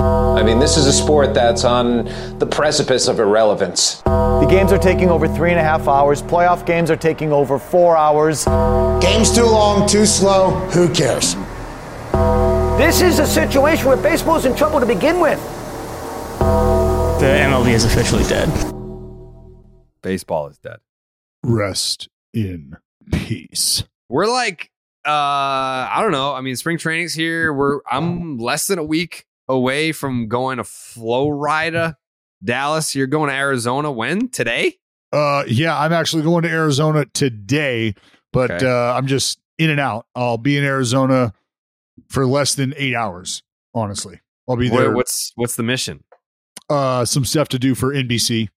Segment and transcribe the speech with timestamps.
[0.00, 2.04] I mean, this is a sport that's on
[2.38, 4.00] the precipice of irrelevance.
[4.02, 6.22] The games are taking over three and a half hours.
[6.22, 8.46] Playoff games are taking over four hours.
[9.02, 10.50] Game's too long, too slow.
[10.70, 11.34] Who cares?
[12.78, 15.38] This is a situation where baseball's in trouble to begin with.
[16.38, 18.48] The MLB is officially dead.
[20.00, 20.78] Baseball is dead.
[21.42, 22.78] Rest in
[23.12, 23.84] peace.
[24.08, 24.70] We're like,
[25.06, 26.32] uh, I don't know.
[26.32, 27.52] I mean, spring training's here.
[27.52, 31.96] We're I'm less than a week away from going to Florida,
[32.42, 32.94] Dallas.
[32.94, 34.28] You're going to Arizona when?
[34.28, 34.76] Today?
[35.12, 37.94] Uh, yeah, I'm actually going to Arizona today,
[38.32, 38.66] but Okay.
[38.66, 40.06] uh, I'm just in and out.
[40.14, 41.32] I'll be in Arizona
[42.08, 43.42] for less than eight hours.
[43.74, 44.92] Honestly, I'll be there.
[44.94, 46.04] what's what's the mission?
[46.68, 48.48] uh, some stuff to do for NBC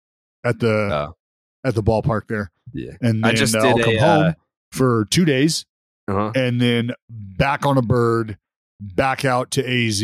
[0.44, 1.16] at the Oh,
[1.64, 2.92] at the ballpark there, yeah.
[3.02, 4.34] and I just uh, did I'll come a, home uh,
[4.72, 5.66] for two days,
[6.08, 6.32] Uh-huh.
[6.36, 8.38] and then back on a bird,
[8.80, 10.02] back out to AZ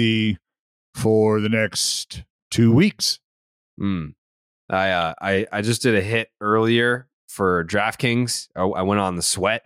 [0.99, 3.19] for the next two weeks.
[3.79, 4.13] Mm.
[4.69, 8.49] I uh, I I just did a hit earlier for DraftKings.
[8.55, 9.65] I, I went on the sweat,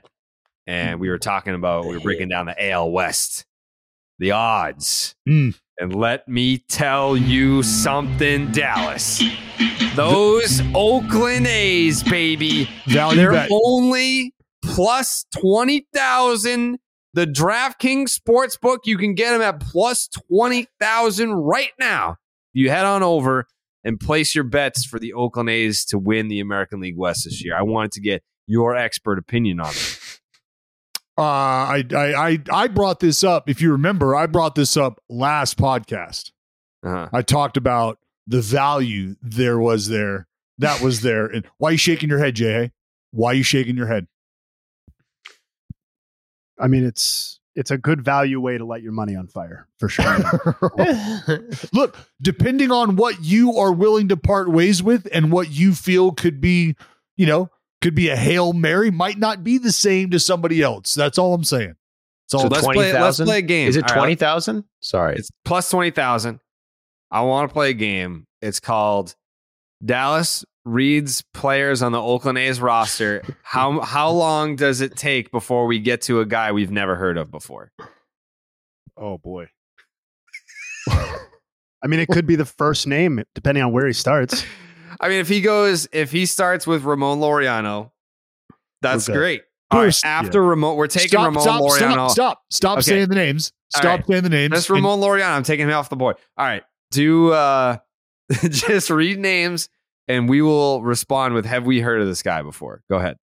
[0.68, 3.46] and we were talking about we were breaking down the AL West,
[4.20, 5.16] the odds.
[5.28, 5.60] Mm.
[5.80, 9.24] And let me tell you something, Dallas.
[9.96, 13.50] Those Oakland A's, baby, they're bet.
[13.52, 16.78] only plus twenty thousand.
[17.14, 22.18] The DraftKings Sportsbook, you can get them at plus twenty thousand right now.
[22.54, 23.46] You head on over
[23.84, 27.44] and place your bets for the Oakland A's to win the American League West this
[27.44, 27.56] year.
[27.56, 30.00] I wanted to get your expert opinion on it.
[31.18, 33.50] Uh, I, I I I brought this up.
[33.50, 36.32] If you remember, I brought this up last podcast.
[36.84, 37.10] Uh-huh.
[37.14, 41.26] I talked about the value there was there that was there.
[41.26, 42.72] And why are you shaking your head, Jay?
[43.12, 44.08] Why are you shaking your head?
[46.64, 49.90] I mean, it's it's a good value way to light your money on fire for
[49.90, 50.18] sure.
[51.74, 56.14] Look, depending on what you are willing to part ways with and what you feel
[56.14, 56.76] could be,
[57.18, 57.50] you know,
[57.82, 60.94] could be a hail mary, might not be the same to somebody else.
[60.94, 61.76] That's all I'm saying.
[62.32, 62.42] That's all.
[62.42, 62.94] So let's play.
[62.94, 63.68] Let's play a game.
[63.68, 64.64] Is it All right, twenty thousand?
[64.80, 65.18] Sorry.
[65.18, 66.40] It's plus 20,000.
[67.12, 68.26] I want to play a game.
[68.42, 69.16] It's called
[69.84, 73.22] Dallas reads players on the Oakland A's roster.
[73.44, 77.18] How how long does it take before we get to a guy we've never heard
[77.18, 77.72] of before?
[78.98, 79.48] oh boy.
[80.90, 84.46] I mean, it could be the first name depending on where he starts.
[85.02, 87.92] I mean, if he goes, if he starts with Ramon Laureano,
[88.82, 89.42] that's We're great.
[89.72, 92.10] All right, First- after Ramon, we're taking stop, Ramon stop, Laureano.
[92.10, 92.82] stop, stop, stop Okay.
[92.84, 93.52] saying the names.
[93.76, 94.08] Stop right.
[94.08, 94.52] saying the names.
[94.52, 95.32] That's And- Ramon Laureano.
[95.36, 96.16] I'm taking him off the board.
[96.38, 97.78] All right, do uh,
[98.50, 99.68] just read names,
[100.08, 103.18] and we will respond with "Have we heard of this guy before?" Go ahead.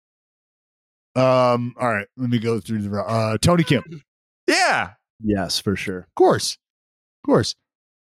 [1.16, 3.86] Um, all right, let me go through the uh Tony Kemp.
[4.46, 4.90] Yeah.
[5.22, 5.98] Yes, for sure.
[6.00, 6.58] Of course.
[7.24, 7.54] Of course.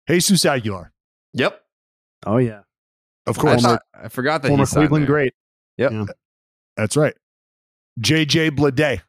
[0.09, 0.91] Jesus Aguilar.
[1.35, 1.61] Yep.
[2.27, 2.61] Oh yeah,
[3.27, 3.63] Of I, course.
[3.63, 5.07] thought- I forgot that former he's Cleveland there.
[5.13, 5.35] great.
[5.77, 5.93] Yep.
[5.93, 6.05] Yeah.
[6.77, 7.15] That's right.
[8.01, 9.03] JJ Bleday.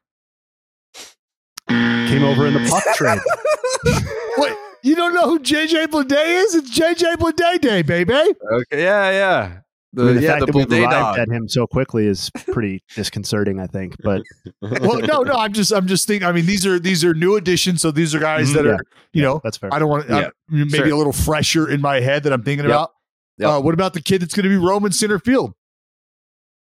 [1.68, 3.18] Came over in the Puk trade.
[4.36, 4.56] What?
[4.82, 6.54] You don't know who JJ Bleday is?
[6.54, 8.12] It's JJ Bleday, baby.
[8.14, 8.82] Okay.
[8.82, 9.10] Yeah.
[9.10, 9.58] Yeah.
[9.92, 11.18] The, I mean, the yeah, fact the that we've arrived dog.
[11.18, 13.94] at him so quickly is pretty disconcerting, I think.
[14.02, 14.22] But
[14.60, 17.36] Well, no, no, I'm just I'm just thinking I mean these are these are new
[17.36, 18.54] additions, so these are guys Mhm.
[18.54, 18.70] that Yeah.
[18.72, 18.80] are,
[19.14, 19.72] you know, that's fair.
[19.72, 20.28] I don't want to Yeah.
[20.50, 20.86] maybe Sure.
[20.92, 22.70] a little fresher in my head that I'm thinking Yep.
[22.74, 22.90] about.
[23.38, 23.48] Yep.
[23.50, 25.54] Uh, what about the kid that's going to be Roman center field?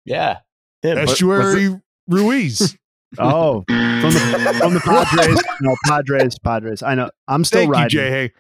[0.05, 0.39] Yeah.
[0.83, 0.99] Him.
[0.99, 2.77] Esteury Ruiz.
[3.19, 5.43] Oh, from the from the Padres.
[5.61, 6.83] No, Padres, Padres.
[6.83, 7.11] I know.
[7.29, 7.89] I'm still Thank you, riding.
[7.91, 8.33] Jay.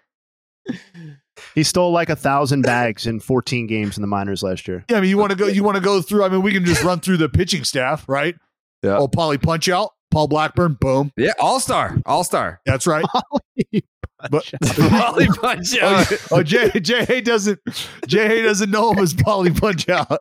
[0.69, 1.15] Hey.
[1.55, 4.85] He stole like a thousand bags in 14 games in the minors last year.
[4.89, 5.47] Yeah, I mean, you want to go?
[5.47, 6.25] You want to go through?
[6.25, 8.37] I mean, we can just run through the pitching staff, right?
[8.83, 8.99] Yeah.
[8.99, 11.13] Oh, Polly Punch Out, Paul Blackburn, boom.
[11.17, 11.33] Yeah.
[11.41, 11.99] All star.
[12.07, 12.61] All star.
[12.67, 13.05] That's right.
[14.31, 16.13] But Polly Punch Out.
[16.13, 17.59] oh, oh Jay Jay doesn't
[18.07, 20.17] Jay doesn't know him as Polly Punch Out.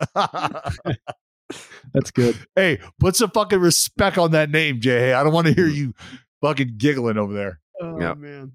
[1.93, 2.37] That's good.
[2.55, 5.13] hey, put some fucking respect on that name, Jay.
[5.13, 5.93] I don't want to hear you
[6.41, 7.59] fucking giggling over there.
[7.81, 8.17] Oh Yep.
[8.17, 8.51] man.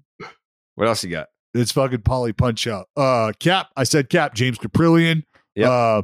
[0.75, 1.27] What else you got?
[1.53, 2.87] It's fucking Polly Punch Out.
[2.95, 3.67] Uh, Cap.
[3.75, 4.35] I said Cap.
[4.35, 5.23] James Kaprielian.
[5.55, 5.69] Yep.
[5.69, 6.01] Uh,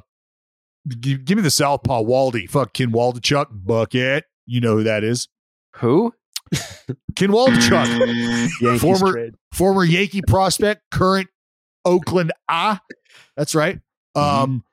[1.00, 2.50] gi- give me the Southpaw Waldy.
[2.50, 3.48] Fuck Ken Waldichuk.
[3.52, 4.26] Bucket.
[4.48, 5.28] You know who that is.
[5.78, 6.14] Who?
[7.16, 8.52] Ken Waldichuk.
[8.62, 9.36] Yankees Former- trade.
[9.54, 11.28] former Yankee prospect, current
[11.86, 12.80] Oakland Ah.
[13.38, 13.80] That's right.
[14.16, 14.64] Um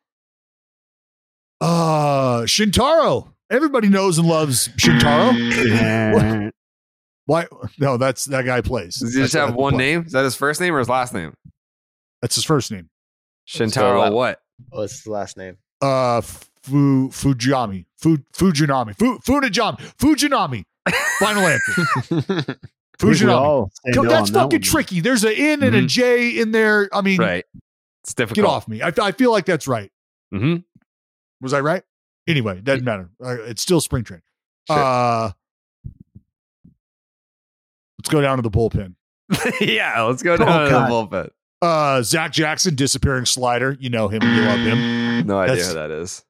[1.60, 3.32] uh Shintaro.
[3.50, 6.50] Everybody knows and loves Shintaro.
[7.26, 7.46] Why
[7.78, 8.96] no, that's that guy plays.
[8.96, 9.92] Does he just That's- have one play.
[9.92, 10.04] name?
[10.06, 11.34] Is that his first name or his last name?
[12.22, 12.88] That's his first name.
[13.48, 14.40] Shintaro So, what?
[14.70, 15.56] What's the last name?
[15.80, 17.86] Uh Fu Fujami.
[17.98, 18.96] Fu Fujinami.
[18.98, 19.78] Fu Funajami.
[19.96, 20.64] Fujinami.
[21.18, 21.82] Final answer.
[22.10, 22.56] I
[22.98, 23.70] Fujinami.
[23.94, 24.62] Come- no That's on that fucking one.
[24.62, 25.00] tricky.
[25.00, 25.88] There's an N and a Mhm.
[25.88, 26.88] J in there.
[26.92, 27.44] I mean, Right.
[28.04, 28.36] It's difficult.
[28.44, 28.82] get off me.
[28.82, 29.90] I, I feel like that's right.
[30.32, 30.56] hmm
[31.40, 31.82] Was I right?
[32.26, 33.08] Anyway, it doesn't matter.
[33.20, 34.22] It's still spring training.
[34.68, 34.78] Sure.
[34.78, 35.32] Uh,
[37.98, 38.94] let's go down to the bullpen.
[39.60, 40.86] yeah, let's go down Oh, to God.
[40.86, 41.30] the bullpen.
[41.62, 43.76] Uh, Zach Jackson, disappearing slider.
[43.78, 44.22] You know him.
[44.22, 45.26] You love him.
[45.26, 46.24] No idea That's- who that is.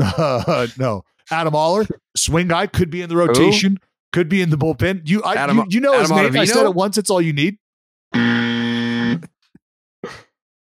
[0.00, 1.86] Uh, no, Adam Oller,
[2.16, 3.78] swing guy, could be in the rotation.
[4.12, 5.08] Could be in the bullpen.
[5.08, 6.40] You, I, Adam- you, you know his Adam name.
[6.40, 6.96] I said it once.
[6.96, 7.58] It's all you need.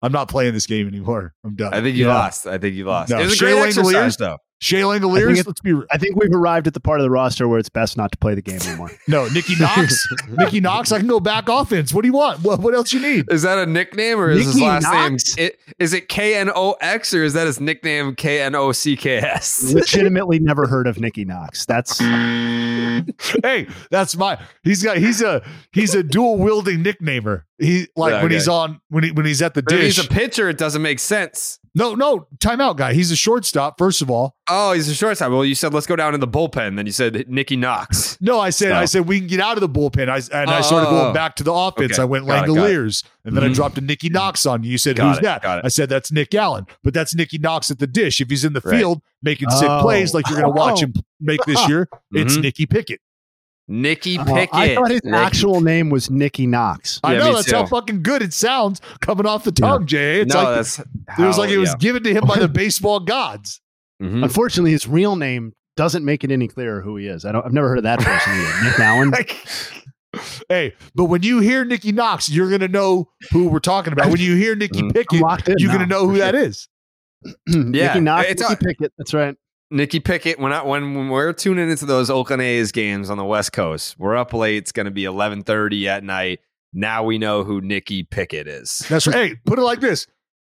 [0.02, 1.34] I'm not playing this game anymore.
[1.44, 1.72] I'm done.
[1.72, 2.14] I think you Yeah.
[2.14, 2.46] lost.
[2.46, 3.10] I think you lost.
[3.10, 3.78] No, It was a Shea great Langeliers?
[3.78, 4.38] exercise, though.
[4.62, 5.44] Shea I think Langeliers.
[5.44, 5.86] Let's be real.
[5.90, 8.18] I think we've arrived at the part of the roster where it's best not to
[8.18, 8.92] play the game anymore.
[9.08, 10.06] No, Nikki Knox.
[10.28, 10.92] Nikki Knox.
[10.92, 11.92] I can go back offense.
[11.92, 12.40] What do you want?
[12.42, 13.26] What, what else you need?
[13.32, 15.36] Is that a nickname or is his last Knox?
[15.36, 15.46] name?
[15.46, 18.70] It, is it K N O X or is that his nickname K N O
[18.70, 19.64] C K S?
[19.74, 21.66] Legitimately never heard of Nicky Knox.
[21.66, 24.38] That's hey, that's my.
[24.62, 24.96] He's got.
[24.98, 25.42] He's a.
[25.72, 27.42] He's a dual wielding nicknamer.
[27.58, 28.34] He like when Okay.
[28.34, 29.96] he's on when he when he's at the But if dish.
[29.96, 31.58] he's a pitcher, it doesn't make sense.
[31.74, 32.92] No, no, timeout guy.
[32.92, 33.78] He's a shortstop.
[33.78, 35.30] First of all, Oh, he's a shortstop.
[35.30, 36.76] Well, you said let's go down in the bullpen.
[36.76, 38.18] Then you said Nicky Knox.
[38.20, 38.76] no, I said No.
[38.76, 40.08] I said we can get out of the bullpen.
[40.08, 41.12] I and I Oh, started oh, going oh.
[41.14, 41.92] back to the offense.
[41.92, 42.02] Okay.
[42.02, 43.02] I went Got it, got it.
[43.24, 43.54] And then I Mhm.
[43.54, 44.72] dropped a Nicky Knox on you.
[44.72, 45.64] You said Got who's it, that?
[45.64, 48.20] I said that's Nick Allen, but that's Nicky Knox at the dish.
[48.20, 48.78] If he's in the Right.
[48.78, 49.80] field making sick Oh.
[49.80, 52.42] plays like you're going to watch him make this year, it's Mhm.
[52.42, 53.00] Nicky Pickett.
[53.68, 54.54] Nicky Uh, Pickett.
[54.54, 57.00] I thought his Nicky- actual name was Nicky Knox.
[57.04, 60.20] I know me that's how fucking good it sounds coming off the tongue, Jay.
[60.20, 60.86] It's no, like that's it
[61.18, 61.76] was like it was yeah.
[61.78, 63.60] given to him by the baseball gods.
[64.02, 64.22] Mhm.
[64.24, 67.24] Unfortunately, his real name doesn't make it any clearer who he is.
[67.24, 67.46] I don't.
[67.46, 68.64] I've never heard of that person either.
[68.64, 69.12] Nick Allen.
[70.50, 74.10] Hey, but when you hear Nicky Knox, you're gonna know who we're talking about.
[74.10, 74.92] When you hear Nicky Mhm.
[74.92, 75.20] Pickett,
[75.58, 76.42] you're now, gonna know who that sure.
[76.44, 76.68] is.
[77.46, 78.92] Nicky Knox, it's Nicky a- Pickett.
[78.98, 79.34] That's right.
[79.72, 80.38] Nicky Pickett.
[80.38, 83.98] When I, when when we're tuning into those Oakland A's games on the West Coast,
[83.98, 84.56] we're up late.
[84.58, 86.40] It's going to be eleven thirty at night.
[86.72, 88.82] Now we know who Nicky Pickett is.
[88.88, 89.16] That's right.
[89.16, 90.06] Hey, put it like this.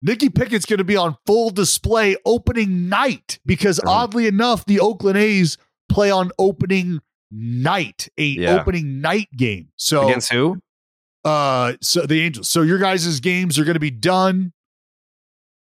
[0.02, 3.88] Nicky Pickett's going to be on full display opening night because Mhm.
[3.90, 5.58] oddly enough, the Oakland A's
[5.90, 7.00] play on opening
[7.32, 8.60] night, a Yeah.
[8.60, 9.70] opening night game.
[9.78, 10.58] So Against who?
[11.26, 14.52] uh so the angels so your guys' games are going to be done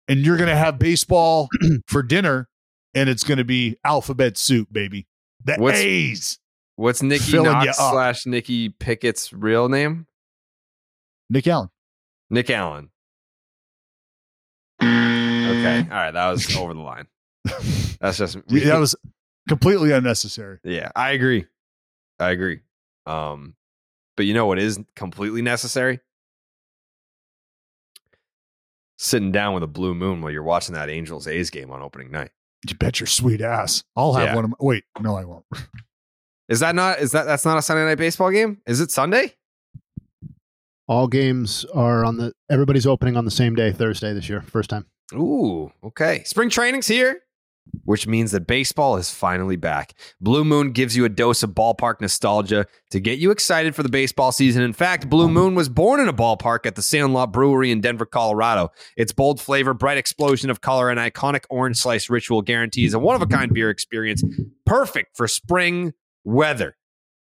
[0.10, 1.48] and you're going to have baseball
[1.88, 2.50] for dinner
[2.96, 5.06] and it's going to be alphabet soup baby
[5.44, 6.40] the What's- a's
[6.78, 10.08] What's Nicky Filling Knox slash Nicky Pickett's real name?
[11.30, 11.70] nick allen
[12.30, 12.90] Nick Allen.
[14.82, 15.80] Okay.
[15.80, 16.12] All right.
[16.12, 17.08] That was over the line.
[18.02, 18.96] That's just that was
[19.48, 21.46] completely unnecessary Yeah, I agree.
[22.20, 22.62] I agree.
[23.06, 23.56] Um,
[24.18, 26.00] but you know what is completely necessary?
[28.98, 32.10] Sitting down with a blue moon while you're watching that Angels A's game on opening
[32.12, 32.32] night.
[32.72, 34.36] You bet your sweet ass i'll have Yeah.
[34.36, 35.46] one of my wait no i won't
[36.48, 37.00] Is that not?
[37.00, 38.62] Is that that's not a Sunday night baseball game?
[38.68, 39.34] Is it Sunday?
[40.88, 42.34] All games are on the.
[42.52, 44.86] Everybody's opening on the same day, Thursday this year, first time.
[45.16, 46.22] Ooh, okay.
[46.24, 47.22] Spring training's here,
[47.84, 49.94] which means that baseball is finally back.
[50.20, 53.90] Blue Moon gives you a dose of ballpark nostalgia to get you excited for the
[53.90, 54.64] baseball season.
[54.64, 58.06] In fact, Blue Moon was born in a ballpark at the Sandlot Brewery in Denver,
[58.06, 58.72] Colorado.
[58.98, 63.16] Its bold flavor, bright explosion of color, and iconic orange slice ritual guarantees a one
[63.16, 64.24] of a kind beer experience
[64.66, 65.94] perfect for spring
[66.24, 66.78] weather.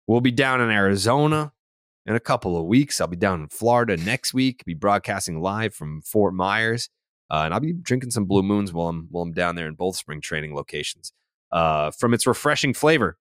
[0.07, 1.53] We'll be down in Arizona
[2.07, 3.01] in a couple of weeks.
[3.01, 6.89] I'll be down in Florida next week, be broadcasting live from Fort Myers.
[7.31, 9.75] Uh, and I'll be drinking some Blue Moons while I'm while I'm down there in
[9.75, 11.13] both spring training locations.
[11.53, 13.19] Uh, from its refreshing flavor,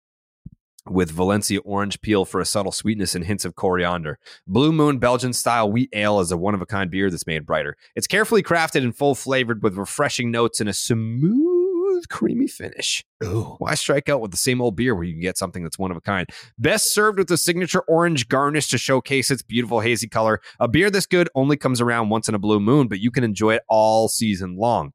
[0.88, 5.34] with Valencia orange peel for a subtle sweetness and hints of coriander, Blue Moon Belgian
[5.34, 7.76] style wheat ale is a one of a kind beer that's made brighter.
[7.96, 11.55] It's carefully crafted and full flavored with refreshing notes and a smooth
[11.96, 13.04] smooth, creamy finish.
[13.24, 13.56] Ooh.
[13.60, 15.92] Why strike out with the same old beer where you can get something that's one
[15.92, 16.28] of a kind?
[16.58, 20.42] Best served with a signature orange garnish to showcase its beautiful hazy color.
[20.60, 23.24] A beer this good only comes around once in a blue moon, but you can
[23.24, 24.92] enjoy it all season long.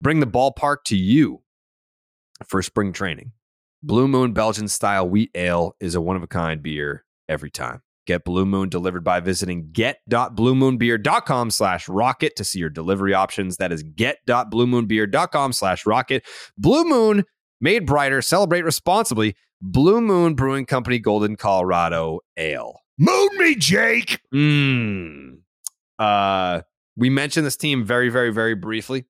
[0.00, 1.42] Bring the ballpark to you
[2.46, 3.32] for spring training.
[3.82, 7.82] Blue Moon Belgian style wheat ale is a one of a kind beer every time.
[8.06, 13.56] Get Blue Moon delivered by visiting get.bluemoonbeer.com slash rocket to see your delivery options.
[13.56, 16.24] That is get.bluemoonbeer.com slash rocket.
[16.58, 17.24] Blue Moon,
[17.60, 19.36] made brighter, celebrate responsibly.
[19.62, 22.80] Blue Moon Brewing Company, Golden, Colorado Ale.
[22.98, 24.20] Moon me, Jake.
[24.34, 25.38] Mm.
[25.98, 26.60] Uh,
[26.96, 29.06] we mentioned this team very, very, very briefly.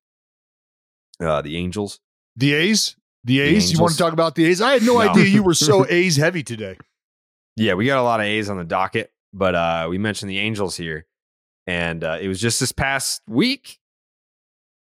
[1.21, 1.99] Uh, the Angels.
[2.37, 2.97] The A's?
[3.25, 3.73] The A's?
[3.73, 4.61] you want to talk about the A's?
[4.61, 5.01] I had no, No.
[5.11, 6.77] idea you were so A's heavy today.
[7.57, 10.39] Yeah, we got a lot of A's on the docket, but uh, we mentioned the
[10.39, 11.07] Angels here,
[11.67, 13.79] and uh, it was just this past week.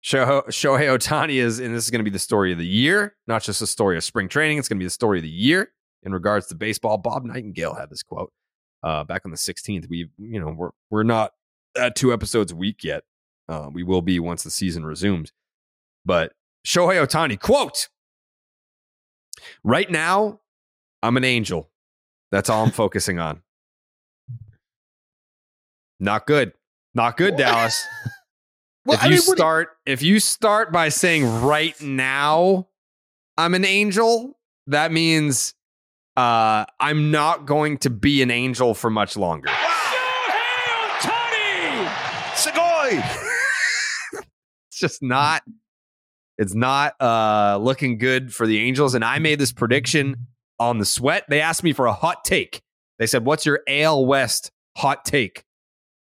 [0.04, 3.42] Shohei, Ohtani is, and this is going to be the story of the year, not
[3.42, 4.58] just the story of spring training.
[4.58, 6.96] It's going to be the story of the year in regards to baseball.
[6.96, 8.32] Bob Nightingale had this quote
[8.82, 9.88] uh, back on the 16th.
[9.88, 11.32] We, you know, we're we're not
[11.76, 13.04] at two episodes a week yet.
[13.48, 15.32] Uh, we will be once the season resumes.
[16.04, 16.32] But
[16.66, 17.88] Shohei Ohtani quote:
[19.62, 20.40] Right now,
[21.02, 21.69] I'm an angel.
[22.30, 23.42] That's all I'm focusing on.
[25.98, 26.52] Not good.
[26.94, 27.84] Not good, Dallas.
[28.86, 31.78] Well, if I you mean, what do you- start if you start by saying right
[31.82, 32.68] now
[33.36, 35.52] I'm an angel, that means
[36.16, 39.50] uh, I'm not going to be an angel for much longer.
[44.68, 45.42] it's just not
[46.38, 50.26] it's not uh looking good for the angels and i made this prediction
[50.60, 52.62] on the sweat they asked me for a hot take
[52.98, 55.44] they said what's your al west hot take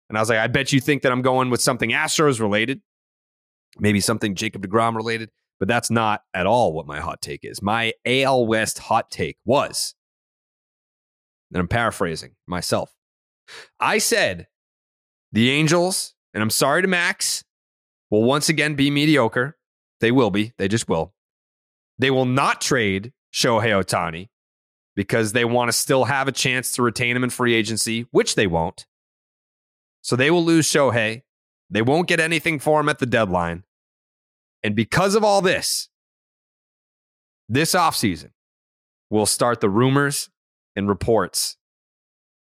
[0.08, 2.80] and i was like i bet you think that i'm going with something astros related
[3.78, 7.60] maybe something jacob deGrom related but that's not at all what my hot take is
[7.60, 9.94] my al west hot take was
[11.52, 12.94] and i'm paraphrasing myself
[13.80, 14.46] i said
[15.32, 17.42] the angels and i'm sorry to max
[18.12, 19.56] will once again be mediocre.
[20.00, 20.52] They will be.
[20.58, 21.14] They just will.
[21.98, 24.28] They will not trade Shohei Ohtani
[24.94, 28.34] because they want to still have a chance to retain him in free agency, which
[28.34, 28.86] they won't.
[30.02, 31.22] So they will lose Shohei.
[31.70, 33.64] They won't get anything for him at the deadline.
[34.62, 35.88] And because of all this,
[37.48, 38.30] this offseason,
[39.10, 40.28] we'll start the rumors
[40.76, 41.56] and reports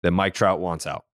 [0.02, 1.04] that Mike Trout wants out.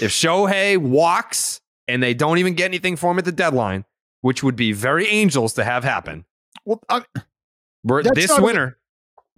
[0.00, 3.84] If Shohei walks and they don't even get anything for him at the deadline,
[4.20, 6.24] which would be very angels to have happen.
[6.64, 7.02] Well, I,
[7.82, 8.77] We're, this winter,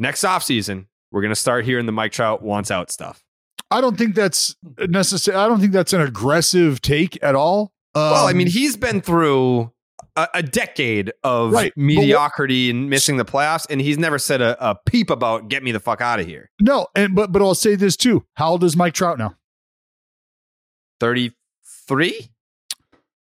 [0.01, 3.23] next offseason, we're going to start hearing the Mike Trout wants out stuff.
[3.71, 4.57] I don't think that's
[4.89, 5.37] necessary.
[5.37, 7.73] I don't think that's an aggressive take at all.
[7.95, 9.71] well, I Um, mean, he's been through
[10.17, 14.19] a, a decade of Right, but what- mediocrity and missing the playoffs, and he's never
[14.19, 16.51] said a, a peep about get me the fuck out of here.
[16.61, 18.25] no, and but but I'll say this too.
[18.35, 19.37] How old is Mike Trout now?
[20.99, 22.31] 33?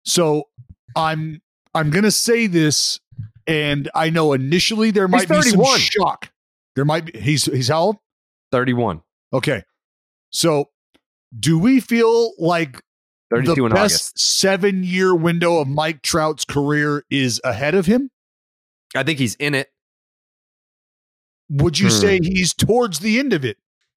[0.04, 0.48] So
[0.96, 1.40] I'm
[1.74, 2.98] I'm gonna say this,
[3.46, 6.31] and I know initially there might be some shock.
[6.76, 7.96] There might be he's he's how old?
[8.52, 9.02] 31.
[9.32, 9.64] Okay.
[10.30, 10.70] So
[11.38, 12.80] do we feel like
[13.30, 14.18] the in best August.
[14.18, 18.10] seven year window of Mike Trout's career is ahead of him?
[18.94, 19.68] I think he's in it.
[21.50, 21.94] Would you Hmm.
[21.94, 23.56] say he's towards the end of it?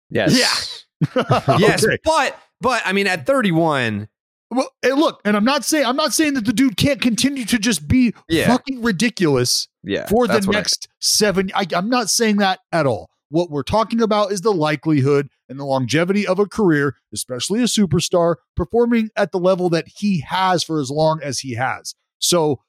[0.10, 0.86] Yes.
[1.60, 1.98] Yes, Okay.
[2.04, 4.08] but but I mean at 31,
[4.56, 7.46] Well, hey, look, and I'm not saying I'm not saying that the dude can't continue
[7.46, 8.48] to just be Yeah.
[8.48, 11.52] fucking ridiculous yeah, for the what I- next seven.
[11.54, 13.10] I, I'm not saying that at all.
[13.30, 17.66] What we're talking about is the likelihood and the longevity of a career, especially a
[17.66, 21.96] superstar, performing at the level that he has for as long as he has.
[22.20, 22.62] So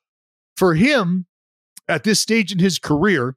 [0.57, 1.27] for him
[1.89, 3.37] at this stage in his career,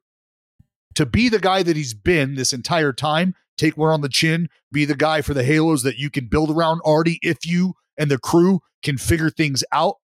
[0.94, 4.48] to be the guy that he's been this entire time, take one on the chin,
[4.72, 8.10] be the guy for the halos that you can build around Arte if you and
[8.10, 9.96] the crew can figure things out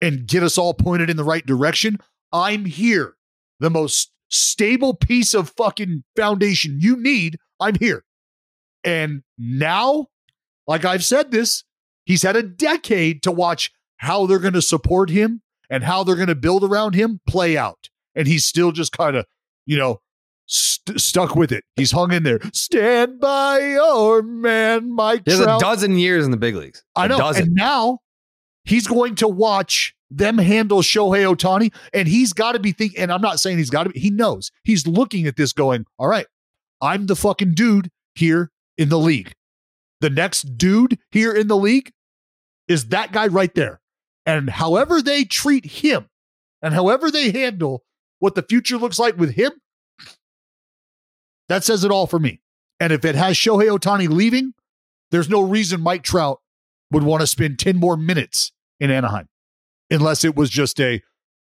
[0.00, 1.98] and get us all pointed in the right direction.
[2.32, 3.14] I'm here.
[3.58, 7.36] The most stable piece of fucking foundation you need.
[7.60, 8.04] I'm here.
[8.84, 10.06] And now,
[10.68, 11.64] like I've said this,
[12.04, 16.16] he's had a decade to watch how they're going to support him and how they're
[16.16, 17.88] going to build around him play out.
[18.14, 19.26] And he's still just kind of,
[19.66, 20.00] you know,
[20.52, 21.64] st- stuck with it.
[21.76, 22.40] He's hung in there.
[22.52, 26.84] Stand by your man, Mike He has a dozen years in the big leagues.
[26.94, 27.18] I A know.
[27.18, 27.44] dozen.
[27.44, 27.98] And now
[28.64, 33.00] he's going to watch them handle Shohei Ohtani, and he's got to be thinking.
[33.00, 33.98] And I'm not saying he's got to be.
[33.98, 36.26] He knows he's looking at this, going, "All right,
[36.80, 39.32] I'm the fucking dude here in the league.
[40.00, 41.92] The next dude here in the league
[42.68, 43.80] is that guy right there.
[44.26, 46.08] And however they treat him,
[46.60, 47.82] And however they handle
[48.20, 49.50] what the future looks like with him,
[51.48, 52.40] that says it all for me.
[52.80, 54.52] And if it has Shohei Ohtani leaving,
[55.10, 56.40] there's no reason Mike Trout
[56.90, 59.28] would want to spend 10 more minutes in Anaheim
[59.90, 61.00] unless it was just a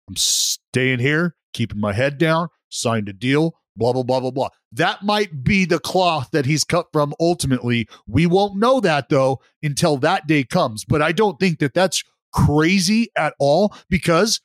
[0.08, 4.48] I'm staying here, keeping my head down, signed a deal, blah, blah, blah, blah, blah.
[4.72, 7.88] That might be the cloth that he's cut from ultimately.
[8.06, 10.84] We won't know that though until that day comes.
[10.84, 14.40] But I don't think that that's crazy at all because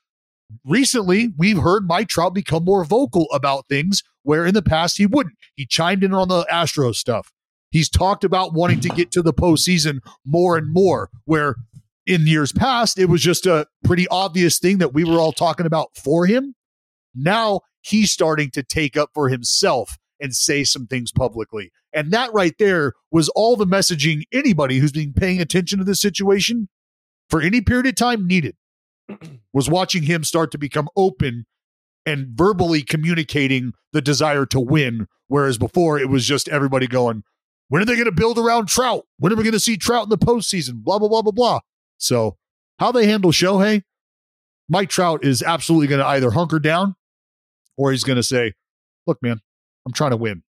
[0.66, 5.08] recently we've heard Mike Trout become more vocal about things where in the past he
[5.08, 5.34] wouldn't.
[5.56, 7.32] He chimed in on the Astros stuff.
[7.72, 11.56] He's talked about wanting to get to the postseason more and more, where
[12.06, 15.66] in years past, it was just a pretty obvious thing that we were all talking
[15.66, 16.54] about for him.
[17.16, 21.72] Now he's starting to take up for himself and say some things publicly.
[21.92, 26.02] And that right there was all the messaging anybody who's been paying attention to this
[26.02, 26.70] situation
[27.32, 28.56] for any period of time needed
[29.54, 31.48] was watching him start to become open
[32.10, 35.08] and verbally communicating the desire to win.
[35.28, 37.24] Whereas before it was just everybody going,
[37.70, 39.06] when are they going to build around Trout?
[39.18, 40.84] When are we going to see Trout in the postseason?
[40.84, 41.60] Blah, blah, blah, blah, blah.
[41.98, 42.38] So,
[42.80, 43.84] how they handle Shohei,
[44.68, 46.96] Mike Trout is absolutely going to either hunker down
[47.78, 48.54] or he's going to say,
[49.06, 49.40] look, man,
[49.86, 50.44] I'm trying to win.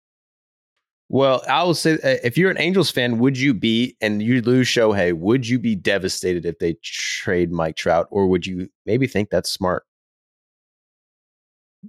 [1.09, 4.43] Well, I will say, uh, if you're an Angels fan, would you be, and you
[4.43, 9.07] lose Shohei, would you be devastated if they trade Mike Trout, or would you maybe
[9.07, 9.85] think that's smart?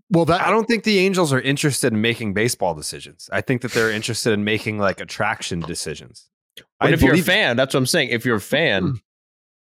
[0.10, 3.30] Well, that I don't think the Angels are interested in making baseball decisions.
[3.32, 6.30] I think that they're interested in making like attraction decisions.
[6.80, 8.10] But I if you're a fan, that's what I'm saying.
[8.10, 8.96] If you're a fan mm-hmm.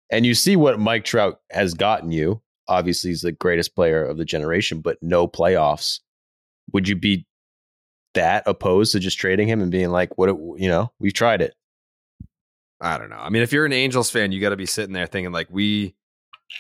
[0.10, 4.18] and you see what Mike Trout has gotten you, obviously he's the greatest player of
[4.18, 6.00] the generation, but no playoffs.
[6.74, 7.26] Would you be
[8.14, 11.42] that opposed to just trading him and being like, what, it, you know, we've tried
[11.42, 11.54] it?
[12.82, 13.18] I don't know.
[13.18, 15.48] I mean, if you're an Angels fan, you got to be sitting there thinking like
[15.50, 15.96] we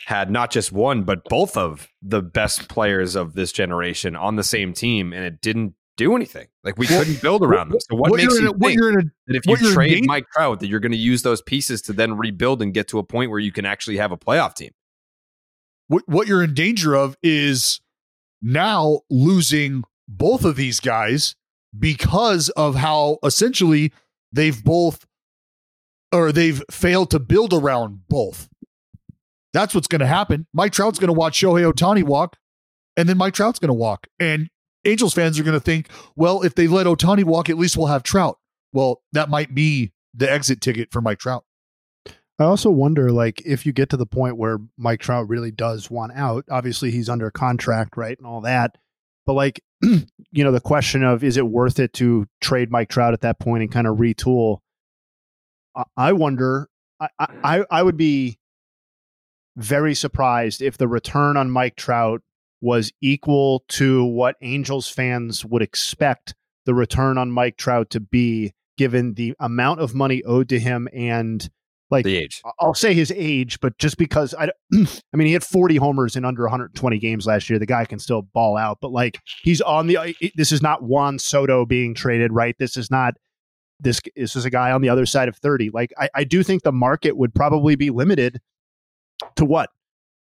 [0.05, 4.43] had not just one, but both of the best players of this generation on the
[4.43, 6.47] same team, and it didn't do anything.
[6.63, 7.79] Like we Well, couldn't build around them.
[7.79, 10.67] So what, what makes you a- think a- that if you trade Mike Trout, that
[10.67, 13.39] you're going to use those pieces to then rebuild and get to a point where
[13.39, 14.71] you can actually have a playoff team?
[15.87, 17.79] what, what you're in danger of is
[18.41, 21.35] now losing both of these guys
[21.77, 23.93] because of how essentially
[24.31, 25.05] they've both
[26.11, 28.49] or they've failed to build around both.
[29.55, 30.47] That's what's going to happen.
[30.53, 32.35] Mike Trout's going to watch Shohei Ohtani walk,
[32.97, 34.07] and then Mike Trout's going to walk.
[34.19, 34.49] And
[34.83, 35.87] Angels fans are going to think,
[36.17, 38.37] well, if they let Ohtani walk, at least we'll have Trout.
[38.73, 41.45] Well, that might be the exit ticket for Mike Trout.
[42.37, 45.89] I also wonder, like, if you get to the point where Mike Trout really does
[45.89, 48.75] want out, obviously he's under contract, right, and all that.
[49.25, 53.13] But like, you know, the question of is it worth it to trade Mike Trout
[53.13, 54.57] at that point and kind of retool?
[55.73, 56.67] I, I wonder.
[56.99, 58.37] I, I I would be
[59.55, 62.21] very surprised if the return on Mike Trout
[62.61, 66.33] was equal to what Angels fans would expect
[66.65, 70.87] the return on Mike Trout to be, given the amount of money owed to him
[70.93, 71.49] and
[71.91, 72.41] like The age.
[72.59, 76.25] I'll say his age, but just because I, I mean, he had 40 homers in
[76.25, 77.59] under 120 games last year.
[77.59, 80.15] The guy can still ball out, but like he's on the.
[80.35, 82.55] This is not Juan Soto being traded, right?
[82.57, 83.13] This is not
[83.79, 84.01] this.
[84.15, 85.69] This is a guy on the other side of 30.
[85.69, 88.41] Like I, I do think the market would probably be limited
[89.35, 89.69] to what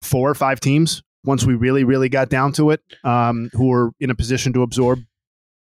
[0.03, 3.91] four or five teams once we really, really got down to it, um, who were
[4.01, 5.01] in a position to absorb.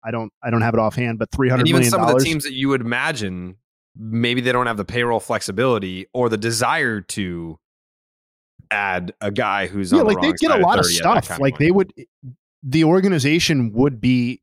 [0.04, 2.44] I don't, I don't have it offhand, but 300 And even some of the teams
[2.44, 3.56] that you would imagine,
[3.96, 7.58] maybe they don't have the payroll flexibility or the desire to
[8.70, 11.40] add a guy who's yeah, on the like they get a lot of 30 stuff.
[11.40, 11.92] Like they would,
[12.62, 14.40] the organization would be,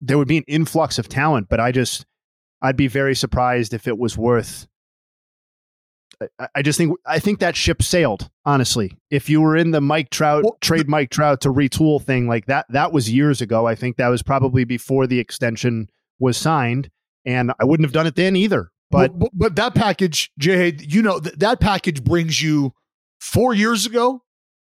[0.00, 1.48] there would be an influx of talent.
[1.48, 2.06] But I just,
[2.62, 4.66] I'd be very surprised if it was worth.
[6.54, 8.28] I, just think I think that ship sailed.
[8.44, 12.46] Honestly, if you were in the Mike Trout trade Mike Trout to retool thing like
[12.46, 13.66] that, that was years ago.
[13.66, 16.90] I think that was probably before the extension was signed,
[17.24, 18.70] and I wouldn't have done it then either.
[18.90, 22.72] But but, but that package, Jay, you know th- that package brings you
[23.20, 24.22] four years ago,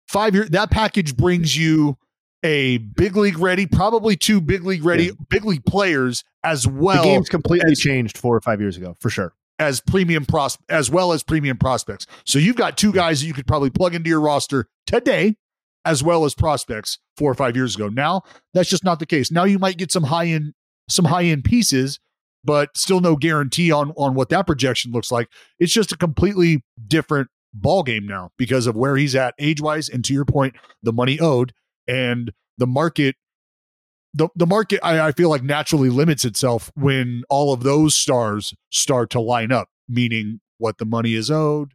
[0.09, 0.50] five years.
[0.50, 1.98] That package brings you
[2.42, 7.02] a big league ready, probably two big league ready, big league players as well.
[7.02, 9.35] the game's completely as- changed four or five years ago, for sure.
[9.58, 12.06] As premium pros as well as premium prospects.
[12.24, 15.36] So you've got two guys that you could probably plug into your roster today,
[15.84, 17.88] as well as prospects four or five years ago.
[17.88, 19.30] Now that's just not the case.
[19.30, 20.54] Now you might get some high end
[20.88, 22.00] some high end pieces,
[22.42, 25.28] but still no guarantee on on what that projection looks like.
[25.58, 29.88] It's just a completely different ball game now because of where he's at age wise,
[29.88, 31.52] and to your point, the money owed
[31.86, 33.16] and the market
[34.14, 38.55] the, the market I, I feel like naturally limits itself when all of those stars
[38.70, 41.72] start to line up, meaning what the money is owed,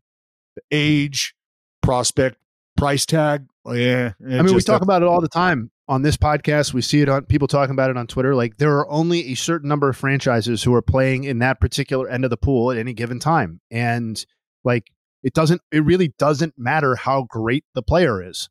[0.55, 1.35] the age,
[1.81, 2.37] prospect,
[2.77, 4.13] price tag, yeah.
[4.25, 6.73] I mean, we talk about it all the time on this podcast.
[6.73, 8.35] We see it on people talking about it on Twitter.
[8.35, 12.09] Like there are only a certain number of franchises who are playing in that particular
[12.09, 14.23] end of the pool at any given time, and
[14.63, 14.91] like
[15.23, 15.61] it doesn't.
[15.71, 18.49] It really doesn't matter how great the player is,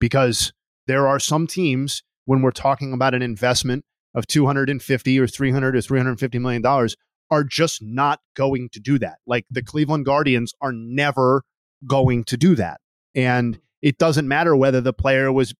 [0.00, 0.52] because
[0.86, 5.80] there are some teams when we're talking about an investment of 250 or 300 or
[5.80, 6.94] 350 million dollars
[7.30, 9.16] are just not going to do that.
[9.26, 11.42] Like the Cleveland Guardians are never
[11.86, 12.80] going to do that.
[13.14, 15.54] And it doesn't matter whether the player was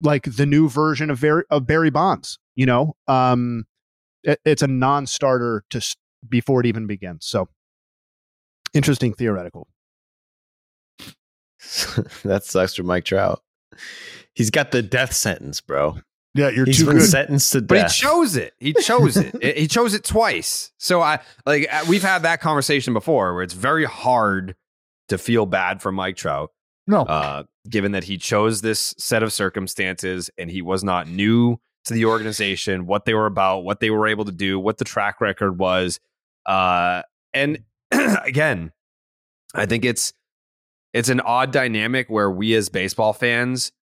[0.00, 2.96] like the new version of Barry, of Barry Bonds, you know?
[3.06, 3.66] Um
[4.22, 7.26] it, it's a non-starter to before it even begins.
[7.26, 7.50] So
[8.72, 9.68] interesting theoretical.
[12.24, 13.42] that sucks for Mike Trout.
[14.34, 15.98] He's got the death sentence, bro.
[16.34, 17.08] Yeah, you're He's too been good.
[17.08, 17.68] sentenced to death.
[17.68, 18.54] But he chose it.
[18.58, 19.34] He chose it.
[19.42, 20.72] It- he chose it twice.
[20.78, 24.56] So I like uh, we've had that conversation before where it's very hard
[25.08, 26.50] to feel bad for Mike Trout.
[26.86, 27.02] No.
[27.02, 31.94] Uh, given that he chose this set of circumstances and he was not new to
[31.94, 35.20] the organization, what they were about, what they were able to do, what the track
[35.20, 36.00] record was.
[36.46, 37.02] Uh,
[37.34, 38.72] and again,
[39.54, 40.12] I think it's
[40.92, 43.72] it's an odd dynamic where we as baseball fans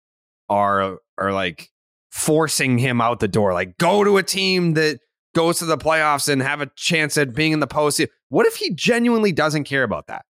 [0.49, 1.71] are are like
[2.11, 3.53] forcing him out the door.
[3.53, 5.01] Like, go to a team that
[5.35, 8.09] goes to the playoffs and have a chance at being in the postseason.
[8.29, 10.25] What if he genuinely doesn't care about that?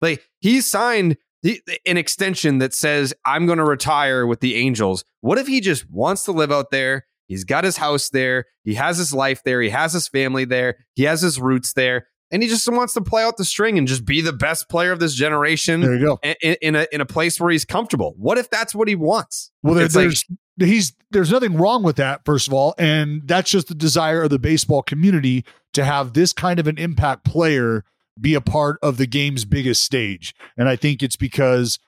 [0.00, 5.04] Like, he signed the, an extension that says, I'm going to retire with the Angels.
[5.20, 7.06] What if he just wants to live out there?
[7.28, 8.46] He's got his house there.
[8.64, 9.62] He has his life there.
[9.62, 10.78] He has his family there.
[10.94, 12.08] He has his roots there.
[12.32, 14.92] And he just wants to play out the string and just be the best player
[14.92, 16.18] of this generation There you go.
[16.22, 18.14] in, in- a in a place where he's comfortable.
[18.16, 19.50] What if that's what he wants?
[19.62, 20.24] Well, there, It's like- there's
[20.58, 24.30] he's there's nothing wrong with that, first of all, and that's just the desire of
[24.30, 27.84] the baseball community to have this kind of an impact player
[28.20, 30.34] be a part of the game's biggest stage.
[30.56, 31.78] And I think it's because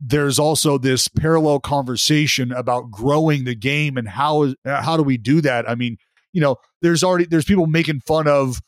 [0.00, 5.40] there's also this parallel conversation about growing the game and how how do we do
[5.40, 5.68] that?
[5.68, 5.96] I mean,
[6.32, 8.60] you know, there's already there's people making fun of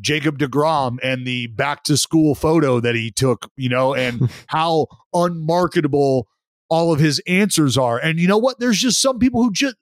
[0.00, 4.86] Jacob DeGrom and the back to school photo that he took, you know, and how
[5.12, 6.28] unmarketable
[6.68, 7.98] all of his answers are.
[7.98, 8.58] And you know what?
[8.58, 9.76] There's just some people who just,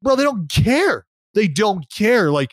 [0.00, 1.06] bro, they don't care.
[1.34, 2.30] They don't care.
[2.30, 2.52] Like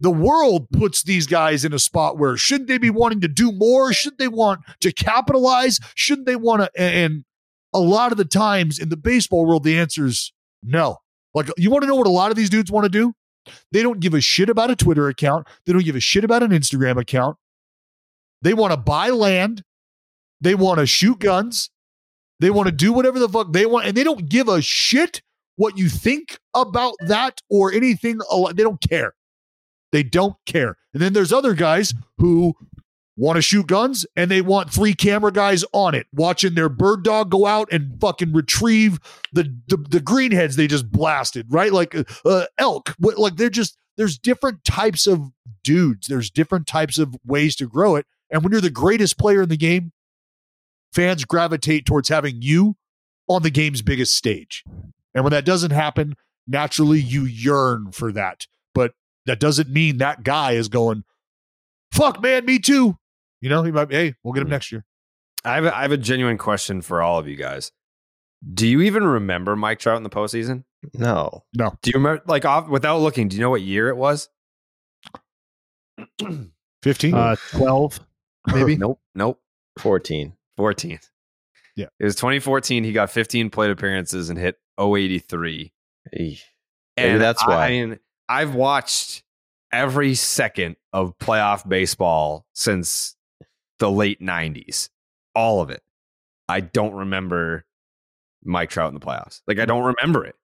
[0.00, 3.52] the world puts these guys in a spot where shouldn't they be wanting to do
[3.52, 3.92] more?
[3.92, 5.78] Shouldn't they want to capitalize?
[5.94, 6.70] Shouldn't they want to?
[6.80, 7.24] And
[7.72, 10.98] a lot of the times in the baseball world, the answer is no.
[11.34, 13.14] Like, you want to know what a lot of these dudes want to do?
[13.72, 15.46] They don't give a shit about a Twitter account.
[15.66, 17.36] They don't give a shit about an Instagram account.
[18.42, 19.62] They want to buy land.
[20.40, 21.70] They want to shoot guns.
[22.40, 23.86] They want to do whatever the fuck they want.
[23.86, 25.22] And they don't give a shit
[25.56, 28.18] what you think about that or anything.
[28.54, 29.14] They don't care.
[29.92, 30.76] They don't care.
[30.92, 32.54] And then there's other guys who
[33.16, 37.02] want to shoot guns and they want three camera guys on it watching their bird
[37.04, 38.98] dog go out and fucking retrieve
[39.32, 41.72] the the, the greenheads they just blasted right?
[41.72, 45.30] Like uh, uh, elk like they're just there's different types of
[45.62, 46.06] dudes.
[46.06, 48.06] There's different types of ways to grow it.
[48.30, 49.92] And when you're the greatest player in the game
[50.92, 52.76] fans gravitate towards having you
[53.28, 54.64] on the game's biggest stage.
[55.14, 56.14] And when that doesn't happen
[56.46, 58.46] naturally you yearn for that.
[58.74, 58.94] But
[59.26, 61.04] that doesn't mean that guy is going
[61.92, 62.96] fuck man me too
[63.42, 64.84] you know he might be, hey we'll get him next year
[65.44, 67.72] I have a, I have a genuine question for all of you guys.
[68.54, 70.64] Do you even remember Mike Trout in the postseason?
[70.94, 71.44] No.
[71.54, 71.76] No.
[71.82, 74.28] Do you remember, like, off, without looking, do you know what year it was?
[76.82, 78.00] 15 Uh, 12,
[78.52, 78.76] maybe.
[78.78, 79.00] nope.
[79.14, 79.40] Nope.
[79.78, 80.32] 14.
[80.56, 80.98] 14.
[81.76, 81.86] Yeah.
[81.98, 82.84] It was 2014.
[82.84, 85.72] He got 15 plate appearances and hit 083.
[86.18, 86.40] Eesh.
[86.96, 87.66] Maybe And that's why.
[87.66, 89.22] I mean, I've watched
[89.72, 93.16] every second of playoff baseball since
[93.82, 94.90] the late 90s.
[95.34, 95.82] All of it.
[96.48, 97.64] I don't remember
[98.44, 99.42] Mike Trout in the playoffs.
[99.48, 100.36] Like, I don't remember it.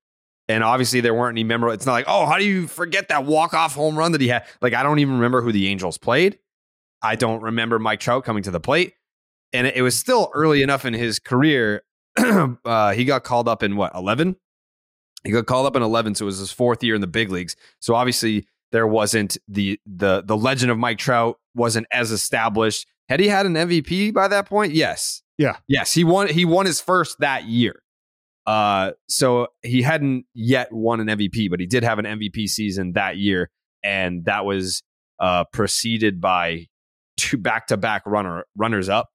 [0.48, 1.72] And obviously, there weren't any memorable.
[1.72, 4.27] It's not like, oh, how do you forget that walk off home run that he
[4.27, 4.44] had?
[4.61, 6.40] Like, I don't even remember who the Angels played.
[7.01, 8.94] I don't remember Mike Trout coming to the plate.
[9.53, 11.85] And it, was still early enough in his career.
[12.64, 14.35] uh, he got called up in what, 11?
[15.22, 17.31] He got called up in 11, so it was his fourth year in the big
[17.31, 17.55] leagues.
[17.79, 22.87] So obviously, there wasn't the the the legend of Mike Trout wasn't as established.
[23.09, 24.73] Had he had an MVP by that point?
[24.73, 25.23] Yes.
[25.38, 25.57] Yeah.
[25.66, 27.83] Yes, he won he won his first that year.
[28.47, 32.92] Uh so he hadn't yet won an MVP, but he did have an MVP season
[32.92, 33.51] that year
[33.83, 34.83] and that was
[35.21, 36.66] uh preceded by
[37.16, 39.09] two back-to-back runner runners up.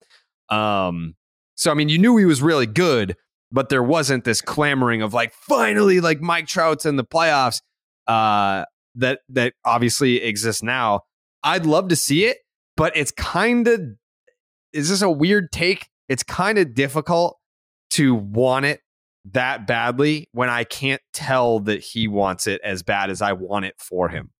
[0.49, 1.15] Um
[1.56, 3.15] so I mean you knew he was really good,
[3.51, 7.62] but there wasn't this clamoring of like finally like Mike Trout's in the playoffs
[8.08, 11.01] uh that that obviously exists now.
[11.43, 12.38] I'd love to see it,
[12.75, 13.81] but it's kind of
[14.73, 15.88] is this a weird take?
[16.09, 17.38] It's kind of difficult
[17.91, 18.81] to want it
[19.31, 23.65] that badly when I can't tell that he wants it as bad as I want
[23.65, 24.31] it for him.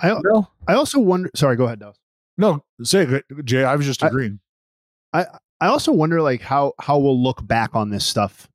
[0.00, 0.20] I
[0.66, 1.30] I also wonder.
[1.34, 1.96] Sorry, go ahead, Dawes.
[2.36, 3.64] No, say it, Jay.
[3.64, 4.40] I was just agreeing.
[5.12, 5.26] I
[5.60, 8.48] I also wonder like how how we'll look back on this stuff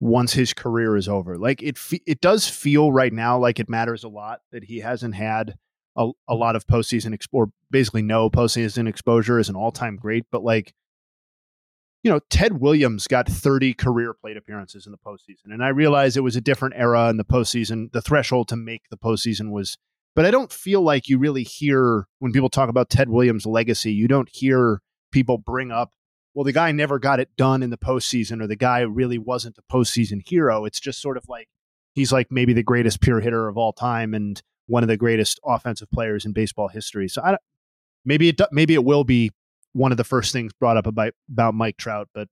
[0.00, 1.38] once his career is over.
[1.38, 5.14] Like it it does feel right now like it matters a lot that he hasn't
[5.14, 5.56] had
[5.98, 9.96] a, a lot of postseason exp- or basically no postseason exposure is an all time
[9.96, 10.24] great.
[10.30, 10.72] But like
[12.04, 16.16] you know, Ted Williams got 30 career plate appearances in the postseason, and I realize
[16.16, 17.90] it was a different era in the postseason.
[17.92, 19.76] The threshold to make the postseason was,
[20.14, 23.92] but I don't feel like you really hear when people talk about Ted Williams' legacy.
[23.92, 24.80] You don't hear
[25.10, 25.90] people bring up,
[26.34, 29.58] well, the guy never got it done in the postseason, or the guy really wasn't
[29.58, 30.64] a postseason hero.
[30.64, 31.48] It's just sort of like
[31.94, 35.40] he's like maybe the greatest pure hitter of all time and one of the greatest
[35.44, 37.08] offensive players in baseball history.
[37.08, 37.40] So I don't,
[38.04, 39.32] maybe it maybe it will be
[39.72, 42.28] one of the first things brought up about about Mike Trout, but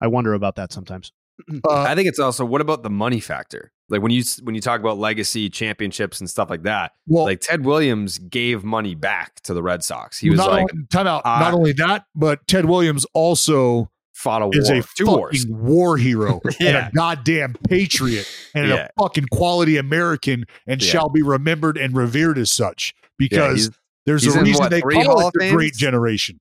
[0.00, 1.12] I wonder about that sometimes.
[1.68, 3.70] Uh, I think it's also what about the money factor?
[3.88, 6.92] Like when you when you talk about legacy championships and stuff like that.
[7.06, 10.18] Well- like Ted Williams gave money back to the Red Sox.
[10.18, 11.22] He was not like only, time out.
[11.24, 15.16] uh, not only that, but Ted Williams also fought a is war, a two fucking
[15.16, 15.46] wars.
[15.48, 18.88] war hero and a goddamn patriot and Yeah.
[18.96, 20.90] a fucking quality American and Yeah.
[20.90, 24.80] shall be remembered and revered as such because he's- there's he's a reason what, they
[24.80, 26.40] three call Hall it the Great Generation.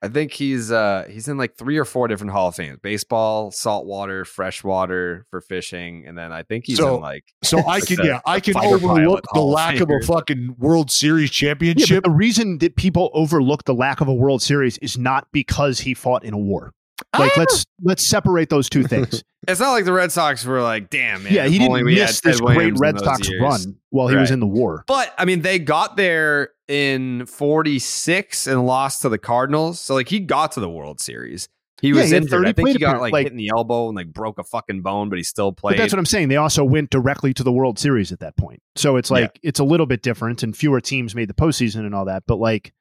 [0.00, 3.50] I think he's uh he's in like three or four different Hall of Fames: baseball,
[3.50, 7.98] saltwater, freshwater for fishing, and then I think he's So- in like So I can
[8.04, 12.04] yeah I can overlook the Hall lack of a fucking World Series championship.
[12.04, 15.80] but the reason that people overlook the lack of a World Series is not because
[15.80, 16.72] he fought in a war.
[17.18, 17.40] Like oh.
[17.40, 19.22] let's let's separate those two things.
[19.46, 21.96] It's not like the Red Sox were like, "Damn, man, yeah, he didn't only we
[21.96, 24.84] had miss this great in Red Sox years." run while he was in the war.
[24.86, 29.80] But I mean, they got there in '46 and lost to the Cardinals.
[29.80, 31.48] So like, he got to the World Series.
[31.80, 32.30] He was had injured.
[32.30, 34.44] 30 I think he got like, like- hit in the elbow and like broke a
[34.44, 35.78] fucking bone, but he still But played.
[35.78, 36.28] that's what I'm saying.
[36.28, 38.60] They also went directly to the World Series at that point.
[38.76, 39.14] So it's Yeah.
[39.18, 42.24] like it's a little bit different, and fewer teams made the postseason and all that.
[42.26, 42.72] But like,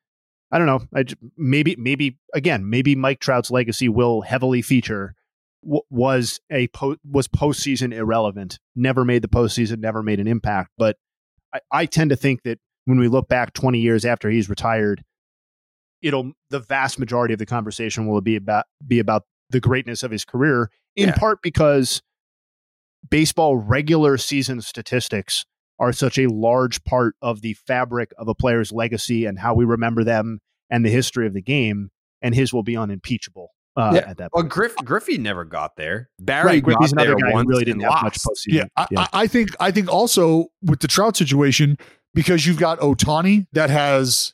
[0.51, 0.81] I don't know.
[0.95, 1.03] I
[1.37, 5.13] maybe maybe again maybe Mike Trout's legacy will heavily feature
[5.63, 8.57] w- was a po- was postseason irrelevant.
[8.75, 9.79] Never made the postseason.
[9.79, 10.71] Never made an impact.
[10.77, 10.95] But
[11.53, 15.03] I, I tend to think that when we look back 20 years after he's retired,
[16.01, 20.11] it'll the vast majority of the conversation will be about be about the greatness of
[20.11, 20.69] his career.
[20.95, 21.15] In Yeah.
[21.17, 22.01] part because
[23.09, 25.45] baseball regular season statistics
[25.79, 29.65] are such a large part of the fabric of a player's legacy and how we
[29.65, 31.91] remember them and the history of the game.
[32.21, 34.09] And his will be unimpeachable uh, Yeah.
[34.09, 34.51] at that Well, point.
[34.51, 36.09] Griff, Griffey never got there.
[36.19, 38.53] Barry Right, got another there guy who once really didn't have much postseason.
[38.53, 41.77] Yeah, I, I, I think I think also with the Trout situation
[42.15, 44.33] because you've got Ohtani that has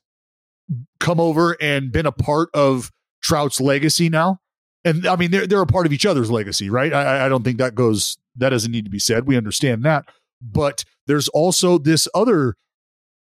[1.01, 2.89] come over and been a part of
[3.21, 4.39] Trout's legacy now,
[4.85, 6.93] and I mean they're they're a part of each other's legacy, right?
[6.93, 9.27] I, I- I don't think that goes that doesn't need to be said.
[9.27, 10.05] We understand that,
[10.51, 12.55] but there's also this other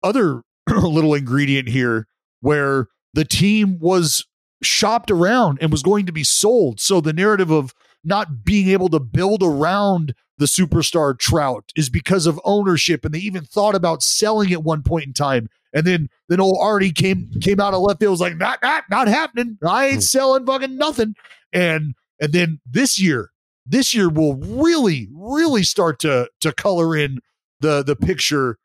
[0.02, 2.06] other little ingredient here
[2.40, 4.26] where the team was
[4.62, 6.80] shopped around and was going to be sold.
[6.80, 7.72] So the narrative of
[8.02, 13.20] not being able to build around the superstar Trout is because of ownership, and they
[13.20, 15.48] even thought about selling at one point in time.
[15.72, 18.84] And then then old Arte came came out of left field was like, not not
[18.90, 19.58] not happening.
[19.66, 20.00] I ain't hmm.
[20.00, 21.14] selling fucking nothing.
[21.52, 23.30] And and then this year,
[23.66, 27.18] this year will really really start to to color in
[27.60, 28.58] the the picture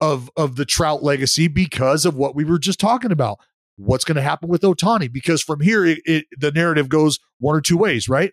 [0.00, 3.38] of of the Trout legacy because of what we were just talking about.
[3.76, 5.10] What's going to happen with Ohtani?
[5.10, 8.32] Because from here, it, it, the narrative goes one or two ways, right?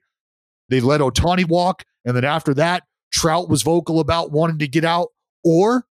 [0.68, 4.84] They let Ohtani walk, and then after that, Trout was vocal about wanting to get
[4.84, 5.10] out,
[5.44, 5.86] or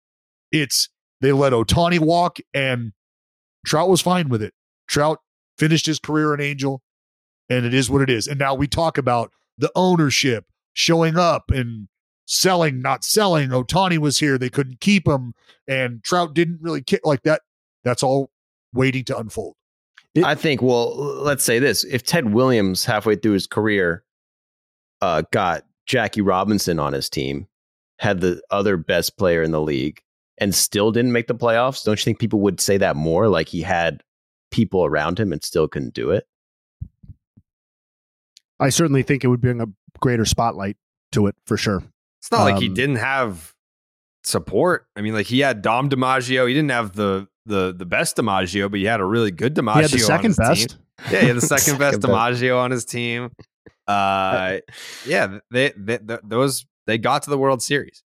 [0.51, 0.89] it's
[1.21, 2.93] they let Ohtani walk, and
[3.65, 4.53] Trout was fine with it.
[4.87, 5.19] Trout
[5.57, 6.81] finished his career an Angel,
[7.49, 8.27] and it is what it is.
[8.27, 11.87] And now we talk about the ownership showing up and
[12.25, 13.49] selling, not selling.
[13.49, 15.33] Ohtani was here; they couldn't keep him,
[15.67, 17.41] and Trout didn't really kick like that.
[17.83, 18.31] That's all
[18.73, 19.55] waiting to unfold.
[20.23, 21.83] I think, well, let's say this.
[21.83, 24.03] If Ted Williams, halfway through his career,
[25.01, 27.47] uh, got Jackie Robinson on his team,
[27.99, 30.01] had the other best player in the league,
[30.37, 33.27] and still didn't make the playoffs, don't you think people would say that more?
[33.27, 34.03] Like he had
[34.51, 36.27] people around him and still couldn't do it?
[38.59, 39.65] I certainly think it would bring a
[39.99, 40.77] greater spotlight
[41.11, 41.83] to it for sure.
[42.21, 43.53] It's not like he Um, didn't have
[44.23, 44.87] support.
[44.95, 46.47] I mean, like he had Dom DiMaggio.
[46.47, 49.75] He didn't have the the the best DiMaggio, but he had a really good DiMaggio.
[49.75, 50.69] He had the on second his best.
[50.69, 50.79] Team.
[51.11, 51.99] Yeah, he had the second, Second best.
[52.01, 53.31] DiMaggio on his team.
[53.87, 54.57] Uh,
[55.05, 58.03] yeah, they, they, th those they got to the World Series.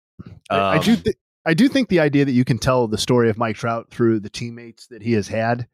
[0.51, 0.97] I, I Um, do.
[0.97, 3.91] Th- I do think the idea that you can tell the story of Mike Trout
[3.91, 5.67] through the teammates that he has had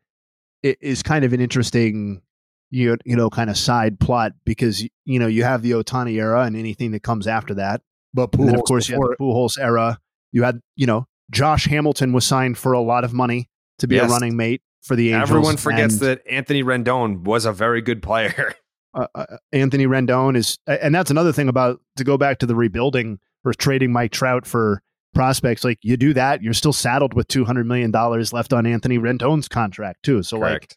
[0.63, 2.23] is kind of an interesting
[2.71, 6.43] you you know kind of side plot because you know you have the Ohtani era
[6.43, 7.83] and anything that comes after that.
[8.15, 9.99] But then of Pujols course you had the Pujols era.
[10.33, 13.97] You had you know Josh Hamilton was signed for a lot of money to be
[13.97, 14.11] Yes.
[14.11, 15.31] a running mate for the Angels.
[15.31, 18.55] Everyone forgets and, that Anthony Rendon was a very good player.
[18.95, 22.55] uh, uh, Anthony Rendon is, and that's another thing about to go back to the
[22.55, 24.83] rebuilding or trading Mike Trout for
[25.15, 25.65] prospects.
[25.65, 28.99] Like you do that, you're still saddled with two hundred million dollars left on Anthony
[28.99, 30.23] Rendon's contract too.
[30.23, 30.77] So like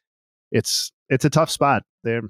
[0.51, 2.21] it's it's a tough spot there.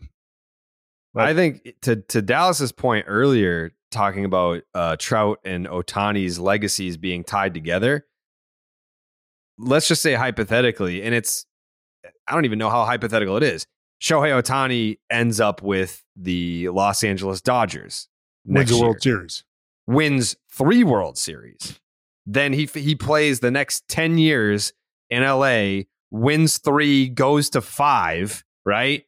[1.15, 7.23] I think to to Dallas's point earlier, talking about uh, Trout and Ohtani's legacies being
[7.23, 8.07] tied together.
[9.57, 11.45] Let's just say hypothetically, and it's
[12.27, 13.67] I don't even know how hypothetical it is.
[14.01, 18.07] Shohei Ohtani ends up with the Los Angeles Dodgers
[18.45, 19.43] wins next a World Series.
[19.85, 21.79] wins three World Series.
[22.25, 24.73] Then he he plays the next ten years
[25.09, 29.03] in LA, wins three, goes to five, right?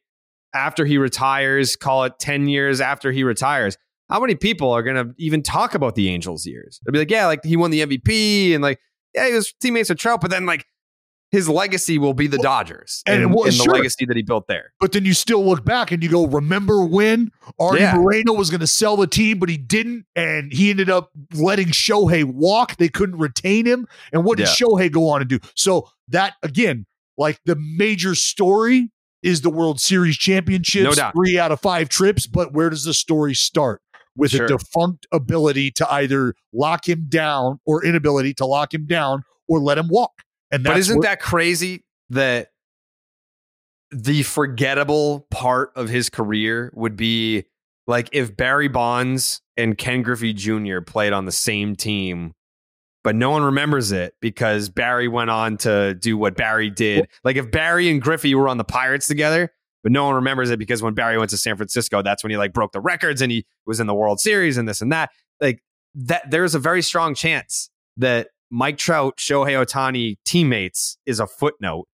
[0.54, 3.76] After he retires, call it 10 years after he retires.
[4.08, 6.80] How many people are going to even talk about the Angels years?
[6.84, 8.78] They'll be like, yeah, like he won the MVP and like,
[9.14, 10.66] yeah, he was teammates with Trout, but then like
[11.34, 13.74] his legacy will be the Dodgers and and, well, and the sure.
[13.74, 14.72] legacy that he built there.
[14.78, 17.96] But then you still look back and you go, remember when Arte Yeah.
[17.96, 21.68] Moreno was going to sell the team, but he didn't, and he ended up letting
[21.68, 22.76] Shohei walk.
[22.76, 23.88] They couldn't retain him.
[24.12, 24.54] And what did Yeah.
[24.54, 25.40] Shohei go on to do?
[25.56, 26.86] So that again,
[27.18, 28.92] like the major story
[29.24, 32.26] is the World Series championships, No three out of five trips.
[32.26, 33.80] But where does the story start?
[34.16, 34.44] With Sure.
[34.44, 39.58] a defunct ability to either lock him down or inability to lock him down or
[39.58, 40.12] let him walk.
[40.52, 42.50] And that's But isn't that crazy that
[43.90, 47.44] the forgettable part of his career would be
[47.86, 50.80] like if Barry Bonds and Ken Griffey Jr.
[50.80, 52.34] played on the same team,
[53.04, 57.06] but no one remembers it because Barry went on to do what Barry did.
[57.22, 60.58] Like if Barry and Griffey were on the Pirates together, but no one remembers it
[60.58, 63.30] because when Barry went to San Francisco, that's when he like broke the records and
[63.30, 65.10] he was in the World Series and this and that.
[65.40, 65.62] Like
[65.94, 71.86] that, there's a very strong chance that Mike Trout, Shohei Ohtani teammates is a footnote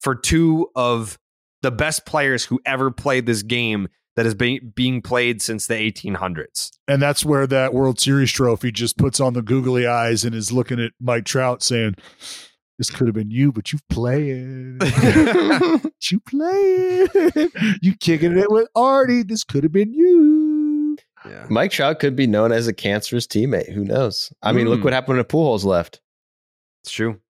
[0.00, 1.18] for two of
[1.62, 5.74] the best players who ever played this game that has been being played since the
[5.74, 6.70] 1800s.
[6.86, 10.52] And that's where that World Series trophy just puts on the googly eyes and is
[10.52, 11.94] looking at Mike Trout saying,
[12.78, 14.78] This could have been you, but you playing.
[16.10, 17.08] you playing.
[17.80, 19.22] You kicking it with Arte.
[19.22, 20.96] This could have been you.
[21.24, 21.46] Yeah.
[21.48, 23.72] Mike Trout could be known as a cancerous teammate.
[23.72, 24.32] Who knows?
[24.42, 24.84] I mean, look Mm.
[24.84, 26.00] what happened when Pujols left.
[26.82, 27.20] It's true.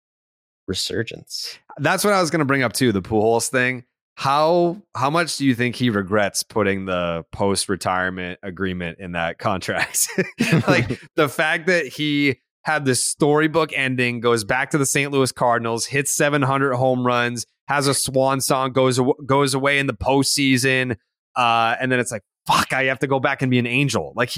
[0.66, 1.58] Resurgence.
[1.78, 3.84] That's what I was going to bring up too, the Pujols thing.
[4.14, 9.38] How how much do you think he regrets putting the post retirement agreement in that
[9.38, 10.06] contract?
[10.68, 15.10] like the fact that he had this storybook ending, goes back to the St.
[15.10, 19.94] Louis Cardinals, hits 700 home runs, has a swan song, goes goes away in the
[19.94, 20.96] postseason,
[21.36, 24.12] uh, and then it's like, fuck, I have to go back and be an angel.
[24.14, 24.32] Like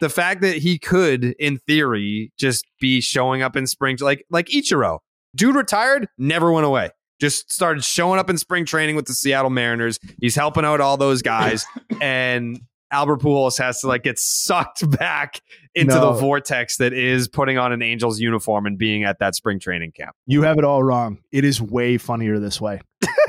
[0.00, 4.46] the fact that he could, in theory, just be showing up in spring, like like
[4.46, 4.98] Ichiro,
[5.34, 6.90] dude retired, never went away.
[7.22, 10.00] Just started showing up in spring training with the Seattle Mariners.
[10.20, 11.64] He's helping out all those guys,
[12.02, 15.40] and Albert Pujols has to like get sucked back
[15.76, 16.12] into No.
[16.12, 19.92] the vortex that is putting on an Angels uniform and being at that spring training
[19.92, 20.16] camp.
[20.26, 21.20] You have it all wrong.
[21.30, 22.80] It is way funnier this way.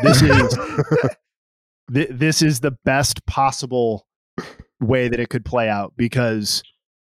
[0.02, 0.58] This is
[1.94, 4.08] thi- this is the best possible
[4.82, 6.64] way that it could play out because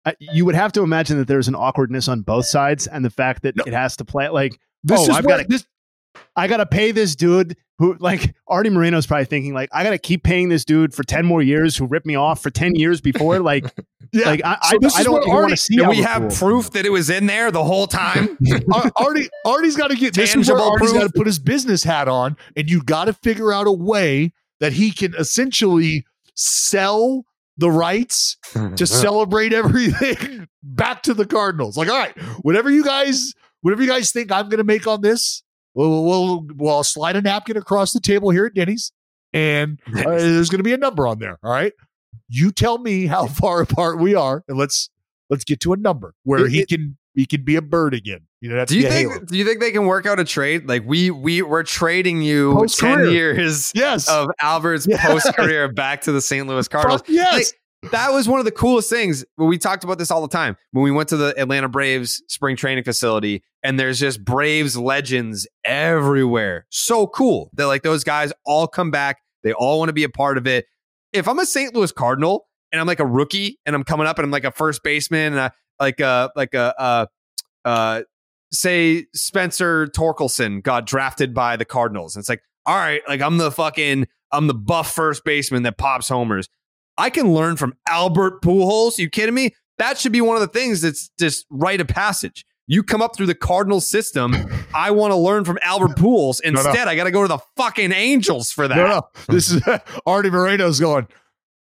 [0.05, 3.09] I- you would have to imagine that there's an awkwardness on both sides, and the
[3.09, 5.65] fact that it has to play like oh, This oh, is I've where- got to
[6.35, 9.89] I got to pay this dude who like Arte Moreno's probably thinking like I got
[9.91, 12.75] to keep paying this dude for 10 more years who ripped me off for 10
[12.75, 13.65] years before like
[14.13, 14.27] Yeah.
[14.27, 16.89] like I, So I, I don't want to see Do we have proof that it
[16.89, 18.37] was in there the whole time?
[18.95, 22.07] Arte, Arte's got to get this is where Arte's got to put his business hat
[22.07, 27.25] on, and you got to figure out a way that he can essentially sell
[27.57, 28.37] the rights
[28.75, 31.75] to celebrate everything back to the Cardinals.
[31.75, 35.01] Like, all right, whatever you guys, whatever you guys think I'm going to make on
[35.01, 35.43] this,
[35.75, 38.91] we'll, we'll, well, slide a napkin across the table here at Denny's,
[39.33, 41.37] and uh, there's going to be a number on there.
[41.43, 41.73] All right,
[42.29, 44.89] you tell me how far apart we are, and let's
[45.29, 47.93] let's get to a number where It- he it- can he can be a bird
[47.93, 48.21] again.
[48.41, 49.09] You know, that's Do you think?
[49.09, 49.23] halo.
[49.25, 50.67] Do you think they can work out a trade?
[50.67, 52.97] Like we we we're trading you Post-career.
[53.05, 54.09] ten years Yes.
[54.09, 55.01] of Albert's Yes.
[55.07, 56.45] post career back to the St.
[56.45, 57.03] Louis Cardinals.
[57.07, 57.33] Yes.
[57.33, 57.45] Like,
[57.91, 59.25] that was one of the coolest things.
[59.37, 62.55] We talked about this all the time when we went to the Atlanta Braves spring
[62.55, 66.65] training facility, and there's just Braves legends everywhere.
[66.69, 69.17] So cool that like those guys all come back.
[69.43, 70.65] They all want to be a part of it.
[71.13, 71.73] If I'm a St.
[71.73, 74.51] Louis Cardinal and I'm like a rookie and I'm coming up and I'm like a
[74.51, 77.05] first baseman and I, like a like a uh
[77.65, 78.01] uh
[78.51, 82.15] say Spencer Torkelson got drafted by the Cardinals.
[82.15, 85.77] And it's like, all right, like I'm the fucking I'm the buff first baseman that
[85.77, 86.49] pops homers.
[86.97, 88.97] I can learn from Albert Pujols.
[88.97, 89.53] You kidding me?
[89.77, 92.45] That should be one of the things that's just rite of passage.
[92.67, 94.35] You come up through the Cardinal system.
[94.73, 96.41] I want to learn from Albert Pujols.
[96.43, 96.61] No, no.
[96.61, 98.75] Instead, I got to go to the fucking Angels for that.
[98.75, 99.01] No, no.
[99.27, 99.61] This is
[100.05, 101.07] Arte Moreno's going,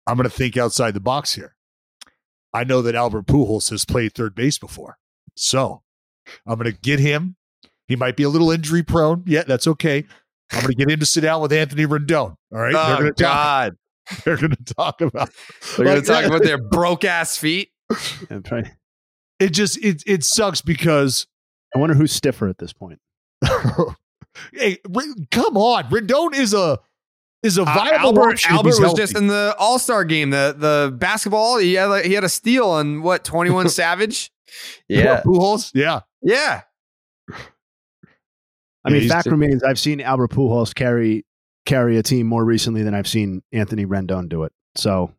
[0.08, 1.56] I'm going to think outside the box here.
[2.54, 4.98] I know that Albert Pujols has played third base before.
[5.36, 5.84] So
[6.46, 7.38] I'm going to get him.
[7.88, 9.24] He might be a little injury prone.
[9.26, 10.06] Yeah, that's okay.
[10.52, 12.36] I'm going to get him to sit down with Anthony Rendon.
[12.52, 12.74] All right.
[12.76, 13.34] Oh, they're going to talk.
[13.34, 13.78] God.
[14.26, 15.30] They're going to talk about.
[15.78, 17.70] They're going to talk about their broke ass feet.
[18.30, 18.70] I'm trying.
[19.40, 21.28] It just it it sucks because
[21.76, 23.00] I wonder who's stiffer at this point.
[24.54, 24.78] hey,
[25.32, 26.80] come on, Rendon is a
[27.44, 28.98] is a Uh, viable Albert, option Albert was healthy.
[29.02, 31.58] just in the All Star game, the the basketball.
[31.58, 34.32] He had like, he had a steal on what twenty one Savage.
[34.88, 35.22] Yeah.
[35.26, 35.72] Pujols.
[35.74, 36.62] Yeah, Yeah,
[38.84, 41.26] I mean, he's fact remains, I've seen Albert Pujols carry
[41.66, 44.52] carry a team more recently than I've seen Anthony Rendon do it.
[44.76, 45.14] So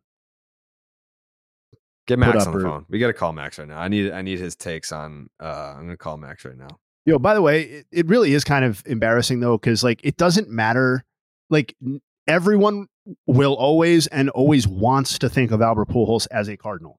[2.07, 2.85] get Max on the or- phone.
[2.89, 3.79] We got to call Max right now.
[3.79, 5.29] I need I need his takes on.
[5.41, 6.79] uh I'm going to call Max right now.
[7.05, 10.17] Yo, by the way, it, it really is kind of embarrassing though, because like it
[10.17, 11.03] doesn't matter.
[11.49, 12.87] Like n- everyone
[13.27, 16.97] will always and always wants to think of Albert Pujols as a Cardinal.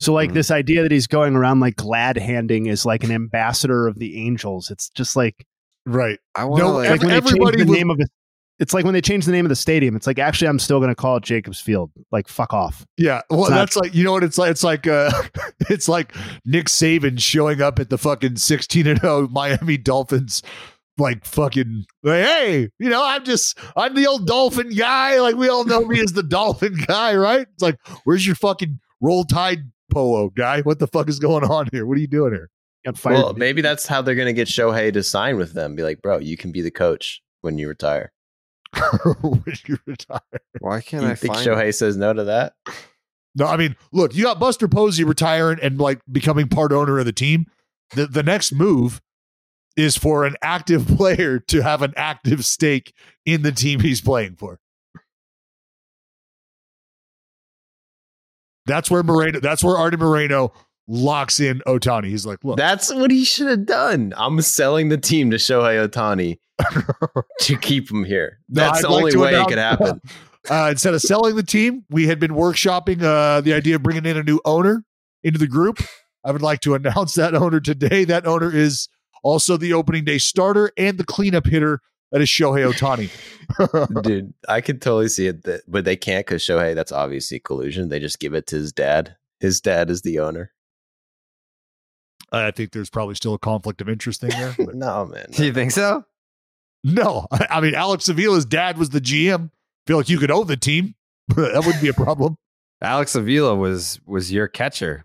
[0.00, 0.34] So like Mhm.
[0.34, 4.16] this idea that he's going around like glad handing is like an ambassador of the
[4.24, 4.70] Angels.
[4.70, 5.44] It's just like
[5.84, 6.18] right.
[6.34, 8.08] I want to No, like, like when they everybody change the was- name of it.
[8.58, 9.94] It's like when they change the name of the stadium.
[9.94, 11.90] It's like actually I'm still going to call it Jacobs Field.
[12.10, 12.84] Like fuck off.
[12.96, 14.50] Yeah, well, It's not- that's like you know what it's like.
[14.50, 15.10] It's like uh,
[15.70, 20.42] it's like Nick Saban showing up at the fucking sixteen and zero Miami Dolphins,
[20.98, 25.20] like fucking like, hey, you know, I'm just I'm the old Dolphin guy.
[25.20, 27.46] Like we all know me as the Dolphin guy, right?
[27.52, 29.60] It's like, where's your fucking roll tide
[29.92, 30.62] polo guy?
[30.62, 31.86] What the fuck is going on here?
[31.86, 32.50] What are you doing here?
[33.14, 35.74] Well, maybe that's how they're going to get Shohei to sign with them.
[35.76, 38.12] Be like, bro, you can be the coach when you retire.
[39.22, 40.20] when you retire.
[40.60, 42.54] why can't You I think find Shohei says no to that?
[43.34, 47.06] No, I mean, look, you got Buster Posey retiring and like becoming part owner of
[47.06, 47.46] the team.
[47.94, 49.00] The the next move
[49.76, 52.92] is for an active player to have an active stake
[53.24, 54.58] in the team he's playing for.
[58.66, 59.40] That's where Moreno.
[59.40, 60.52] That's where Arte Moreno
[60.88, 62.06] locks in Ohtani.
[62.06, 64.12] He's like, look, That's what he should have done.
[64.16, 66.38] I'm selling the team to Shohei Ohtani
[67.40, 68.38] to keep him here.
[68.48, 70.00] That's I'd the like only to way it could happen.
[70.50, 74.06] uh, instead of selling the team, we had been workshopping uh, the idea of bringing
[74.06, 74.84] in a new owner
[75.22, 75.80] into the group.
[76.24, 78.04] I would like to announce that owner today.
[78.04, 78.88] That owner is
[79.22, 81.80] also the opening day starter and the cleanup hitter.
[82.10, 84.02] That is Shohei Ohtani.
[84.02, 87.90] Dude, I could totally see it, that, but they can't because Shohei, that's obviously collusion.
[87.90, 89.16] They just give it to his dad.
[89.40, 90.52] His dad is the owner.
[92.32, 94.54] I think there's probably still a conflict of interest thing there.
[94.58, 95.26] but- no, man.
[95.30, 96.04] Do you think so?
[96.84, 99.50] No, I, mean Alex Avila's dad was the GM.
[99.86, 100.94] Feel like you could own the team.
[101.28, 102.36] that wouldn't be a problem.
[102.80, 105.04] Alex Avila was was your catcher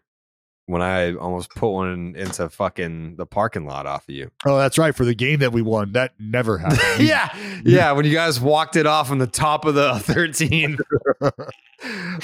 [0.65, 4.31] when I almost put one into fucking the parking lot off of you.
[4.45, 4.95] Oh, that's right.
[4.95, 6.81] For the game that we won, that never happened.
[7.07, 7.91] yeah, yeah.
[7.91, 10.77] When you guys walked it off on the top of the 13,
[11.19, 11.33] that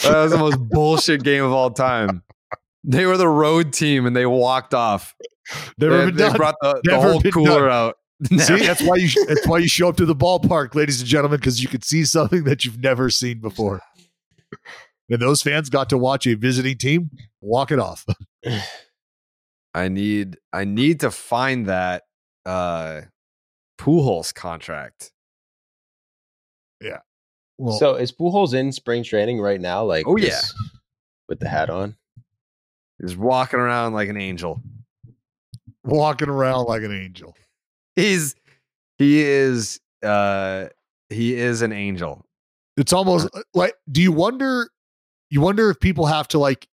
[0.03, 2.23] was the most bullshit game of all time.
[2.83, 5.15] They were the road team and they walked off.
[5.77, 6.35] Never they, been they done.
[6.35, 7.71] brought the, the whole cooler done.
[7.71, 7.98] out.
[8.37, 11.39] See, that's why you that's why you show up to the ballpark, ladies and gentlemen,
[11.39, 13.81] because you could see something that you've never seen before.
[15.09, 17.09] And those fans got to watch a visiting team
[17.41, 18.05] walk it off.
[19.73, 22.03] I need I need to find that
[22.45, 23.01] uh
[23.79, 25.11] Pujols contract.
[27.57, 29.83] Well, so is Pujols in spring training right now?
[29.83, 30.39] Like, Oh, yeah.
[31.27, 31.97] with the hat on.
[33.01, 34.61] He's walking around like an angel.
[35.83, 37.35] walking around like an angel.
[37.99, 38.35] He's
[38.97, 40.67] he is uh
[41.09, 42.25] he is an angel.
[42.77, 44.69] It's almost like do you wonder
[45.29, 46.67] you wonder if people have to like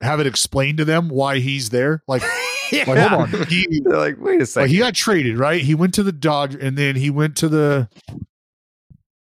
[0.00, 2.02] have it explained to them why he's there?
[2.06, 2.22] Like,
[2.70, 2.84] yeah.
[2.88, 3.46] like hold on.
[3.48, 4.70] He They're like, wait a like second.
[4.70, 5.60] he got traded, right?
[5.62, 7.88] He went to the Dodge and then he went to the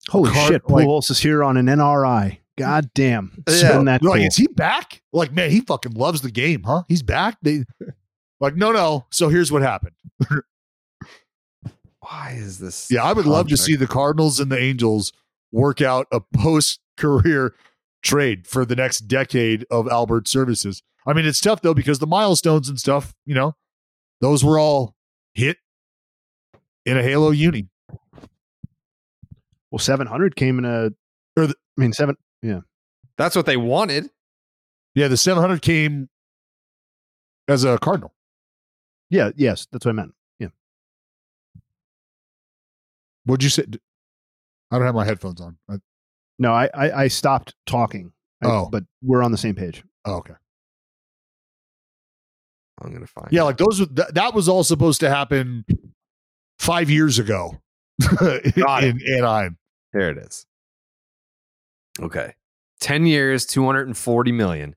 [0.08, 2.38] Holy Card- shit, like- Pujols is here on an NRI.
[2.58, 3.42] God damn.
[3.48, 3.54] Yeah.
[3.54, 4.26] Isn't that like, cool?
[4.26, 5.00] is he back?
[5.14, 6.82] Like, man, he fucking loves the game, huh?
[6.88, 7.38] He's back.
[7.40, 7.64] They
[8.40, 9.06] like, no, no.
[9.10, 9.94] So here's what happened.
[12.00, 12.88] Why is this?
[12.90, 15.12] Yeah, I would love to see the Cardinals and the Angels
[15.52, 17.54] work out a post career
[18.02, 20.82] trade for the next decade of Albert services.
[21.06, 23.54] I mean, it's tough though because the milestones and stuff, you know,
[24.20, 24.94] those were all
[25.34, 25.58] hit
[26.86, 27.68] in a Halo uni.
[29.70, 30.90] well, 700 came in a,
[31.36, 32.16] Or the- I mean, seven.
[32.42, 32.60] yeah.
[33.16, 34.10] That's what they wanted.
[34.94, 36.08] Yeah, the 700 came
[37.48, 38.14] as a Cardinal.
[39.10, 40.14] Yeah, yes, that's what I meant.
[40.38, 40.48] Yeah.
[43.24, 43.64] What'd you say?
[44.70, 45.56] I don't have my headphones on.
[45.68, 45.76] I,
[46.38, 48.12] No, I I, I stopped talking.
[48.42, 48.68] I- Oh.
[48.70, 49.82] but we're on the same page.
[50.06, 50.34] oh, okay.
[52.82, 53.28] I'm gonna find.
[53.30, 53.86] Yeah, like those.
[53.90, 55.66] That, that was all supposed to happen
[56.58, 57.60] five years ago
[58.56, 59.58] Got in Anaheim.
[59.92, 60.46] There it is.
[62.00, 62.34] Okay.
[62.80, 64.74] 10 years, 240 million.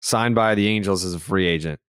[0.00, 1.80] Signed by the Angels as a free agent.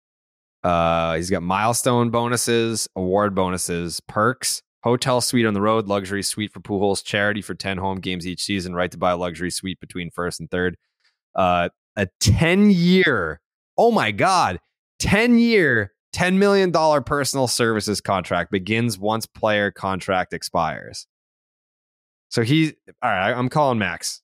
[0.64, 6.52] Uh, he's got milestone bonuses, award bonuses, perks, hotel suite on the road, luxury suite
[6.52, 9.80] for Pujols, charity for 10 home games each season, right to buy a luxury suite
[9.80, 10.76] between first and third.
[11.34, 13.40] Uh, a 10 year,
[13.76, 14.59] oh my God,
[14.98, 16.72] 10 year, $10 million
[17.04, 21.06] personal services contract begins once player contract expires.
[22.30, 24.22] So he, all right, I'm calling Max.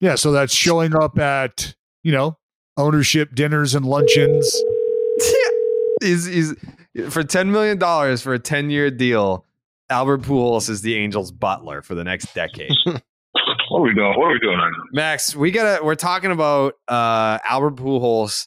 [0.00, 2.36] Yeah, so that's showing up at you know
[2.76, 4.52] ownership dinners and luncheons.
[6.02, 6.50] He's, he's
[7.10, 7.78] for $10 million
[8.18, 9.44] for a 10 year deal.
[9.90, 12.72] Albert Pujols is the Angels butler for the next decade.
[13.72, 14.12] What are we doing?
[14.18, 14.84] What are we doing right now?
[14.92, 15.82] Max, we gotta.
[15.82, 18.46] We're talking about uh, Albert Pujols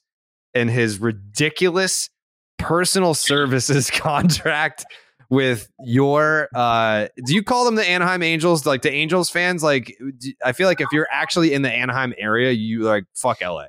[0.53, 2.11] and his ridiculous
[2.59, 4.85] personal services contract
[5.31, 6.47] with your.
[6.53, 8.67] Uh, do you call them the Anaheim Angels?
[8.67, 9.63] Like the Angels fans?
[9.63, 9.97] Like
[10.43, 13.65] I feel like if you're actually in the Anaheim area, you like fuck LA.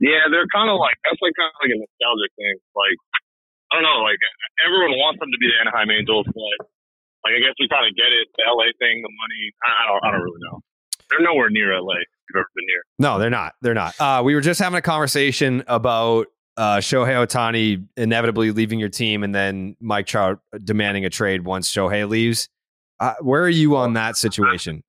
[0.00, 2.56] Yeah, they're kind of like that's like kind of like a nostalgic thing.
[2.72, 2.98] Like
[3.70, 4.18] I don't know, like
[4.64, 6.56] everyone wants them to be the Anaheim Angels, but
[7.22, 8.32] like I guess we kind of get it.
[8.34, 9.42] The LA thing, the money.
[9.60, 10.00] I, I don't.
[10.00, 10.56] I don't really know.
[11.12, 12.00] They're nowhere near LA.
[12.00, 12.82] If you've ever been near.
[12.98, 13.54] No, they're not.
[13.60, 13.94] They're not.
[14.00, 19.22] Uh, we were just having a conversation about uh, Shohei Ohtani inevitably leaving your team
[19.22, 22.48] and then Mike Trout demanding a trade once Shohei leaves.
[22.98, 24.82] Uh, where are you on that situation?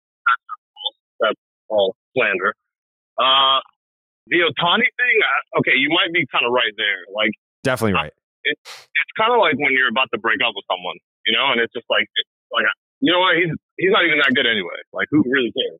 [1.19, 1.39] That's
[1.69, 2.53] all slander.
[3.17, 3.59] Uh,
[4.31, 5.17] the Ohtani thing.
[5.59, 7.03] Okay, you might be kind of right there.
[7.13, 7.31] Like
[7.63, 8.13] Definitely right.
[8.43, 10.95] it, it's kind of like when you're about to break up with someone,
[11.27, 12.65] you know, and it's just like, it's like
[13.01, 13.35] you know what?
[13.35, 14.79] He's he's not even that good anyway.
[14.93, 15.79] Like who really cares?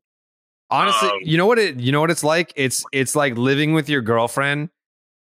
[0.70, 2.52] Honestly, Um, you know what it you know what it's like?
[2.54, 4.70] It's it's like living with your girlfriend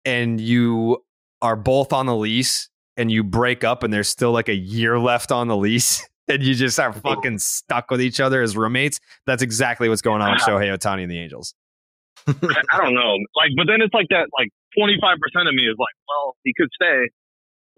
[0.04, 1.04] and you
[1.42, 4.98] are both on the lease and you break up and there's still like a year
[4.98, 9.00] left on the lease and you just are fucking stuck with each other as roommates.
[9.26, 11.54] That's exactly what's going on with Shohei Ohtani and the Angels.
[12.26, 13.16] I don't know.
[13.36, 14.28] Like, but then it's like that.
[14.36, 17.08] Like twenty five percent of me is like, well, he could stay.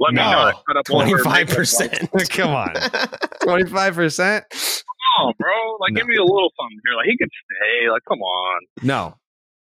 [0.01, 1.27] Let me No, not cut up all her makeup.
[1.27, 2.31] 25%.
[2.31, 2.69] Come on.
[3.45, 4.43] 25%?
[4.49, 5.77] Come on, bro.
[5.79, 6.97] Like, give me a little something here.
[6.97, 7.91] Like, he could stay.
[7.91, 8.61] Like, come on.
[8.83, 9.19] No.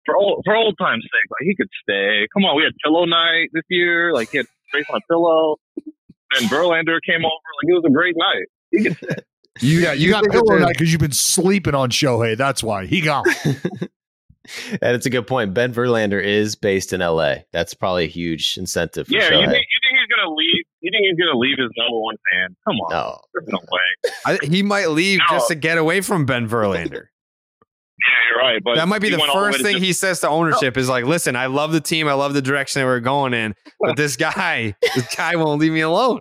[0.06, 2.26] For old for old time's sake, like he could stay.
[2.32, 4.14] Come on, we had pillow night this year.
[4.14, 5.56] Like he had face on a pillow.
[5.76, 7.48] And Verlander came over.
[7.60, 8.46] Like it was a great night.
[8.70, 9.22] He could stay.
[9.60, 12.38] You got you got think pillow night because you've been sleeping on Shohei.
[12.38, 13.24] That's why he gone.
[14.70, 15.54] and it's a good point.
[15.54, 17.36] Ben Verlander is based in LA.
[17.52, 20.64] That's probably a huge incentive for Yeah, you think, you think he's gonna leave?
[20.80, 22.56] You think he's gonna leave his number one fan?
[22.66, 23.20] Come on, No.
[23.34, 24.12] there's no way.
[24.26, 25.36] I, he might leave No.
[25.36, 27.06] just to get away from Ben Verlander.
[28.00, 28.62] Yeah, you're right.
[28.62, 30.28] But that might be the went all way first to thing just- he says to
[30.28, 32.06] ownership is like, listen, I love the team.
[32.06, 33.54] I love the direction that we're going in.
[33.80, 36.20] But this guy, this guy won't leave me alone.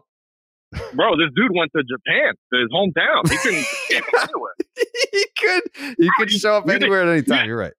[0.71, 3.29] Bro, this dude went to Japan, to his hometown.
[3.29, 4.55] He couldn't anywhere.
[5.13, 5.63] he could
[5.99, 7.47] he could show up anywhere at any time.
[7.47, 7.73] You're right.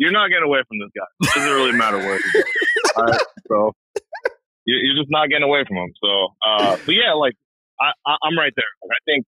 [0.00, 1.04] You're not getting away from this guy.
[1.20, 2.48] It doesn't really matter where he goes.
[2.96, 3.56] All right, so
[4.64, 5.92] you- you're just not getting away from him.
[6.00, 7.36] So, uh, but yeah, like
[7.80, 8.72] I, I, I'm right there.
[8.80, 9.26] Like, I think,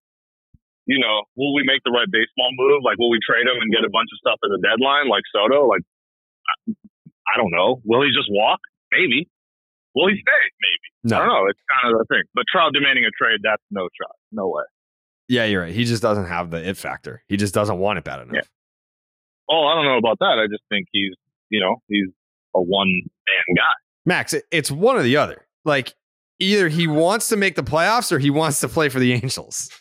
[0.88, 2.80] you know, will we make the right baseball move?
[2.84, 5.22] Like, will we trade him and get a bunch of stuff at the deadline, like
[5.32, 5.68] Soto?
[5.68, 5.84] Like,
[6.48, 6.72] I,
[7.32, 7.80] I don't know.
[7.84, 8.60] Will he just walk?
[8.92, 9.28] Maybe.
[9.94, 10.42] Will he stay?
[10.64, 11.14] Maybe.
[11.16, 11.32] I don't No.
[11.44, 11.46] know.
[11.52, 12.24] It's kind of the thing.
[12.34, 14.16] But Trout demanding a trade, that's no shot.
[14.32, 14.64] No way.
[15.28, 15.74] Yeah, you're right.
[15.74, 17.22] He just doesn't have the it factor.
[17.28, 18.34] He just doesn't want it bad enough.
[18.34, 18.48] Yeah.
[19.50, 20.38] Oh, I don't know about that.
[20.42, 21.14] I just think he's,
[21.50, 22.08] you know, he's
[22.54, 23.72] a one man guy.
[24.04, 25.46] Max, it's one or the other.
[25.64, 25.94] Like
[26.38, 29.70] either he wants to make the playoffs or he wants to play for the Angels.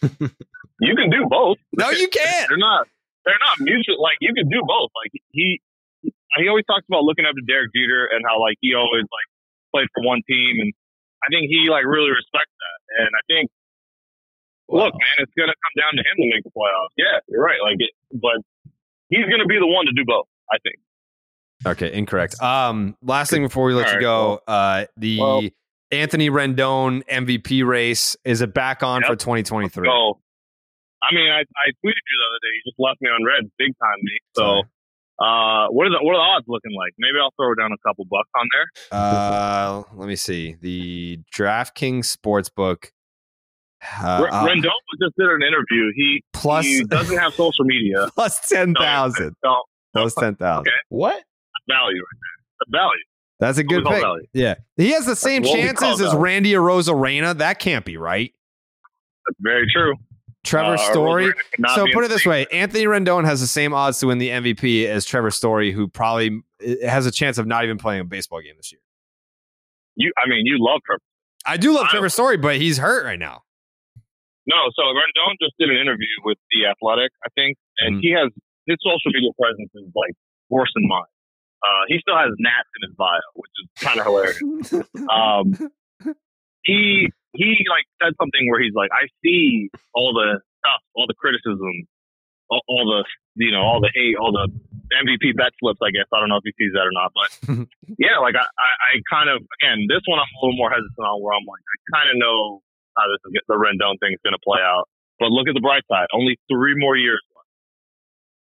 [0.81, 1.61] You can do both.
[1.77, 2.49] No, you can't.
[2.49, 2.89] They're not.
[3.23, 4.01] They're not mutual.
[4.01, 4.89] Like you can do both.
[4.97, 5.61] Like he,
[6.01, 9.27] he always talks about looking up to Derek Jeter and how like he always like
[9.69, 10.73] played for one team, and
[11.21, 12.79] I think he like really respects that.
[13.05, 13.45] And I think,
[14.73, 16.97] look, man, it's gonna come down to him to make the playoffs.
[16.97, 17.61] Yeah, you're right.
[17.61, 18.41] Like it, but
[19.11, 20.25] he's gonna be the one to do both.
[20.51, 20.75] I think.
[21.67, 22.41] Okay, incorrect.
[22.41, 25.41] Um, last thing before we let All you right, go, uh, the well-
[25.91, 29.09] Anthony Rendon MVP race is it back on Yep.
[29.11, 29.85] for 2023?
[29.87, 30.19] So,
[31.03, 32.51] I mean, I, I tweeted you the other day.
[32.55, 34.17] You just left me on red, big time me.
[34.35, 34.43] So,
[35.23, 36.93] uh, what are the what are the odds looking like?
[36.97, 38.99] Maybe I'll throw down a couple bucks on there.
[38.99, 42.91] Uh, let me see the DraftKings Sportsbook.
[44.01, 44.69] Uh, R- uh, Rendon
[45.01, 45.91] just did an interview.
[45.95, 48.09] He Plus- he doesn't have social media.
[48.15, 49.35] plus ten thousand.
[49.43, 49.55] So
[49.93, 50.67] Plus ten thousand.
[50.67, 50.77] Okay.
[50.89, 51.23] What?
[51.67, 52.57] value right there.
[52.59, 53.03] The value.
[53.39, 54.01] That's a good call pick.
[54.01, 54.25] value.
[54.33, 56.19] Yeah, he has the same what we call chances as value.
[56.23, 57.37] Randy Arozarena.
[57.37, 58.33] That can't be right.
[59.27, 59.95] That's very true.
[60.43, 61.25] Trevor uh, Story.
[61.25, 64.07] Roseman could not So put it this way: Anthony Rendon has the same odds to
[64.07, 67.77] win the MVP as Trevor Story, who probably uh, has a chance of not even
[67.77, 68.81] playing a baseball game this year.
[69.95, 71.01] You, I mean, you love Trevor.
[71.45, 73.43] I do love Trevor Story, but he's hurt right now.
[74.51, 78.01] No, so Rendon just did an interview with the Athletic, I think, and Mhm.
[78.03, 78.27] he has
[78.67, 80.11] his social media presence is like
[80.51, 81.07] worse than mine.
[81.63, 84.41] Uh, he still has Nats in his bio, which is kind of hilarious.
[85.09, 85.45] um,
[86.63, 91.15] he he like said something where he's like, I see all the stuff, all the
[91.15, 91.87] criticism,
[92.49, 93.01] all, all the
[93.39, 94.51] you know, all the hate, all the
[94.91, 95.79] MVP bet slips.
[95.81, 97.29] I guess I don't know if he sees that or not, but
[97.97, 100.99] yeah, like I, I, I kind of again this one I'm a little more hesitant
[101.07, 102.61] on where I'm like I kind of know
[102.97, 104.85] how this is, the Rendon thing is going to play out.
[105.19, 106.07] But look at the bright side.
[106.13, 107.21] Only three more years.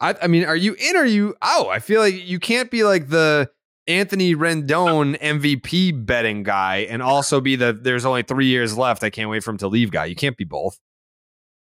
[0.01, 0.95] I, I mean, are you in?
[0.95, 1.67] Or are you out?
[1.67, 3.51] I feel like you can't be like the
[3.87, 9.03] Anthony Rendon MVP betting guy and also be the there's only three years left.
[9.03, 10.05] I can't wait for him to leave guy.
[10.05, 10.79] You can't be both.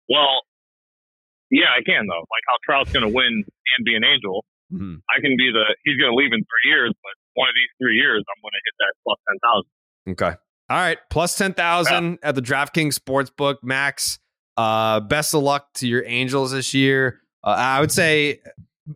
[0.08, 0.46] Well,
[1.50, 2.22] yeah, I can though.
[2.30, 4.46] Like how Trout's going to win and be an Angel.
[4.72, 5.02] Mhm.
[5.10, 7.74] I can be the he's going to leave in three years, but one of these
[7.82, 9.70] three years I'm going to hit that plus ten thousand.
[10.14, 10.38] Okay.
[10.70, 10.98] All right.
[11.10, 13.58] Plus 10,000 at the DraftKings Sportsbook.
[13.64, 14.20] Max,
[14.58, 17.22] uh, best of luck to your Angels this year.
[17.44, 18.42] Uh, I would say,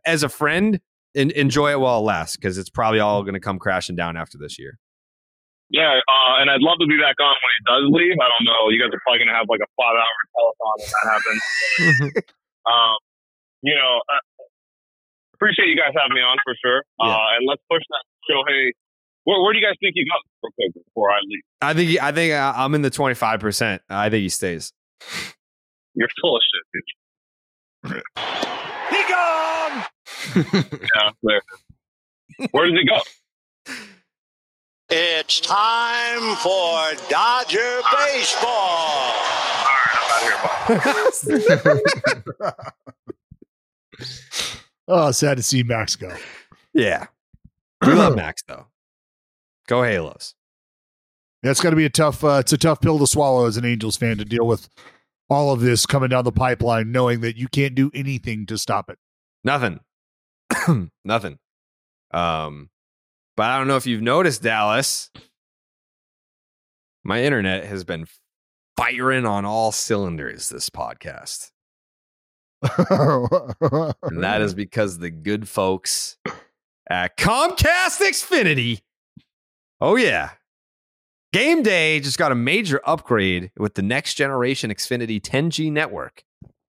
[0.06, 0.80] as a friend,
[1.16, 4.18] en- enjoy it while it lasts because it's probably all going to come crashing down
[4.18, 4.78] after this year.
[5.70, 8.14] Yeah, uh, and I'd love to be back on when he does leave.
[8.22, 8.70] I don't know.
[8.70, 11.42] You guys are probably going to have like a five hour telethon when that happens.
[12.70, 12.98] um,
[13.66, 14.22] you know, uh,
[15.34, 16.86] appreciate you guys having me on for sure.
[17.02, 18.70] Uh, and let's push that Shohei.
[19.26, 21.44] Where, where do you guys think he goes real quick before I leave?
[21.62, 23.80] I think I think uh, I'm in the 25%.
[23.90, 24.74] I think he stays.
[25.96, 26.84] You're full of shit, dude.
[28.90, 29.86] He gone.
[30.96, 31.42] yeah, there.
[32.52, 33.00] Where does he go?
[34.90, 39.14] It's time for Dodger baseball.
[44.88, 46.14] oh, sad to see Max go.
[46.74, 47.08] Yeah.
[47.86, 48.66] We love Max, though.
[49.74, 50.36] Go Halos.
[51.42, 52.24] That's got to be a tough.
[52.24, 54.70] Uh, it's a tough pill to swallow as an Angels fan to deal with
[55.32, 58.88] all of this coming down the pipeline, knowing that you can't do anything to stop
[58.92, 59.00] it.
[59.44, 59.80] Nothing.
[61.04, 61.40] Nothing.
[62.12, 62.70] Um,
[63.36, 65.10] but I don't know if you've noticed, Dallas.
[67.04, 68.06] My internet has been
[68.78, 71.50] firing on all cylinders this podcast.
[72.62, 76.18] and that is because the good folks
[76.88, 78.82] at Comcast Xfinity.
[79.86, 80.30] Oh, yeah.
[81.34, 86.24] Game Day just got a major upgrade with the next generation Xfinity 10G network.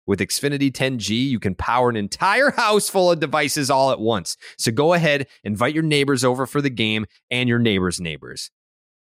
[0.06, 4.36] With Xfinity 10G, you can power an entire house full of devices all at once.
[4.58, 8.52] So go ahead, invite your neighbors over for the game and your neighbors' neighbors.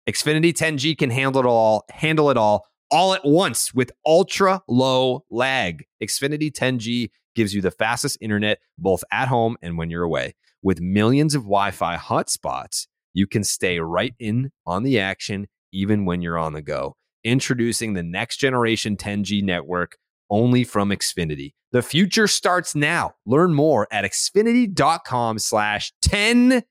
[0.08, 5.26] Xfinity 10G can handle it all, handle it all, all at once with ultra low
[5.30, 5.84] lag.
[6.02, 10.36] Xfinity 10G gives you the fastest internet both at home and when you're away.
[10.64, 16.22] With millions of Wi-Fi hotspots, you can stay right in on the action even when
[16.22, 16.96] you're on the go.
[17.24, 19.98] Introducing the next generation 10G network
[20.30, 21.54] only from Xfinity.
[21.72, 23.14] The future starts now.
[23.26, 26.64] Learn more at xfinity.com slash 10G.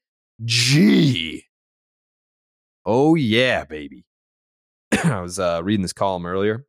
[2.85, 4.05] Oh, yeah, baby.
[5.05, 6.67] I was uh, reading this column earlier.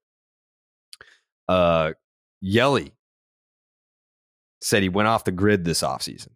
[1.47, 1.93] Uh,
[2.41, 2.93] Yelly
[4.61, 6.29] said he went off the grid this offseason.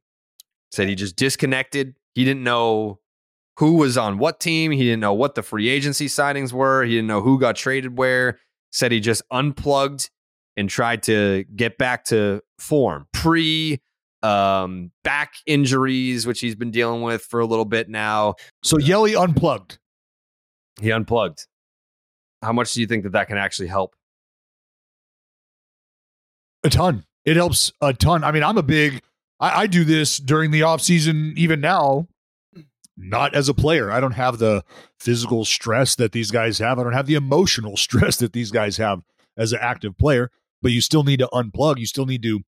[0.71, 1.95] Said he just disconnected.
[2.15, 2.99] He didn't know
[3.57, 4.71] who was on what team.
[4.71, 6.83] He didn't know what the free agency signings were.
[6.83, 8.39] He didn't know who got traded where.
[8.71, 10.09] Said he just unplugged
[10.57, 13.79] and tried to get back to form pre
[14.21, 18.35] um, back injuries, which he's been dealing with for a little bit now.
[18.63, 19.77] So Yelly unplugged.
[20.81, 21.47] He unplugged.
[22.41, 23.95] How much do you think that that can actually help?
[26.63, 27.05] A ton.
[27.23, 28.23] It helps a ton.
[28.23, 29.01] I mean, I'm a big.
[29.39, 32.07] I, I do this during the off season, even now.
[32.97, 33.91] Not as a player.
[33.91, 34.63] I don't have the
[34.99, 36.79] physical stress that these guys have.
[36.79, 39.01] I don't have the emotional stress that these guys have
[39.37, 40.31] as an active player.
[40.61, 41.77] But you still need to unplug.
[41.77, 42.41] You still need to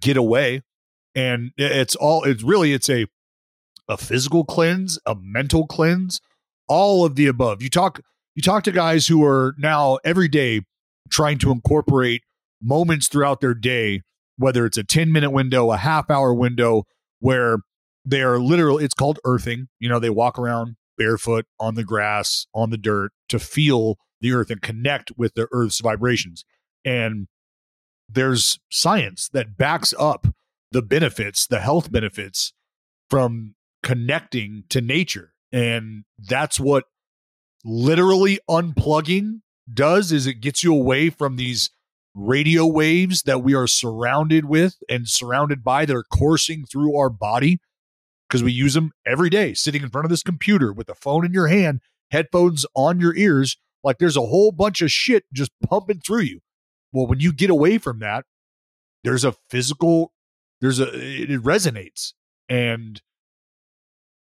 [0.00, 0.62] get away.
[1.14, 2.22] And it's all.
[2.24, 2.72] It's really.
[2.72, 3.06] It's a
[3.88, 6.20] a physical cleanse, a mental cleanse,
[6.68, 7.60] all of the above.
[7.60, 8.00] You talk.
[8.36, 10.62] You talk to guys who are now every day
[11.10, 12.22] trying to incorporate
[12.62, 14.02] moments throughout their day,
[14.36, 16.84] whether it's a 10 minute window, a half hour window,
[17.18, 17.58] where
[18.10, 19.68] they are literally, it's called earthing.
[19.78, 24.32] You know, they walk around barefoot on the grass, on the dirt to feel the
[24.32, 26.44] earth and connect with the earth's vibrations.
[26.84, 27.28] And
[28.08, 30.26] there's science that backs up
[30.72, 32.52] the benefits, the health benefits
[33.08, 35.32] from connecting to nature.
[35.52, 36.84] And that's what
[37.64, 39.40] literally unplugging
[39.72, 41.70] does is it gets you away from these
[42.14, 47.08] radio waves that we are surrounded with and surrounded by that are coursing through our
[47.08, 47.60] body
[48.30, 51.26] because we use them every day sitting in front of this computer with the phone
[51.26, 51.80] in your hand,
[52.12, 53.56] headphones on your ears.
[53.82, 56.40] Like there's a whole bunch of shit just pumping through you.
[56.92, 58.24] Well, when you get away from that,
[59.02, 60.12] there's a physical,
[60.60, 62.12] there's a, it, it resonates
[62.48, 63.02] and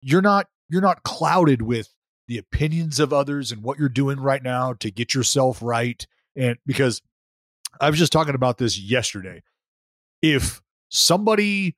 [0.01, 1.93] you're not, you're not clouded with
[2.29, 6.07] the opinions of others and what you're doing right now to get yourself right.
[6.37, 7.03] And because
[7.81, 9.43] I was just talking about this yesterday.
[10.23, 11.77] If somebody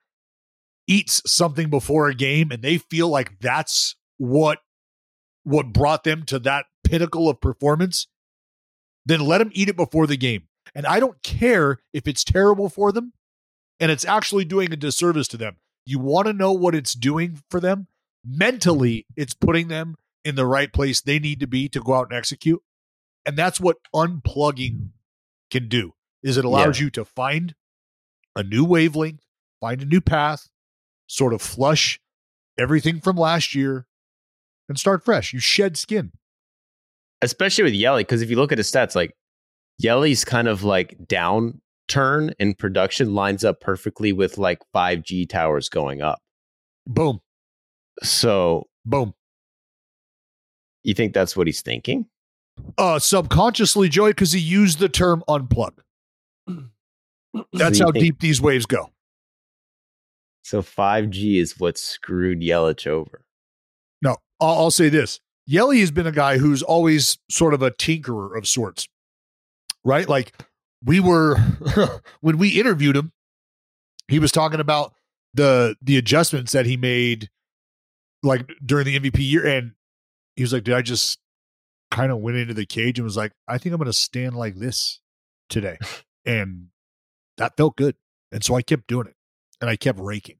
[0.88, 4.58] eats something before a game and they feel like that's what
[5.44, 8.06] what brought them to that pinnacle of performance,
[9.06, 10.48] then let them eat it before the game.
[10.74, 13.12] And I don't care if it's terrible for them
[13.80, 15.56] and it's actually doing a disservice to them.
[15.86, 17.86] You want to know what it's doing for them?
[18.24, 22.08] Mentally, it's putting them in the right place they need to be to go out
[22.10, 22.60] and execute.
[23.24, 24.90] And that's what unplugging
[25.50, 26.84] can do is it allows yeah.
[26.84, 27.54] you to find
[28.36, 29.24] a new wavelength,
[29.60, 30.48] find a new path,
[31.08, 32.00] sort of flush
[32.58, 33.86] everything from last year
[34.68, 35.32] and start fresh.
[35.32, 36.12] You shed skin.
[37.20, 39.12] Especially with Yelly, because if you look at his stats, like
[39.78, 46.00] Yelly's kind of like downturn in production lines up perfectly with like 5G towers going
[46.00, 46.20] up.
[46.86, 47.20] Boom.
[48.04, 49.14] So, boom.
[50.84, 52.06] You think that's what he's thinking?
[52.76, 55.72] Uh, subconsciously, Joey, because he used the term unplug.
[57.52, 58.90] That's so how think, deep these waves go.
[60.48, 63.20] So 5G is what screwed Yelich over.
[64.00, 65.20] No, I'll, I'll say this.
[65.46, 68.88] Yelly has been a guy who's always sort of a tinkerer of sorts,
[69.84, 70.08] right?
[70.08, 70.32] Like
[70.82, 71.36] we were,
[72.22, 73.12] when we interviewed him,
[74.08, 74.94] he was talking about
[75.34, 77.28] the the adjustments that he made
[78.22, 79.72] like during the MVP year and
[80.34, 81.18] he was like did I just
[81.90, 84.34] kind of went into the cage and was like, I think I'm going to stand
[84.34, 85.00] like this
[85.50, 85.76] today.
[86.24, 86.68] and
[87.36, 87.96] that felt good.
[88.32, 89.14] And so I kept doing it
[89.60, 90.38] and I kept raking.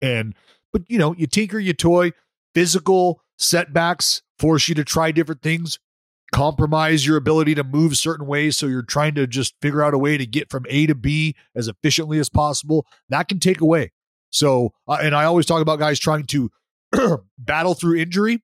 [0.00, 0.34] And,
[0.72, 2.12] but you know, you tinker, you toy,
[2.54, 5.78] physical setbacks force you to try different things,
[6.32, 8.56] compromise your ability to move certain ways.
[8.56, 11.34] So you're trying to just figure out a way to get from A to B
[11.54, 12.86] as efficiently as possible.
[13.08, 13.92] That can take away.
[14.30, 16.50] So, uh, and I always talk about guys trying to
[17.38, 18.42] battle through injury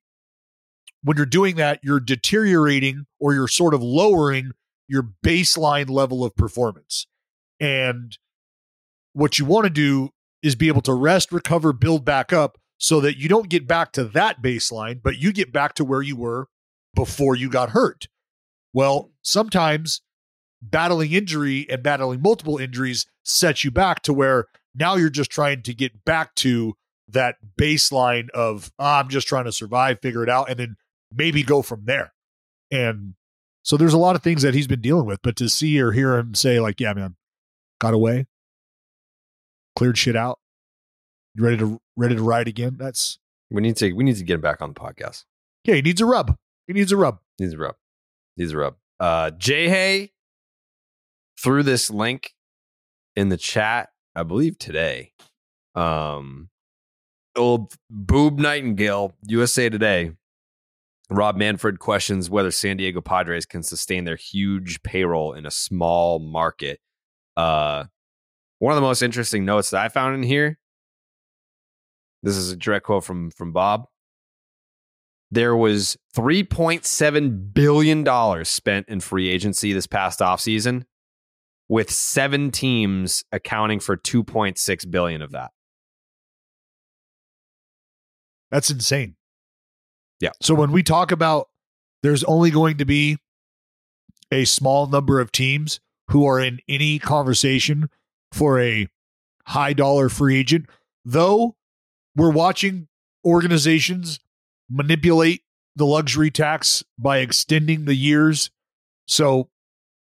[1.05, 4.51] when you're doing that, you're deteriorating or you're sort of lowering
[4.87, 7.05] your baseline level of performance.
[7.59, 8.17] And
[9.13, 10.09] what you want to do
[10.45, 13.91] is be able to rest, recover, build back up so that you don't get back
[13.93, 16.47] to that baseline, but you get back to where you were
[16.93, 18.07] before you got hurt.
[18.71, 20.01] Well, sometimes
[20.61, 25.63] battling injury and battling multiple injuries sets you back to where now you're just trying
[25.63, 26.75] to get back to
[27.07, 30.75] that baseline of oh, I'm just trying to survive, figure it out, and then
[31.11, 32.13] maybe go from there.
[32.69, 33.15] And
[33.63, 35.91] so there's a lot of things that he's been dealing with, but to see or
[35.91, 37.15] hear him say, like, yeah, man,
[37.79, 38.27] got away,
[39.75, 40.39] cleared shit out,
[41.35, 42.75] You ready to ready to ride again.
[42.77, 43.19] That's
[43.51, 45.25] we need to we need to get him back on the podcast.
[45.63, 46.37] Yeah, he needs a rub.
[46.67, 47.19] He needs a rub.
[47.39, 47.75] Needs a rub.
[48.37, 48.75] Needs a rub.
[48.99, 50.11] Uh Jay Hay
[51.41, 52.33] threw this link
[53.15, 55.11] in the chat, I believe today.
[55.75, 56.49] Um
[57.35, 60.13] old Bob Nightengale, USA Today
[61.09, 66.19] Rob Manfred questions whether San Diego Padres can sustain their huge payroll in a small
[66.19, 66.79] market.
[67.37, 67.85] Uh,
[68.59, 70.59] one of the most interesting notes that I found in here.
[72.23, 73.85] This is a direct quote from from Bob.
[75.31, 80.83] There was $3.7 billion spent in free agency this past offseason,
[81.67, 85.51] with seven teams accounting for 2.6 billion of that.
[88.51, 89.15] That's insane.
[90.19, 90.31] Yeah.
[90.41, 91.49] So when we talk about
[92.03, 93.17] there's only going to be
[94.31, 95.79] a small number of teams
[96.09, 97.89] who are in any conversation
[98.35, 98.87] for a
[99.45, 100.65] high dollar free agent,
[101.05, 101.55] though
[102.15, 102.87] we're watching
[103.23, 104.19] organizations
[104.69, 105.41] manipulate
[105.75, 108.49] the luxury tax by extending the years.
[109.07, 109.49] So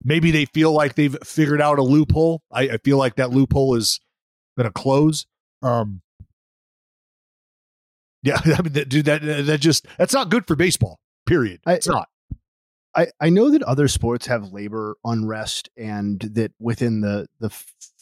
[0.03, 2.43] maybe they feel like they've figured out a loophole.
[2.51, 3.99] I, I feel like that loophole is
[4.57, 5.25] going to close.
[5.61, 6.01] Um,
[8.23, 10.99] yeah, I mean, dude, that that just that's not good for baseball.
[11.25, 11.61] Period.
[11.65, 12.09] It's I, not.
[12.95, 17.49] I, I know that other sports have labor unrest and that within the the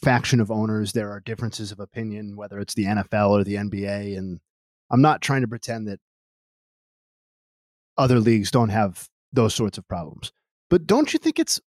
[0.02, 4.16] faction of owners there are differences of opinion, whether it's the NFL or the NBA.
[4.18, 4.40] And
[4.90, 6.00] I'm not trying to pretend that
[7.96, 10.32] other leagues don't have those sorts of problems.
[10.68, 11.60] But don't you think it's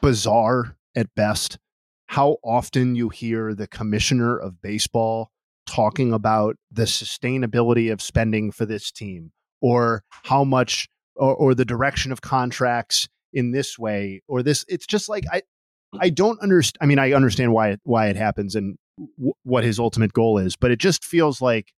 [0.00, 1.58] bizarre at best
[2.06, 5.30] how often you hear the commissioner of baseball
[5.66, 11.64] talking about the sustainability of spending for this team or how much or, or the
[11.64, 15.98] direction of contracts in this way or this it's just like i mm.
[16.00, 16.78] I don't understand.
[16.80, 18.76] I mean, I understand why it, why it happens and
[19.16, 21.72] w- what his ultimate goal is, but it just feels like.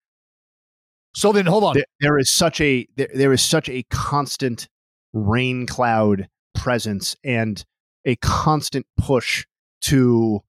[1.15, 1.75] So then, hold on.
[1.75, 4.69] There, there is such a there, there is such a constant
[5.13, 7.63] rain cloud presence and
[8.05, 9.47] a constant push
[9.83, 10.43] to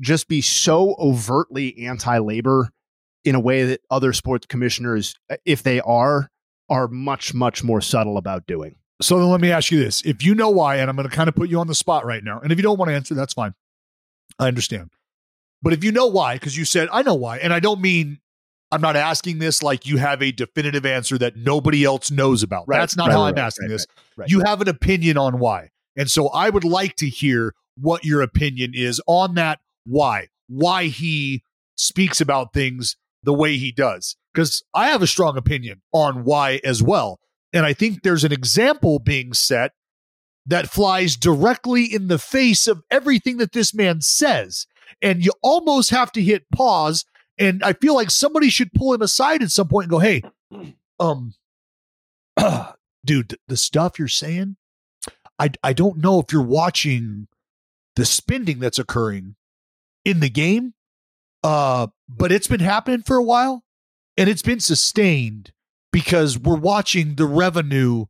[0.00, 2.70] just be so overtly anti-labor
[3.24, 6.30] in a way that other sports commissioners, uh, if they are,
[6.68, 8.76] are much much more subtle about doing.
[9.00, 10.02] So then let me ask you this.
[10.02, 12.04] If you know why, and I'm going to kind of put you on the spot
[12.04, 13.54] right now, and if you don't want to answer, that's fine.
[14.38, 14.90] I understand.
[15.62, 18.18] But if you know why, because you said, I know why, and I don't mean
[18.70, 22.64] I'm not asking this like you have a definitive answer that nobody else knows about.
[22.68, 23.86] Right, That's not right, how right, I'm asking this.
[24.26, 25.70] You have an opinion on why.
[25.96, 30.28] And so I would like to hear what your opinion is on that why.
[30.48, 31.42] Why he
[31.76, 34.16] speaks about things the way he does.
[34.32, 37.18] Because I have a strong opinion on why as well.
[37.52, 39.72] And I think there's an example being set
[40.46, 44.66] that flies directly in the face of everything that this man says.
[45.02, 47.04] And you almost have to hit pause.
[47.38, 50.22] And I feel like somebody should pull him aside at some point and go, hey,
[51.00, 51.34] um,
[53.04, 54.56] dude, the stuff you're saying,
[55.38, 57.28] I, I don't know if you're watching
[57.96, 59.36] the spending that's occurring
[60.04, 60.74] in the game,
[61.44, 63.64] uh, but it's been happening for a while
[64.18, 65.52] and it's been sustained
[65.92, 68.06] because we're watching the revenue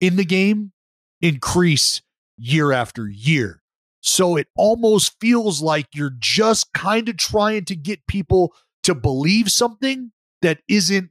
[0.00, 0.72] in the game
[1.20, 2.00] increase
[2.38, 3.62] year after year.
[4.00, 8.54] So it almost feels like you're just kind of trying to get people
[8.84, 11.10] to believe something that isn't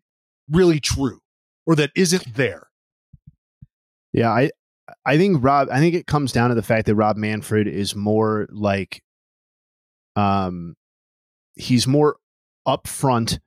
[0.50, 1.20] really true
[1.68, 2.68] or that isn't there.
[4.12, 4.50] Yeah, I
[5.06, 7.96] I think Rob I think it comes down to the fact that Rob Manfred is
[7.96, 9.04] more like
[10.16, 10.76] um
[11.56, 12.18] he's more
[12.68, 13.38] upfront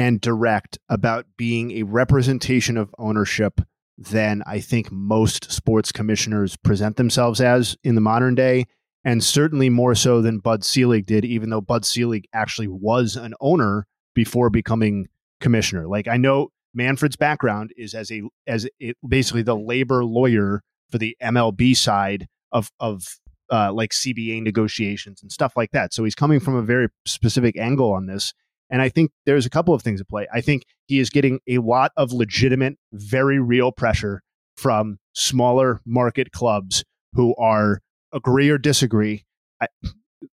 [0.00, 3.60] and direct about being a representation of ownership
[3.98, 8.64] than I think most sports commissioners present themselves as in the modern day
[9.04, 13.34] and certainly more so than Bud Selig did even though Bud Selig actually was an
[13.42, 15.06] owner before becoming
[15.38, 15.86] commissioner.
[15.86, 20.96] Like I know Manfred's background is as a as it, basically the labor lawyer for
[20.96, 23.18] the MLB side of of
[23.52, 25.92] uh, like CBA negotiations and stuff like that.
[25.92, 28.32] So he's coming from a very specific angle on this.
[28.70, 30.26] And I think there's a couple of things at play.
[30.32, 34.22] I think he is getting a lot of legitimate, very real pressure
[34.56, 37.80] from smaller market clubs who are
[38.12, 39.24] agree or disagree.
[39.60, 39.66] I,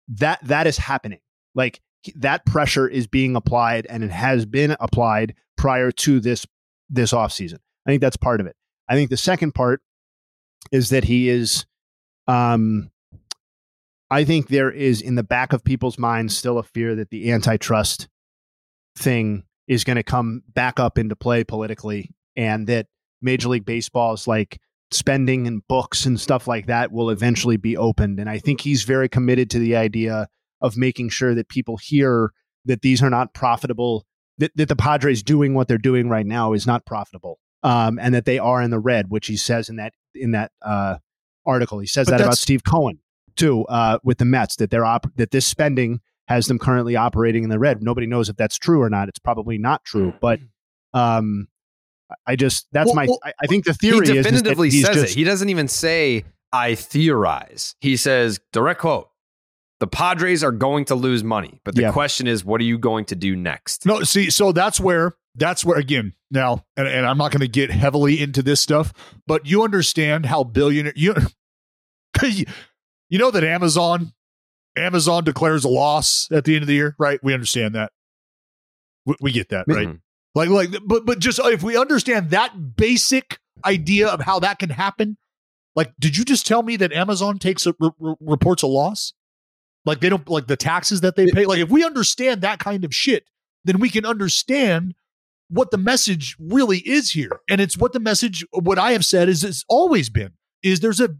[0.09, 1.21] that that is happening.
[1.55, 1.81] Like
[2.17, 6.47] that pressure is being applied and it has been applied prior to this
[6.89, 7.59] this offseason.
[7.87, 8.57] I think that's part of it.
[8.89, 9.81] I think the second part
[10.71, 11.67] is that he is
[12.27, 12.91] um
[14.11, 17.33] I think there is in the back of people's minds still a fear that the
[17.33, 18.09] antitrust
[18.97, 22.87] thing is going to come back up into play politically and that
[23.21, 28.19] Major League Baseball's like spending and books and stuff like that will eventually be opened.
[28.21, 30.29] And I think he's very committed to the idea
[30.61, 32.33] of making sure that people hear
[32.65, 34.07] that these are not profitable,
[34.39, 37.39] that, that the Padres doing what they're doing right now is not profitable.
[37.65, 40.51] Um, and that they are in the red, which he says in that in that
[40.63, 40.97] uh,
[41.47, 41.79] article.
[41.79, 42.99] He says But that about Steve Cohen
[43.37, 46.01] too uh, with the Mets that they're op- that this spending
[46.33, 47.83] has them currently operating in the red.
[47.83, 49.09] Nobody knows if that's true or not.
[49.09, 50.41] It's probably not true, but
[50.95, 51.49] um,
[52.27, 53.07] I just that's Well, my.
[53.07, 55.17] well, I, I think the theory he is- is definitively says just- it.
[55.17, 57.75] He doesn't even say I theorize.
[57.81, 59.09] He says direct quote:
[59.81, 61.93] "The Padres are going to lose money, but the Yeah.
[61.93, 65.65] question is, what are you going to do next?" No, see, so that's where that's
[65.65, 68.93] where again now, and, and I'm not going to get heavily into this stuff,
[69.27, 71.15] but you understand how billionaire you
[72.23, 74.13] you know that Amazon
[74.77, 77.21] Amazon declares a loss at the end of the year, right?
[77.23, 77.93] We understand that.
[79.05, 79.89] We, we get that, right?
[79.89, 80.01] Mhm.
[80.35, 84.71] Like, like, but but just if we understand that basic idea of how that can
[84.71, 85.19] happen,
[85.77, 89.13] like, did you just tell me that Amazon takes a re- re- reports a loss?
[89.85, 91.45] Like they don't like the taxes that they pay.
[91.45, 93.25] Like if we understand that kind of shit,
[93.65, 94.95] then we can understand
[95.51, 97.41] what the message really is here.
[97.51, 101.01] And it's what the message, what I have said is it's always been, is there's
[101.01, 101.17] a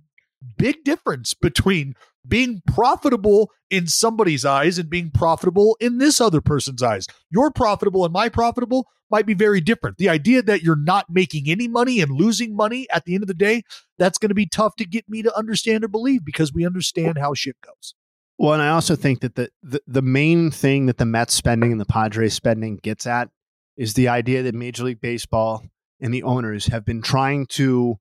[0.57, 1.95] big difference between
[2.27, 7.07] being profitable in somebody's eyes and being profitable in this other person's eyes.
[7.31, 9.99] Your profitable and my profitable might be very different.
[9.99, 13.29] The idea that you're not making any money and losing money at the end of
[13.29, 13.63] the day,
[13.99, 17.19] that's going to be tough to get me to understand or believe because we understand
[17.19, 17.95] how shit goes.
[18.39, 21.71] Well, and I also think that the, the the main thing that the Mets spending
[21.71, 23.29] and the Padres spending gets at
[23.77, 25.63] is the idea that Major League Baseball
[26.01, 27.99] and the owners have been trying to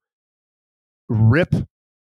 [1.07, 1.53] rip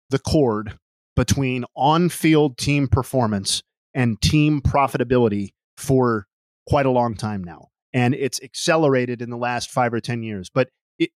[0.10, 0.78] the cord
[1.16, 6.28] between on-field team performance and team profitability for
[6.68, 7.68] quite a long time now.
[7.94, 10.50] And it's accelerated in the last 5 or 10 years.
[10.50, 10.70] But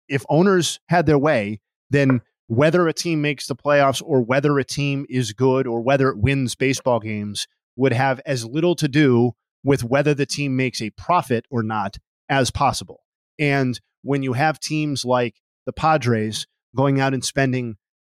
[0.07, 4.63] if owners had their way, then whether a team makes the playoffs or whether a
[4.63, 9.33] team is good or whether it wins baseball games would have as little to do
[9.63, 11.97] with whether the team makes a profit or not
[12.29, 13.01] as possible.
[13.39, 15.35] And when you have teams like
[15.65, 17.75] the Padres going out and spending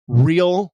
[0.07, 0.73] real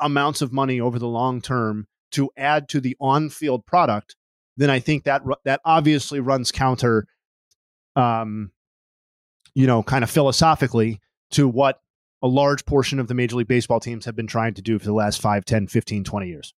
[0.00, 4.16] amounts of money over the long term to add to the on-field product,
[4.56, 7.06] then I think that that obviously runs counter,
[7.96, 8.52] um,
[9.54, 11.00] you know, kind of philosophically
[11.32, 11.80] to what
[12.22, 14.84] a large portion of the Major League Baseball teams have been trying to do for
[14.84, 16.54] the last 5, 10, 15, 20 years.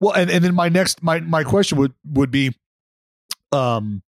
[0.00, 2.54] Well, and, and then my next my my question would would be
[3.52, 4.02] um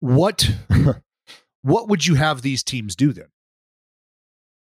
[0.00, 0.48] what
[1.62, 3.28] what would you have these teams do then?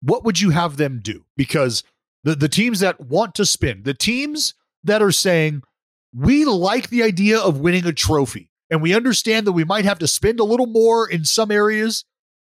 [0.01, 1.25] What would you have them do?
[1.35, 1.83] Because
[2.23, 4.53] the the teams that want to spin, the teams
[4.83, 5.61] that are saying
[6.15, 9.99] we like the idea of winning a trophy and we understand that we might have
[9.99, 12.05] to spend a little more in some areas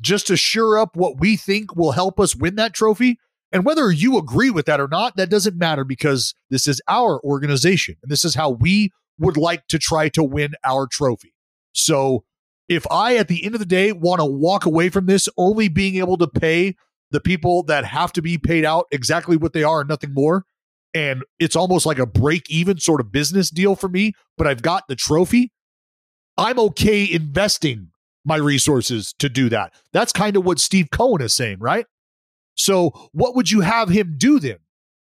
[0.01, 3.20] just to sure up what we think will help us win that trophy.
[3.51, 7.20] And whether you agree with that or not, that doesn't matter because this is our
[7.24, 11.34] organization and this is how we would like to try to win our trophy.
[11.74, 12.24] So
[12.68, 15.68] if I, at the end of the day, want to walk away from this only
[15.68, 16.76] being able to pay
[17.12, 20.45] the people that have to be paid out exactly what they are and nothing more,
[20.93, 24.62] and it's almost like a break even sort of business deal for me, but I've
[24.62, 25.51] got the trophy,
[26.38, 27.89] I'm okay investing
[28.26, 29.74] my resources to do that.
[29.93, 31.86] That's kind of what Steve Cohen is saying, right?
[32.55, 34.57] So, what would you have him do then?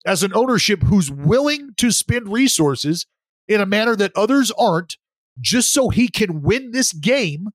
[0.05, 3.07] As an ownership who's willing to spend resources
[3.49, 4.97] in a manner that others aren't,
[5.40, 7.49] just so he can win this game.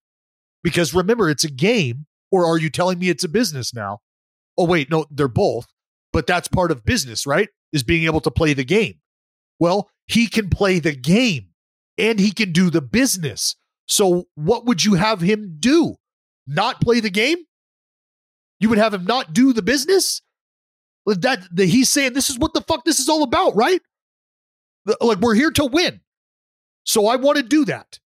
[0.63, 3.99] Because remember, it's a game, or are you telling me it's a business now?
[4.57, 5.67] Oh, wait, no, they're both,
[6.11, 7.49] but that's part of business, right?
[7.71, 8.95] Is being able to play the game.
[9.59, 11.49] Well, he can play the game
[11.97, 13.55] and he can do the business.
[13.85, 15.95] So, what would you have him do?
[16.47, 17.37] Not play the game?
[18.59, 20.21] You would have him not do the business?
[21.05, 23.81] That, that he's saying this is what the fuck this is all about, right?
[24.99, 26.01] Like we're here to win.
[26.85, 27.99] So I want to do that.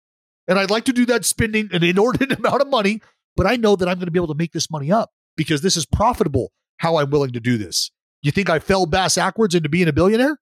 [0.48, 3.00] And I'd like to do that spending an inordinate amount of money,
[3.36, 5.60] but I know that I'm going to be able to make this money up because
[5.62, 7.90] this is profitable how I'm willing to do this.
[8.22, 10.38] You think I fell bass backwards into being a billionaire?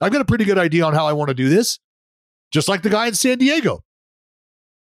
[0.00, 1.78] I've got a pretty good idea on how I want to do this.
[2.50, 3.80] Just like the guy in San Diego.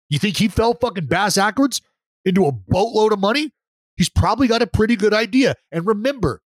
[0.08, 1.80] You think he fell fucking bass backwards
[2.24, 3.50] into a boatload of money?
[3.96, 5.54] He's probably got a pretty good idea.
[5.72, 6.40] And remember,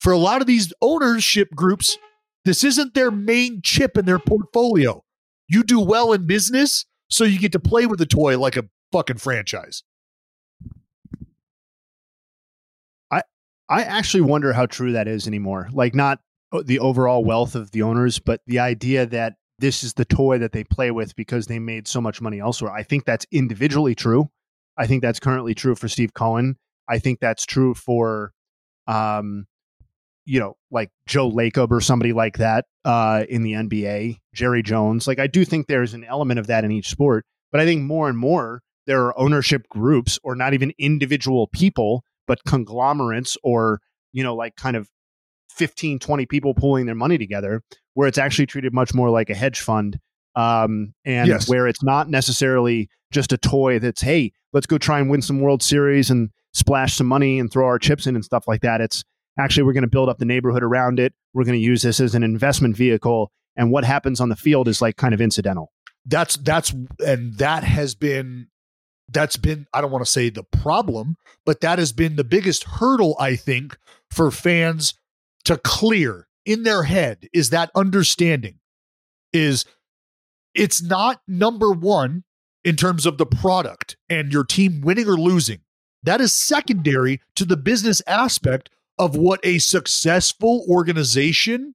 [0.00, 1.98] for a lot of these ownership groups,
[2.44, 5.02] this isn't their main chip in their portfolio.
[5.48, 8.64] You do well in business, so you get to play with the toy like a
[8.92, 9.82] fucking franchise.
[13.68, 15.68] I actually wonder how true that is anymore.
[15.72, 16.20] Like not
[16.64, 20.52] the overall wealth of the owners, but the idea that this is the toy that
[20.52, 22.72] they play with because they made so much money elsewhere.
[22.72, 24.28] I think that's individually true.
[24.76, 26.56] I think that's currently true for Steve Cohen.
[26.88, 28.32] I think that's true for,
[28.86, 29.46] um,
[30.24, 35.06] you know, like Joe Lacob or somebody like that uh, in the NBA, Jerry Jones.
[35.06, 37.82] Like, I do think there's an element of that in each sport, but I think
[37.82, 43.78] more and more there are ownership groups or not even individual people, but conglomerates or,
[44.12, 44.88] you know, like kind of
[45.50, 47.62] 15, 20 people pooling their money together,
[47.92, 49.98] where it's actually treated much more like a hedge fund.
[50.34, 51.46] Um, and yes.
[51.46, 55.42] where it's not necessarily just a toy that's, hey, let's go try and win some
[55.42, 58.80] World Series and splash some money and throw our chips in and stuff like that.
[58.80, 59.04] It's
[59.38, 61.12] actually, we're going to build up the neighborhood around it.
[61.34, 63.30] We're going to use this as an investment vehicle.
[63.56, 65.70] And what happens on the field is like kind of incidental.
[66.06, 66.74] That's, that's,
[67.04, 68.48] and that has been
[69.08, 72.64] that's been i don't want to say the problem but that has been the biggest
[72.64, 73.76] hurdle i think
[74.10, 74.94] for fans
[75.44, 78.58] to clear in their head is that understanding
[79.32, 79.64] is
[80.54, 82.24] it's not number one
[82.64, 85.60] in terms of the product and your team winning or losing.
[86.02, 91.74] That is secondary to the business aspect of what a successful organization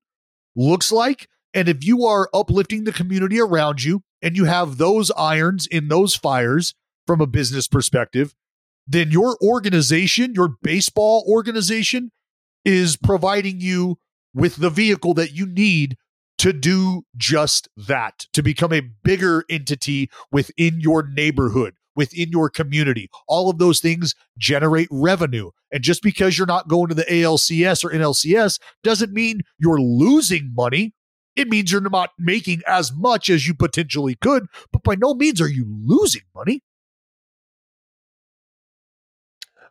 [0.56, 1.28] looks like.
[1.54, 5.88] And if you are uplifting the community around you and you have those irons in
[5.88, 6.74] those fires
[7.08, 8.36] from a business perspective,
[8.86, 12.12] then your organization, your baseball organization,
[12.64, 13.98] is providing you
[14.34, 15.98] with the vehicle that you need
[16.38, 23.10] to do just that, to become a bigger entity within your neighborhood, within your community.
[23.28, 25.50] All of those things generate revenue.
[25.72, 30.54] And just because you're not going to the ALCS or NLCS doesn't mean you're losing
[30.56, 30.94] money.
[31.36, 35.42] It means you're not making as much as you potentially could, but by no means
[35.42, 36.62] are you losing money.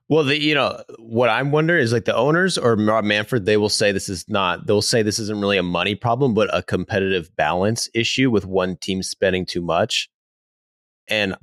[0.08, 3.56] Well, the you know what I'm wondering is like the owners or Rob Manfred, they
[3.56, 4.66] will say this is not.
[4.66, 8.76] They'll say this isn't really a money problem, but a competitive balance issue with one
[8.76, 10.08] team spending too much.
[11.08, 11.34] And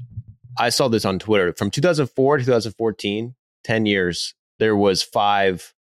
[0.57, 4.33] I saw this on Twitter from 2004 to 2014, 10 years.
[4.59, 5.73] There was five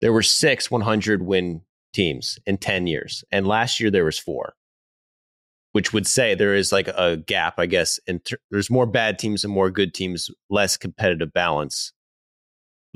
[0.00, 1.62] there were six 100 win
[1.92, 4.54] teams in 10 years, and last year there was four,
[5.72, 7.98] which would say there is like a gap, I guess.
[8.06, 11.92] And ter- there's more bad teams and more good teams, less competitive balance.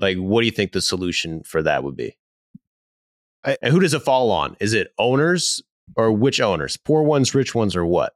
[0.02, 2.18] Like, what do you think the solution for that would be?
[3.44, 4.56] I, and who does it fall on?
[4.60, 5.62] Is it owners
[5.96, 6.76] or which owners?
[6.76, 8.12] Poor ones, rich ones, or what?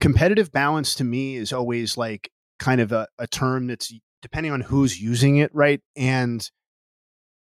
[0.00, 4.60] Competitive balance to me is always like kind of a, a term that's depending on
[4.60, 5.80] who's using it, right?
[5.96, 6.48] And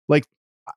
[0.08, 0.24] like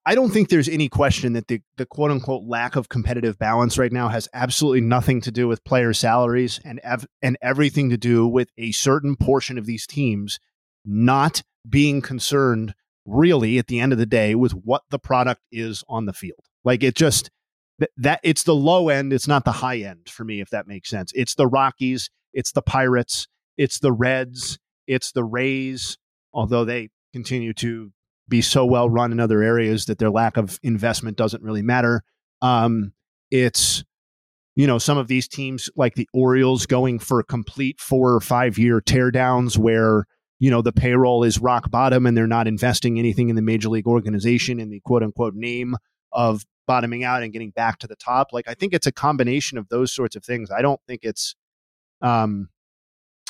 [0.05, 3.77] I don't think there's any question that the, the quote unquote lack of competitive balance
[3.77, 7.97] right now has absolutely nothing to do with player salaries and ev- and everything to
[7.97, 10.39] do with a certain portion of these teams
[10.85, 12.73] not being concerned
[13.05, 16.45] really at the end of the day with what the product is on the field.
[16.63, 17.29] Like it just
[17.79, 20.67] that, that it's the low end, it's not the high end for me if that
[20.67, 21.11] makes sense.
[21.15, 24.57] It's the Rockies, it's the Pirates, it's the Reds,
[24.87, 25.97] it's the Rays,
[26.33, 27.91] although they continue to
[28.27, 32.03] be so well run in other areas that their lack of investment doesn't really matter.
[32.41, 32.93] Um,
[33.31, 33.83] it's
[34.55, 38.57] you know some of these teams like the Orioles going for complete four or five
[38.57, 40.05] year teardowns where
[40.45, 43.67] you know the payroll is rock bottom and they're not investing anything in the major
[43.67, 45.75] league organization in the quote unquote name
[46.11, 48.27] of bottoming out and getting back to the top.
[48.31, 50.51] Like I think it's a combination of those sorts of things.
[50.51, 51.35] I don't think it's
[52.01, 52.49] um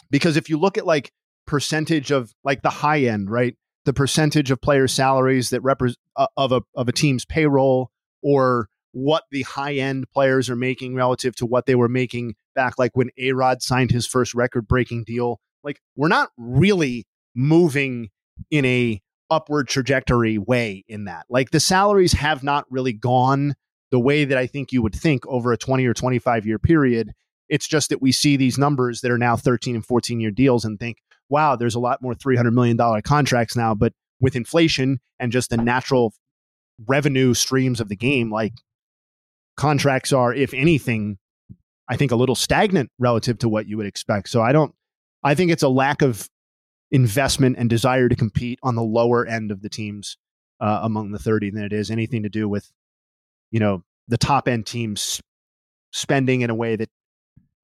[0.09, 1.13] because if you look at like
[1.47, 3.55] percentage of like the high end, right?
[3.85, 7.91] the percentage of player salaries that represent uh, of a of a team's payroll
[8.21, 12.79] or what the high end players are making relative to what they were making back
[12.79, 17.05] like when A-Rod signed his first record breaking deal like we're not really
[17.35, 18.09] moving
[18.49, 23.55] in a upward trajectory way in that like the salaries have not really gone
[23.91, 27.11] the way that I think you would think over a 20 or 25 year period
[27.49, 30.63] it's just that we see these numbers that are now 13 and 14 year deals
[30.63, 30.97] and think
[31.29, 33.73] wow, there's a lot more $300 million contracts now.
[33.73, 36.13] But with inflation and just the natural
[36.87, 38.53] revenue streams of the game, like
[39.57, 41.17] contracts are, if anything,
[41.87, 44.29] I think a little stagnant relative to what you would expect.
[44.29, 44.73] So I don't,
[45.25, 46.29] I think it's a lack of
[46.91, 50.17] investment and desire to compete on the lower end of the teams
[50.61, 52.71] uh, among the 30 than it is anything to do with,
[53.51, 55.19] you know, the top end teams
[55.91, 56.89] spending in a way that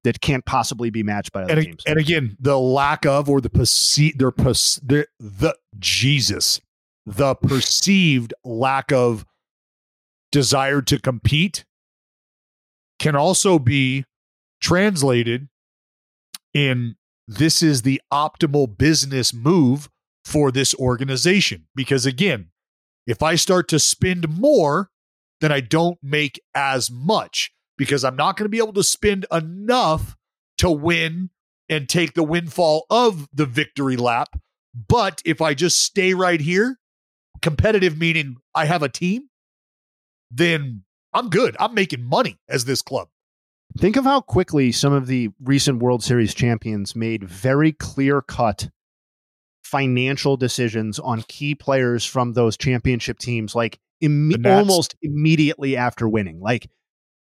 [0.03, 1.83] that can't possibly be matched by other and, teams.
[1.85, 6.59] And again, the lack of or the perceived their the the Jesus,
[7.05, 9.23] the perceived lack of
[10.31, 11.63] desire to compete
[12.97, 14.05] can also be
[14.59, 15.47] translated
[16.53, 16.95] in
[17.31, 19.89] this is the optimal business move
[20.25, 22.49] for this organization because again,
[23.07, 24.89] if I start to spend more,
[25.39, 29.25] then I don't make as much because I'm not going to be able to spend
[29.31, 30.17] enough
[30.57, 31.29] to win
[31.69, 34.37] and take the windfall of the victory lap.
[34.75, 36.79] But if I just stay right here,
[37.41, 39.29] competitive meaning I have a team,
[40.29, 41.55] then I'm good.
[41.59, 43.07] I'm making money as this club.
[43.77, 48.69] Think of how quickly some of the recent World Series champions made very clear cut
[49.63, 53.79] financial decisions on key players from those championship teams, like
[54.45, 56.39] almost immediately after winning.
[56.41, 56.69] Like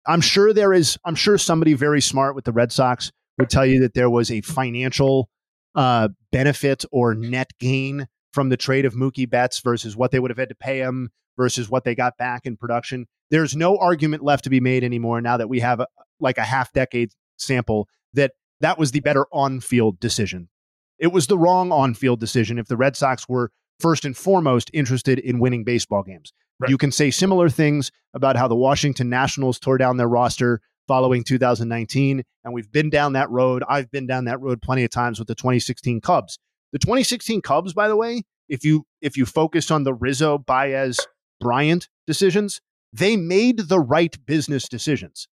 [0.08, 3.66] I'm sure there is, I'm sure somebody very smart with the Red Sox would tell
[3.66, 5.30] you that there was a financial
[5.76, 10.32] uh, benefit or net gain from the trade of Mookie Betts versus what they would
[10.32, 13.06] have had to pay him versus what they got back in production.
[13.30, 15.88] There's no argument left to be made anymore now that we have a,
[16.20, 18.32] like a half decade sample that
[18.62, 20.50] that was the better on field decision.
[20.98, 24.70] It was the wrong on field decision if the Red Sox were first and foremost
[24.74, 26.34] interested in winning baseball games.
[26.60, 26.70] Right.
[26.70, 31.24] You can say similar things about how the Washington Nationals tore down their roster following
[31.24, 33.64] 2019, and we've been down that road.
[33.70, 36.38] I've been down that road plenty of times with the 2016 Cubs.
[36.74, 41.00] The 2016 Cubs, by the way, if you if you focus on the Rizzo, Baez,
[41.40, 42.60] Bryant decisions,
[42.92, 45.28] they made the right business decisions.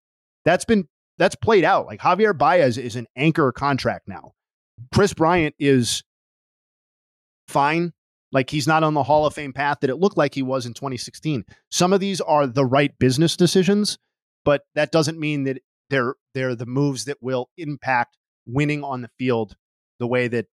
[0.47, 0.87] That's been
[1.17, 1.87] that's played out.
[1.87, 4.31] Like Javier Baez is an anchor contract now.
[4.93, 6.03] Kris Bryant is
[7.49, 7.91] fine.
[8.31, 10.65] Like he's not on the Hall of Fame path that it looked like he was
[10.65, 11.43] in 2016.
[11.69, 13.97] Some of these are the right business decisions,
[14.45, 18.15] but that doesn't mean that they're they're the moves that will impact
[18.45, 19.57] winning on the field
[19.99, 20.45] the way that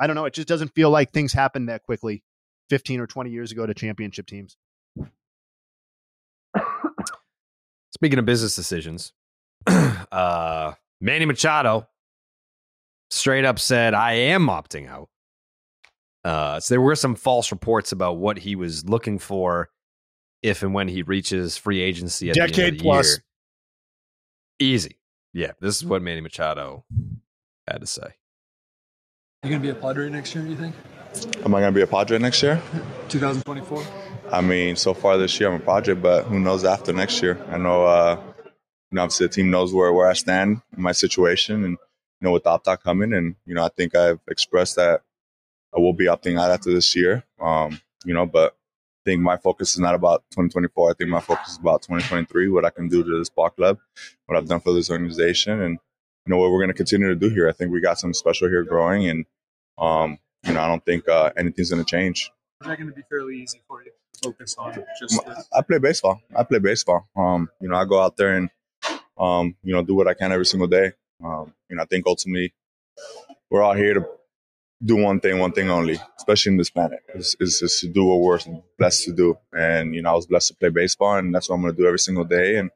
[0.00, 2.24] I don't know, it just doesn't feel like things happen that quickly
[2.70, 4.56] 15 or 20 years ago to championship teams.
[7.94, 9.12] Speaking of business decisions,
[10.12, 11.88] uh, Manny Machado
[13.10, 15.08] straight up said, I am opting out.
[16.24, 19.70] Uh, so there were some false reports about what he was looking for
[20.42, 23.08] if and when he reaches free agency at decade plus.
[23.08, 23.18] Year.
[24.58, 24.98] Easy.
[25.32, 26.84] Yeah, this is what Manny Machado
[27.68, 28.14] had to say.
[29.42, 30.42] You gonna be a Padre next year?
[30.42, 30.74] Do you think?
[31.44, 32.60] Am I gonna be a Padre next year?
[33.08, 33.84] 2024.
[34.32, 37.38] I mean, so far this year I'm a project, but who knows after next year?
[37.50, 38.20] I know, uh,
[38.90, 42.22] you know, obviously the team knows where, where I stand in my situation and, you
[42.22, 43.12] know, with the opt out coming.
[43.12, 45.02] And, you know, I think I've expressed that
[45.76, 47.24] I will be opting out after this year.
[47.40, 50.90] Um, you know, but I think my focus is not about 2024.
[50.90, 53.78] I think my focus is about 2023, what I can do to this ball club,
[54.26, 55.78] what I've done for this organization, and,
[56.24, 57.48] you know, what we're going to continue to do here.
[57.48, 59.08] I think we got something special here growing.
[59.08, 59.26] And,
[59.78, 62.30] um, you know, I don't think uh, anything's going to change.
[62.62, 65.20] Is that going to be fairly easy for you to focus on just?
[65.52, 66.20] I play baseball.
[66.34, 67.08] I play baseball.
[67.16, 68.48] Um, you know, I go out there and,
[69.18, 70.92] um, you know, do what I can every single day.
[71.24, 72.52] Um, you know, I think ultimately
[73.50, 74.06] we're all here to
[74.84, 78.04] do one thing, one thing only, especially in this planet, is, is just to do
[78.04, 78.38] what we're
[78.78, 79.38] blessed to do.
[79.52, 81.80] And, you know, I was blessed to play baseball and that's what I'm going to
[81.80, 82.56] do every single day.
[82.56, 82.70] And,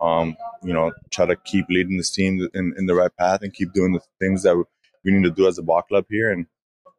[0.00, 3.54] um, you know, try to keep leading this team in, in the right path and
[3.54, 4.56] keep doing the things that
[5.04, 6.30] we need to do as a ball club here.
[6.30, 6.46] And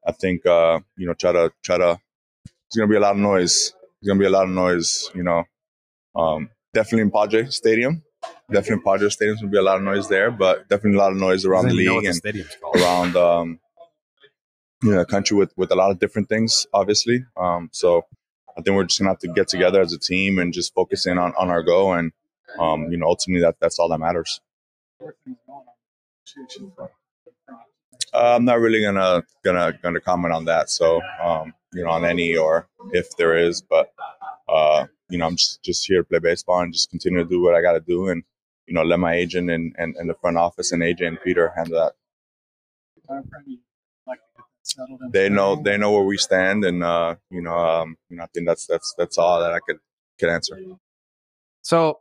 [0.05, 1.99] I think, uh, you know, try to, try to,
[2.45, 3.73] there's going to be a lot of noise.
[3.99, 5.43] It's going to be a lot of noise, you know,
[6.15, 8.03] um, definitely in Padre Stadium.
[8.52, 11.02] Definitely in Padre Stadium, going to be a lot of noise there, but definitely a
[11.02, 12.22] lot of noise around the league and
[12.76, 13.60] around, um,
[14.84, 17.26] you know, a country with, with a lot of different things, obviously.
[17.38, 18.06] Um, so
[18.57, 20.73] I think we're just going to have to get together as a team and just
[20.73, 21.93] focus in on, on our goal.
[21.93, 22.11] And,
[22.60, 24.41] um, you know, ultimately that, that's all that matters.
[28.14, 30.69] Uh, I'm not really gonna gonna gonna comment on that.
[30.69, 33.93] So um, you know, on any or if there is, but
[34.49, 37.41] uh, you know, I'm just just here to play baseball and just continue to do
[37.41, 38.23] what I got to do, and
[38.67, 41.51] you know, let my agent and, and, and the front office and AJ and Peter
[41.55, 41.93] handle that.
[45.11, 48.27] They know they know where we stand, and uh, you know, um, you know, I
[48.33, 49.79] think that's that's that's all that I could
[50.19, 50.57] could answer.
[51.61, 51.99] So,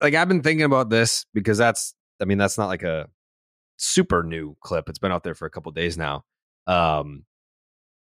[0.00, 3.08] like, I've been thinking about this because that's, I mean, that's not like a
[3.76, 4.88] super new clip.
[4.88, 6.24] It's been out there for a couple days now.
[6.66, 7.24] Um,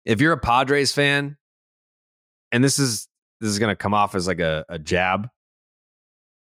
[0.06, 1.38] if you're a Padres fan,
[2.52, 3.08] and this is
[3.42, 5.30] this is going to come off as like a, a jab.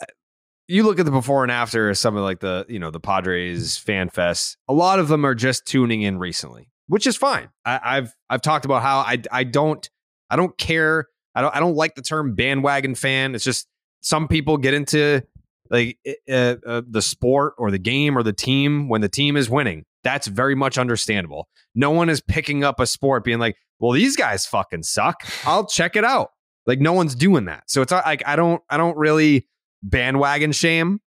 [0.00, 0.06] uh,
[0.68, 3.76] You look at the before and after some of like the you know the Padres
[3.76, 4.56] fan fest.
[4.68, 7.48] A lot of them are just tuning in recently, which is fine.
[7.64, 9.88] I, I've I've talked about how I I don't
[10.30, 11.06] I don't care.
[11.34, 13.34] I don't I don't like the term bandwagon fan.
[13.34, 13.66] It's just
[14.00, 15.22] some people get into
[15.70, 15.98] like
[16.30, 19.84] uh, uh, the sport or the game or the team when the team is winning.
[20.04, 21.48] That's very much understandable.
[21.74, 25.16] No one is picking up a sport being like, "Well, these guys fucking suck.
[25.44, 26.30] I'll check it out."
[26.68, 27.64] Like no one's doing that.
[27.66, 29.48] So it's like I don't I don't really
[29.82, 31.00] bandwagon shame,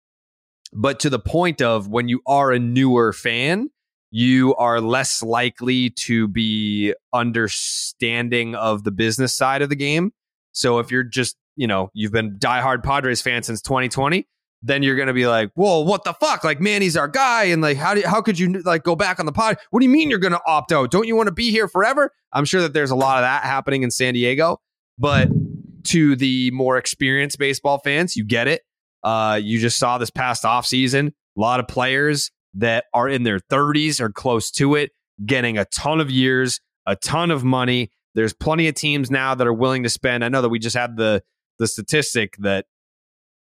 [0.74, 3.70] but to the point of when you are a newer fan,
[4.10, 10.14] you are less likely to be understanding of the business side of the game.
[10.54, 14.28] So if you're just, you know, you've been diehard Padres fan since 2020,
[14.62, 16.46] then you're going to be like, "Whoa, what the fuck?
[16.46, 19.26] Like Manny's our guy and like how do how could you like go back on
[19.26, 19.58] the pod?
[19.72, 20.90] What do you mean you're going to opt out?
[20.90, 23.44] Don't you want to be here forever?" I'm sure that there's a lot of that
[23.44, 24.62] happening in San Diego,
[24.98, 25.30] but
[25.86, 28.62] to the more experienced baseball fans, you get it.
[29.04, 33.40] Uh, you just saw this past offseason, a lot of players that are in their
[33.40, 34.92] 30s or close to it,
[35.26, 37.92] getting a ton of years, a ton of money.
[38.16, 40.24] There's plenty of teams now that are willing to spend.
[40.26, 41.24] I know that we just had the
[41.60, 42.66] the statistic that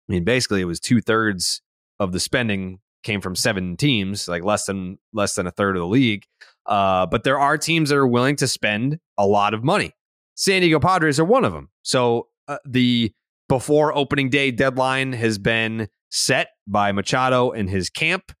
[0.08, 1.62] I mean, basically, it was two thirds
[1.98, 5.80] of the spending came from seven teams, like less than less than a third of
[5.80, 6.24] the league.
[6.66, 9.92] Uh, but there are teams that are willing to spend a lot of money.
[10.34, 11.70] San Diego Padres are one of them.
[11.82, 13.12] So uh, the
[13.48, 18.32] before opening day deadline has been set by Machado and his camp.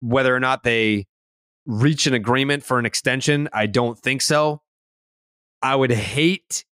[0.00, 1.06] Whether or not they
[1.64, 4.62] reach an agreement for an extension, I don't think so.
[5.62, 6.64] I would hate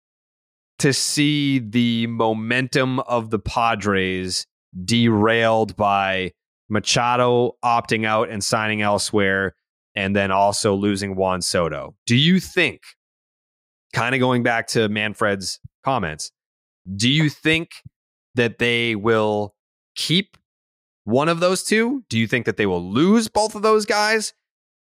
[0.78, 4.47] to see the momentum of the Padres
[4.85, 6.32] derailed by
[6.68, 9.55] Machado opting out and signing elsewhere,
[9.94, 11.94] and then also losing Juan Soto.
[12.06, 12.82] Do you think,
[13.95, 16.31] kind of going back to Manfred's comments,
[16.95, 17.71] do you think
[18.35, 19.55] that they will
[19.97, 20.37] keep
[21.05, 22.05] one of those two?
[22.09, 24.35] Do you think that they will lose both of those guys?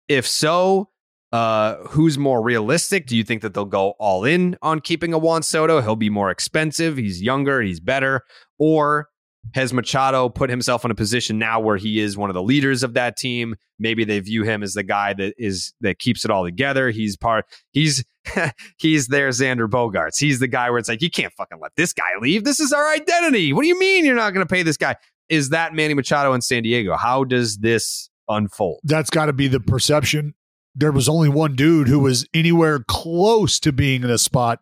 [0.08, 0.88] If so,
[1.32, 3.06] uh, who's more realistic?
[3.06, 5.80] Do you think that they'll go all in on keeping a Juan Soto?
[5.80, 6.96] He'll be more expensive.
[6.96, 7.60] He's younger.
[7.60, 8.22] He's better.
[8.58, 9.08] Or
[9.54, 12.82] has Machado put himself in a position now where he is one of the leaders
[12.82, 13.56] of that team?
[13.78, 16.90] Maybe they view him as the guy that is that keeps it all together.
[16.90, 17.46] He's part.
[17.72, 18.04] He's
[18.78, 20.18] he's there, Xander Bogaerts.
[20.18, 22.44] He's the guy where it's like you can't fucking let this guy leave.
[22.44, 23.52] This is our identity.
[23.52, 24.96] What do you mean you're not going to pay this guy?
[25.28, 26.96] Is that Manny Machado in San Diego?
[26.96, 28.80] How does this unfold?
[28.84, 30.34] That's got to be the perception
[30.74, 34.60] there was only one dude who was anywhere close to being in a spot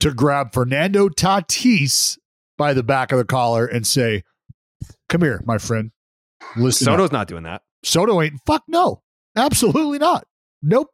[0.00, 2.18] to grab Fernando Tatis
[2.56, 4.22] by the back of the collar and say,
[5.08, 5.90] Come here, my friend.
[6.56, 6.84] Listen.
[6.84, 7.12] Soto's up.
[7.12, 7.62] not doing that.
[7.82, 9.02] Soto ain't fuck no.
[9.36, 10.26] Absolutely not.
[10.62, 10.88] Nope.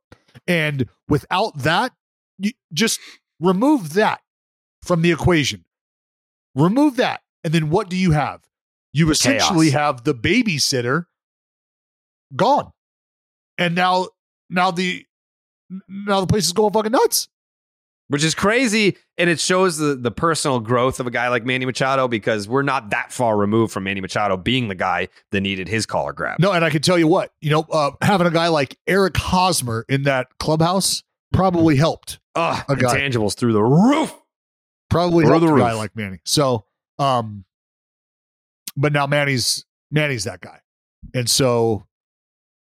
[0.46, 1.92] And without that,
[2.38, 3.00] you just
[3.40, 4.20] remove that
[4.82, 5.64] from the equation.
[6.54, 7.20] Remove that.
[7.42, 8.42] And then what do you have?
[8.92, 9.80] You essentially Chaos.
[9.80, 11.06] have the babysitter
[12.36, 12.70] gone.
[13.58, 14.08] And now
[14.50, 15.04] now the
[15.88, 17.28] now the place is going fucking nuts.
[18.08, 21.64] which is crazy and it shows the the personal growth of a guy like Manny
[21.66, 25.68] Machado because we're not that far removed from Manny Machado being the guy that needed
[25.68, 26.38] his collar grab.
[26.38, 29.16] No, and I can tell you what, you know, uh, having a guy like Eric
[29.16, 31.02] Hosmer in that clubhouse
[31.32, 32.20] probably helped.
[32.34, 32.98] Ugh, a guy.
[32.98, 34.12] intangibles through the roof.
[34.90, 36.20] Probably Through the a guy like Manny.
[36.24, 36.66] So,
[36.98, 37.44] um,
[38.76, 40.60] but now Manny's Manny's that guy,
[41.14, 41.86] and so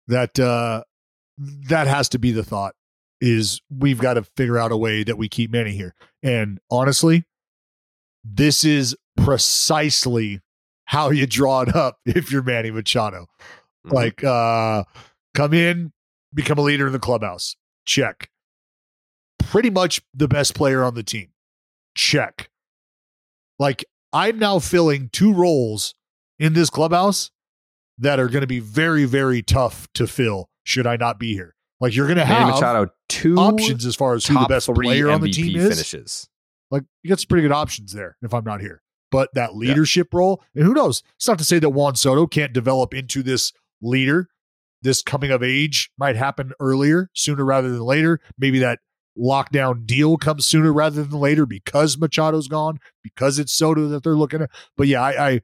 [0.08, 0.84] that uh
[1.68, 2.74] that has to be the thought
[3.20, 5.94] is we've got to figure out a way that we keep Manny here.
[6.22, 7.24] And honestly,
[8.24, 10.40] this is precisely
[10.86, 13.26] how you draw it up if you're Manny Machado.
[13.86, 13.94] Mm-hmm.
[13.94, 14.84] Like uh
[15.34, 15.92] come in,
[16.34, 17.56] become a leader in the clubhouse.
[17.84, 18.28] Check.
[19.52, 21.28] Pretty much the best player on the team.
[21.94, 22.48] Check.
[23.58, 25.94] Like I'm now filling two roles
[26.38, 27.30] in this clubhouse
[27.98, 31.54] that are going to be very very tough to fill should I not be here.
[31.80, 35.10] Like you're going to have Machado two options as far as who the best player
[35.10, 35.68] on the team is.
[35.68, 36.28] finishes.
[36.70, 38.80] Like you got some pretty good options there if I'm not here.
[39.10, 41.02] But that leadership role, and who knows?
[41.16, 43.52] It's not to say that Juan Soto can't develop into this
[43.82, 44.30] leader.
[44.80, 48.20] This coming of age might happen earlier, sooner rather than later.
[48.38, 48.78] Maybe that
[49.18, 54.14] lockdown deal comes sooner rather than later because Machado's gone, because it's Soto that they're
[54.14, 54.50] looking at.
[54.76, 55.40] But yeah, I I,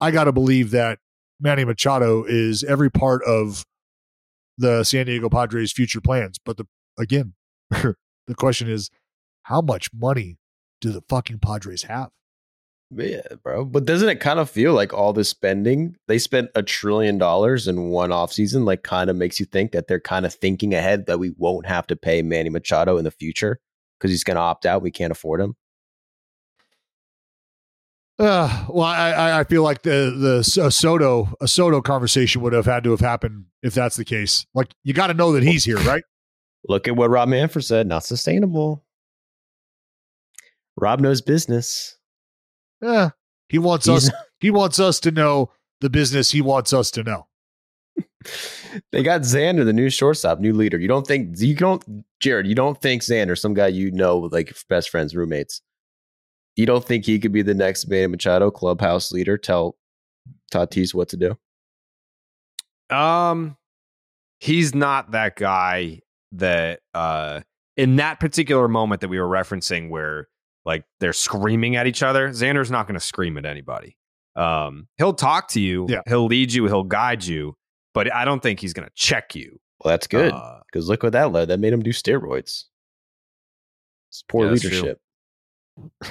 [0.00, 0.98] I gotta believe that
[1.40, 3.64] Manny Machado is every part of
[4.58, 6.38] the San Diego Padres' future plans.
[6.44, 6.66] But the
[6.98, 7.34] again,
[7.70, 8.90] the question is,
[9.44, 10.38] how much money
[10.80, 12.10] do the fucking Padres have?
[12.92, 13.64] Yeah, bro.
[13.64, 17.68] But doesn't it kind of feel like all this spending, they spent a trillion dollars
[17.68, 21.06] in one offseason, like kind of makes you think that they're kind of thinking ahead
[21.06, 23.60] that we won't have to pay Manny Machado in the future
[23.98, 24.82] because he's going to opt out.
[24.82, 25.54] We can't afford him.
[28.18, 30.14] Uh, well, I, I- I feel like the
[30.54, 34.04] the a Soto a Soto conversation would have had to have happened if that's the
[34.04, 34.44] case.
[34.52, 36.02] Like you got to know that he's here, right?
[36.68, 37.86] Look at what Rob Manfred said.
[37.86, 38.84] Not sustainable.
[40.76, 41.96] Rob knows business.
[42.82, 43.10] Yeah,
[43.48, 44.14] he wants He's- us.
[44.40, 45.50] He wants us to know
[45.82, 47.26] the business he wants us to know.
[48.92, 50.78] They got Xander, the new shortstop, new leader.
[50.78, 52.46] You don't think you don't, Jared?
[52.46, 55.60] You don't think Xander, some guy you know, like best friends, roommates.
[56.54, 59.36] You don't think he could be the next Manny Machado clubhouse leader?
[59.36, 59.76] Tell
[60.52, 62.94] Tatis what to do.
[62.94, 63.56] Um,
[64.38, 66.00] he's not that guy
[66.32, 67.40] that uh
[67.76, 70.28] in that particular moment that we were referencing where
[70.64, 72.28] like they're screaming at each other.
[72.30, 73.96] Xander's not going to scream at anybody.
[74.36, 76.02] Um, he'll talk to you, Yeah.
[76.06, 77.56] he'll lead you, he'll guide you,
[77.94, 79.58] but I don't think he's going to check you.
[79.84, 81.48] Well, that's good Uh, because look what that led.
[81.48, 82.64] That made him do steroids.
[84.10, 85.00] It's poor Yeah, leadership.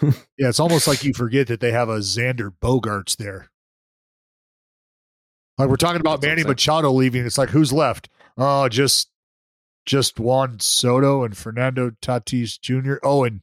[0.00, 3.50] Yeah, it's almost like you forget that they have a Xander Bogaerts there.
[5.58, 6.44] Like we're talking about That's Manny.
[6.48, 7.26] Machado leaving.
[7.26, 8.08] It's like who's left?
[8.36, 9.08] Oh, just
[9.88, 12.96] just Juan Soto and Fernando Tatis Jr.
[13.02, 13.40] Oh, and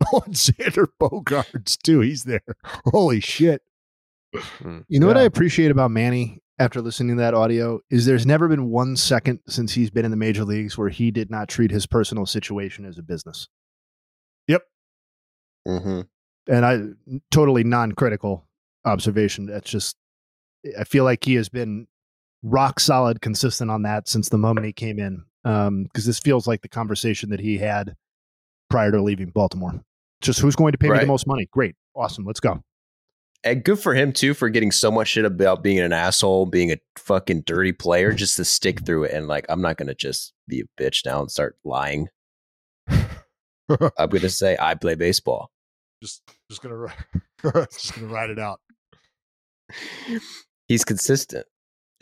[0.12, 2.00] oh, and Xander Bogaerts too.
[2.00, 2.44] He's there.
[2.86, 3.62] Holy shit!
[4.88, 8.46] You know what I appreciate about Manny after listening to that audio is there's never
[8.48, 11.72] been one second since he's been in the major leagues where he did not treat
[11.72, 13.48] his personal situation as a business.
[14.46, 14.62] Yep.
[15.66, 16.00] Mm-hmm.
[16.46, 16.78] And I
[17.32, 18.46] totally non-critical
[18.84, 19.46] observation.
[19.46, 19.96] That's just
[20.78, 21.88] I feel like he has been
[22.44, 25.24] rock solid consistent on that since the moment he came in.
[25.44, 27.96] Um, because this feels like the conversation that he had
[28.70, 29.82] prior to leaving Baltimore.
[30.20, 31.48] Just who's going to pay me the most money?
[31.50, 31.74] Great.
[31.96, 32.24] Awesome.
[32.24, 32.62] Let's go.
[33.44, 36.70] And good for him too for getting so much shit about being an asshole, being
[36.70, 39.12] a fucking dirty player, just to stick through it.
[39.12, 42.08] And like, I'm not gonna just be a bitch now and start lying.
[42.88, 45.50] I'm gonna say I play baseball.
[46.00, 46.86] Just just gonna
[47.72, 48.60] just gonna ride it out.
[50.68, 51.46] He's consistent.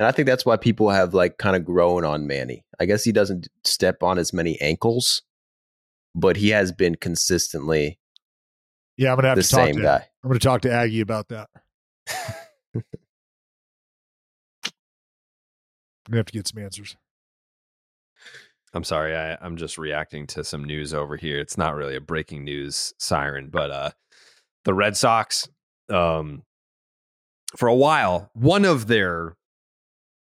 [0.00, 2.64] And I think that's why people have like kind of grown on Manny.
[2.80, 5.20] I guess he doesn't step on as many ankles,
[6.14, 7.98] but he has been consistently
[8.96, 10.06] Yeah, I'm gonna have the to talk same to guy.
[10.24, 11.50] I'm gonna talk to Aggie about that.
[12.74, 12.82] I'm
[16.08, 16.96] gonna have to get some answers.
[18.72, 21.38] I'm sorry, I, I'm just reacting to some news over here.
[21.38, 23.90] It's not really a breaking news siren, but uh,
[24.64, 25.46] the Red Sox,
[25.90, 26.44] um,
[27.54, 29.36] for a while, one of their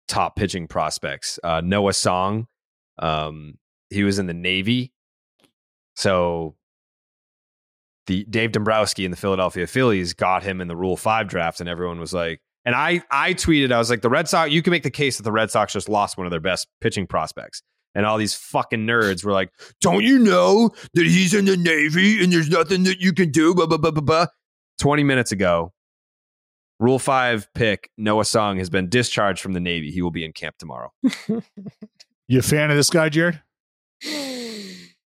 [0.09, 2.47] top pitching prospects, uh, Noah Song,
[2.99, 3.59] um,
[3.91, 4.93] he was in the Navy,
[5.95, 6.57] so
[8.07, 11.69] the Dave Dombrowski and the Philadelphia Phillies got him in the Rule Five draft, and
[11.69, 14.70] everyone was like, and I I tweeted, I was like, the Red Sox, you can
[14.70, 17.62] make the case that the Red Sox just lost one of their best pitching prospects.
[17.95, 19.51] And all these fucking nerds were like,
[19.81, 23.55] "Don't you know that he's in the Navy and there's nothing that you can do?"
[23.55, 24.27] Blah blah blah blah blah.
[24.78, 25.73] Twenty minutes ago,
[26.78, 29.90] Rule Five pick Noah Song has been discharged from the Navy.
[29.90, 30.93] He will be in camp tomorrow.
[32.28, 33.40] You a fan of this guy, Jared?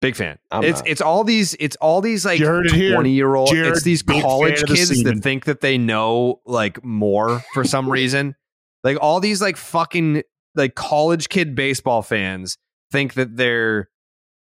[0.00, 0.38] Big fan.
[0.52, 0.88] I'm it's not.
[0.88, 3.48] it's all these it's all these like heard twenty year old.
[3.48, 7.42] Jared, It's these college fan of the kids that think that they know like more
[7.52, 8.36] for some reason.
[8.84, 10.22] Like all these like fucking
[10.54, 12.58] like college kid baseball fans
[12.92, 13.88] think that they're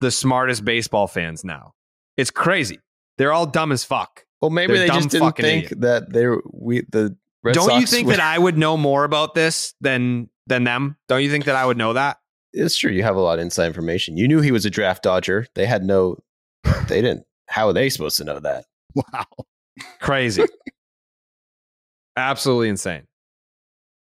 [0.01, 1.71] the smartest baseball fans now.
[2.15, 2.79] It's crazy.
[3.17, 4.25] They're all dumb as fuck.
[4.41, 5.81] Well, maybe They're they just didn't think idiot.
[5.81, 9.03] that they were we the Red Don't you think were- that I would know more
[9.03, 10.97] about this than than them?
[11.07, 12.17] Don't you think that I would know that?
[12.53, 12.91] It's true.
[12.91, 14.17] You have a lot of inside information.
[14.17, 15.45] You knew he was a draft dodger.
[15.55, 16.17] They had no.
[16.87, 17.25] They didn't.
[17.47, 18.65] How are they supposed to know that?
[18.95, 19.25] Wow.
[20.01, 20.43] Crazy.
[22.17, 23.03] Absolutely insane.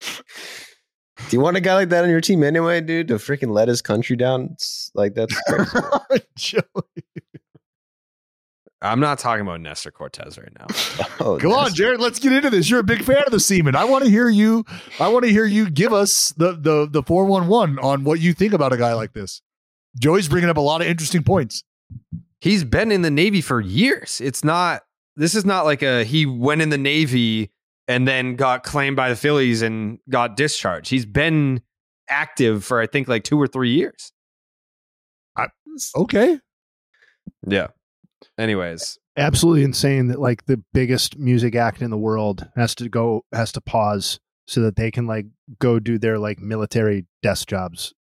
[0.00, 3.08] Do you want a guy like that on your team anyway, dude?
[3.08, 4.48] To freaking let his country down?
[4.52, 6.24] It's like that's crazy.
[6.36, 6.62] Joey.
[8.82, 10.66] I'm not talking about Nestor Cortes right now.
[11.20, 12.00] Oh, Come on, Jared.
[12.00, 12.68] Let's get into this.
[12.68, 13.76] You're a big fan of the semen.
[13.76, 14.64] I want to hear you.
[14.98, 18.18] I want to hear you give us the the the four one one on what
[18.18, 19.40] you think about a guy like this.
[20.00, 21.62] Joey's bringing up a lot of interesting points.
[22.40, 24.20] He's been in the Navy for years.
[24.20, 24.82] It's not,
[25.14, 27.52] this is not like a, he went in the Navy
[27.86, 30.90] and then got claimed by the Phillies and got discharged.
[30.90, 31.62] He's been
[32.08, 34.12] active for, I think, like two or three years.
[35.36, 35.46] I,
[35.96, 36.40] Okay.
[37.46, 37.68] Yeah.
[38.38, 43.24] Anyways, absolutely insane that like the biggest music act in the world has to go
[43.32, 45.26] has to pause so that they can like
[45.58, 47.94] go do their like military desk jobs.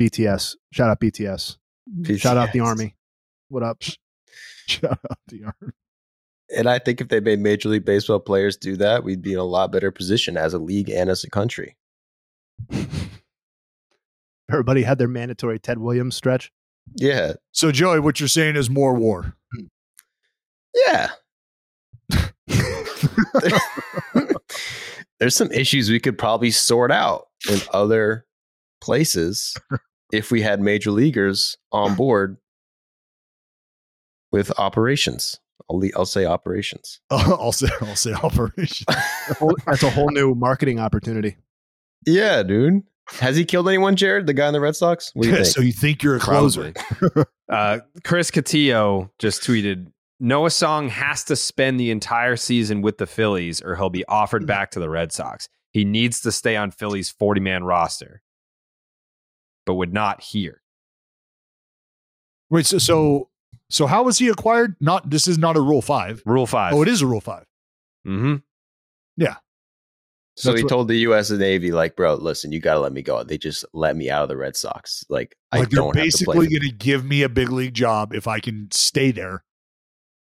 [0.00, 1.56] BTS, shout out BTS,
[2.16, 2.96] shout out the army.
[3.48, 3.82] What up?
[4.66, 5.72] Shout out the army.
[6.56, 9.38] And I think if they made Major League Baseball players do that, we'd be in
[9.40, 11.76] a lot better position as a league and as a country.
[14.50, 16.52] Everybody had their mandatory Ted Williams stretch.
[16.94, 17.34] Yeah.
[17.52, 19.36] So Joey, what you're saying is more war.
[20.74, 21.10] Yeah.
[25.18, 28.26] There's some issues we could probably sort out in other
[28.80, 29.56] places
[30.12, 32.38] if we had major leaguers on board
[34.32, 35.38] with operations.
[35.68, 37.00] I'll, le- I'll say operations.
[37.10, 38.86] I'll say I'll say operation.
[39.66, 41.36] That's a whole new marketing opportunity.
[42.06, 42.82] Yeah, dude.
[43.18, 44.26] Has he killed anyone, Jared?
[44.26, 45.10] The guy in the Red Sox?
[45.14, 45.46] What do you think?
[45.46, 46.72] so you think you're a closer?
[47.48, 49.90] Uh, Chris Cotillo just tweeted
[50.20, 54.46] Noah Song has to spend the entire season with the Phillies or he'll be offered
[54.46, 55.48] back to the Red Sox.
[55.72, 58.20] He needs to stay on Philly's 40 man roster,
[59.64, 60.60] but would not here.
[62.50, 63.28] Wait, so so
[63.70, 64.74] so how was he acquired?
[64.80, 66.22] Not this is not a rule five.
[66.26, 66.74] Rule five.
[66.74, 67.44] Oh, it is a rule five.
[68.06, 68.36] Mm-hmm.
[69.16, 69.36] Yeah.
[70.36, 71.30] So That's he what- told the U.S.
[71.30, 73.22] Navy, like, bro, listen, you got to let me go.
[73.22, 75.04] They just let me out of the Red Sox.
[75.08, 76.46] Like, I Like they're don't have to basically play.
[76.46, 79.44] going to give me a big league job if I can stay there.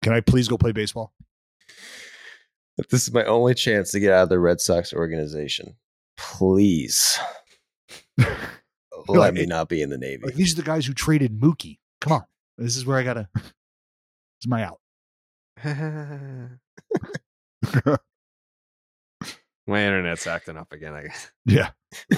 [0.02, 1.12] Can I please go play baseball?
[2.76, 5.76] If this is my only chance to get out of the Red Sox organization,
[6.16, 7.18] please
[8.18, 8.28] let
[9.08, 10.22] Like, me not be in the Navy.
[10.24, 11.78] Like these are the guys who traded Mookie.
[12.00, 12.22] Come on,
[12.56, 13.28] this is where I gotta.
[13.34, 13.44] This
[14.42, 14.78] is my out.
[19.66, 20.94] My internet's acting up again.
[20.94, 21.30] I guess.
[21.44, 21.70] Yeah.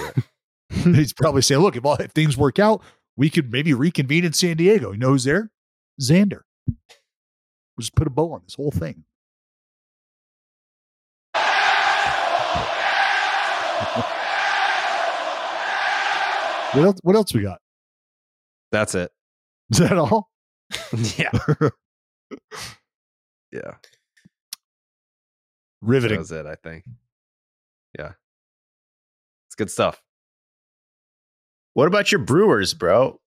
[0.69, 2.81] He's probably saying, look, if, all, if things work out,
[3.17, 4.93] we could maybe reconvene in San Diego.
[4.93, 5.51] You know who's there?
[6.01, 6.41] Xander.
[7.77, 9.03] We'll just put a bow on this whole thing.
[16.73, 16.99] what else?
[17.03, 17.59] What else we got?
[18.71, 19.11] That's it.
[19.71, 20.29] Is that all?
[21.17, 21.31] yeah.
[23.51, 23.75] yeah.
[25.81, 26.17] Riveting.
[26.17, 26.85] That was it, I think.
[27.97, 28.11] Yeah.
[29.47, 30.01] It's good stuff.
[31.73, 33.19] What about your Brewers, bro?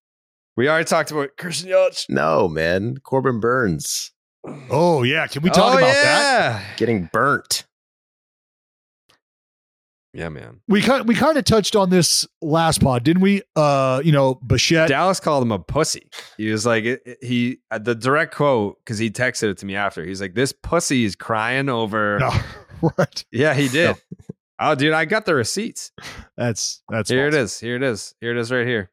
[0.56, 2.06] We already talked about Christian Yelich.
[2.08, 2.96] No, man.
[3.02, 4.12] Corbin Burnes
[4.70, 6.76] Oh yeah, can we talk Oh, about that?
[6.76, 7.64] getting burnt.
[10.12, 10.60] Yeah, man.
[10.68, 13.42] We kind we kind of touched on this last pod, didn't we?
[13.56, 14.88] Uh, you know, Bichette.
[14.88, 16.08] Dallas called him a pussy.
[16.36, 19.66] He was like, it, it- he, uh, the direct quote, because he texted it to
[19.66, 20.04] me after.
[20.04, 22.20] He's like, this pussy is crying over.
[22.82, 23.24] No, what?
[23.32, 23.96] Yeah, he did.
[24.60, 25.90] Oh, dude, I got the receipts.
[26.36, 27.54] That's that's Here it false.
[27.54, 27.60] is.
[27.60, 28.14] Here it is.
[28.20, 28.90] Here it is right here.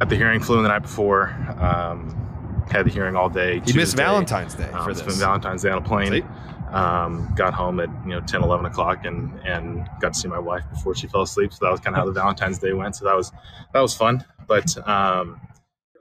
[0.00, 1.28] At the hearing, flew in the night before.
[1.60, 2.33] Um,
[2.70, 3.60] had the hearing all day.
[3.64, 5.18] He missed Valentine's Day Um, for this.
[5.18, 6.26] Valentine's Day on a plane.
[6.70, 10.38] Um, got home at you know 10, 11 o'clock, and and got to see my
[10.38, 11.52] wife before she fell asleep.
[11.52, 12.96] So that was kind of how the Valentine's Day went.
[12.96, 13.32] So that was
[13.72, 14.24] that was fun.
[14.46, 15.40] But um,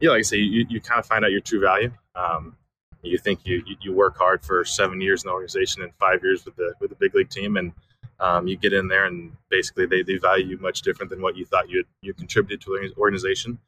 [0.02, 1.92] yeah, like I say, you, you kind of find out your true value.
[2.16, 2.56] Um,
[3.04, 6.24] you think you, you you work hard for seven years in the organization and five
[6.24, 7.74] years with the with the big league team, and
[8.20, 11.36] um, you get in there and basically they, they value you much different than what
[11.36, 13.60] you thought you you contributed to the organization.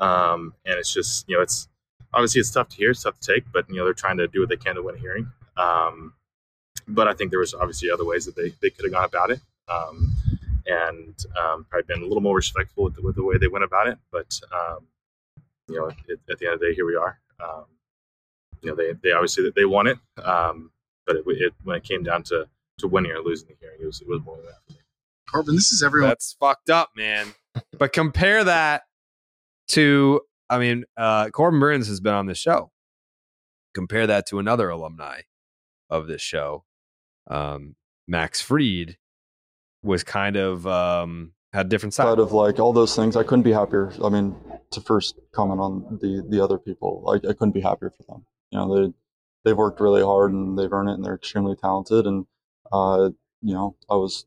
[0.00, 1.68] Um, and it's just you know it's
[2.12, 4.28] obviously it's tough to hear, it's tough to take, but you know they're trying to
[4.28, 5.30] do what they can to win a hearing.
[5.56, 6.14] Um,
[6.86, 9.30] but I think there was obviously other ways that they, they could have gone about
[9.30, 10.14] it, um,
[10.66, 13.64] and um, probably been a little more respectful with the, with the way they went
[13.64, 13.98] about it.
[14.10, 14.86] But um,
[15.68, 17.20] you know, it, at the end of the day, here we are.
[17.42, 17.64] Um,
[18.62, 20.70] you know, they they obviously they won it, um,
[21.06, 22.48] but it, it, when it came down to
[22.78, 24.76] to winning or losing the hearing, it was it was more than that.
[25.30, 26.08] Corbin, this is everyone.
[26.08, 27.34] That's fucked up, man.
[27.78, 28.82] but compare that
[29.68, 32.70] to, I mean, uh, Corbin Burnes has been on this show.
[33.74, 35.22] Compare that to another alumni
[35.90, 36.64] of this show,
[37.28, 37.76] um,
[38.06, 38.96] Max Fried,
[39.82, 42.04] was kind of um, had different side.
[42.04, 43.92] Side of like all those things, I couldn't be happier.
[44.02, 44.34] I mean,
[44.70, 48.26] to first comment on the the other people, like I couldn't be happier for them.
[48.50, 48.92] You know, they
[49.44, 52.06] they've worked really hard and they've earned it, and they're extremely talented.
[52.06, 52.26] And
[52.72, 53.10] uh,
[53.42, 54.26] you know, I was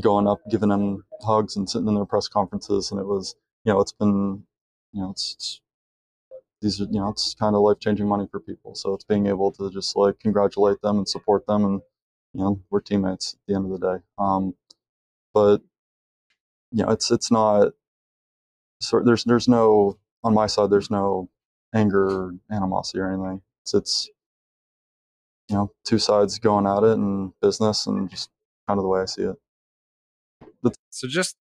[0.00, 3.72] going up, giving them hugs and sitting in their press conferences, and it was, you
[3.72, 4.44] know, it's been,
[4.96, 5.60] you know, it's, it's
[6.62, 8.74] these are, you know, it's kind of life changing money for people.
[8.74, 11.82] So it's being able to just like congratulate them and support them, and
[12.32, 14.02] you know, we're teammates at the end of the day.
[14.18, 14.54] Um,
[15.34, 15.62] but
[16.72, 17.72] you know, it's it's not.
[18.80, 20.70] So there's there's no on my side.
[20.70, 21.28] There's no
[21.74, 23.42] anger, or animosity, or anything.
[23.64, 24.10] It's it's
[25.50, 28.30] you know two sides going at it and business and just
[28.66, 29.36] kind of the way I see it.
[30.90, 31.36] So just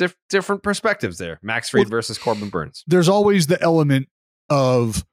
[0.00, 1.38] diff- different perspectives there.
[1.42, 2.82] Max Fried well, versus Corbin Burnes.
[2.86, 4.08] There's always the element
[4.48, 5.04] of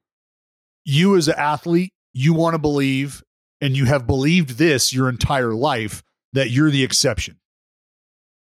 [0.85, 3.23] you as an athlete, you want to believe,
[3.61, 6.03] and you have believed this your entire life
[6.33, 7.39] that you're the exception.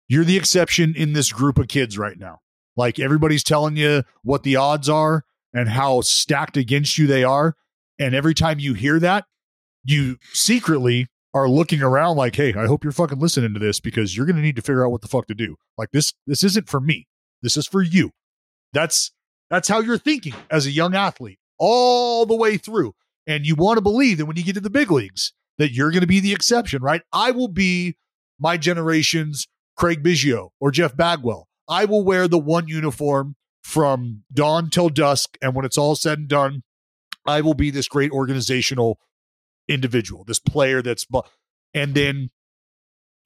[0.10, 2.40] You're the exception in this group of kids right now.
[2.76, 7.56] Like everybody's telling you what the odds are and how stacked against you they are.
[7.98, 9.26] And every time you hear that,
[9.86, 14.15] you secretly are looking around like, hey, I hope you're fucking listening to this because
[14.15, 15.55] you're going to need to figure out what the fuck to do.
[15.77, 17.07] Like this, this isn't for me.
[17.41, 18.11] This is for you.
[18.72, 19.11] That's
[19.49, 22.93] that's how you're thinking as a young athlete all the way through.
[23.27, 25.91] And you want to believe that when you get to the big leagues, that you're
[25.91, 27.01] going to be the exception, right?
[27.11, 27.95] I will be
[28.39, 29.47] my generation's
[29.77, 31.47] Craig Biggio or Jeff Bagwell.
[31.68, 35.38] I will wear the one uniform from dawn till dusk.
[35.41, 36.64] And when it's all said and done,
[37.26, 38.99] I will be this great organizational
[39.68, 41.06] individual, this player that's,
[41.73, 42.30] and then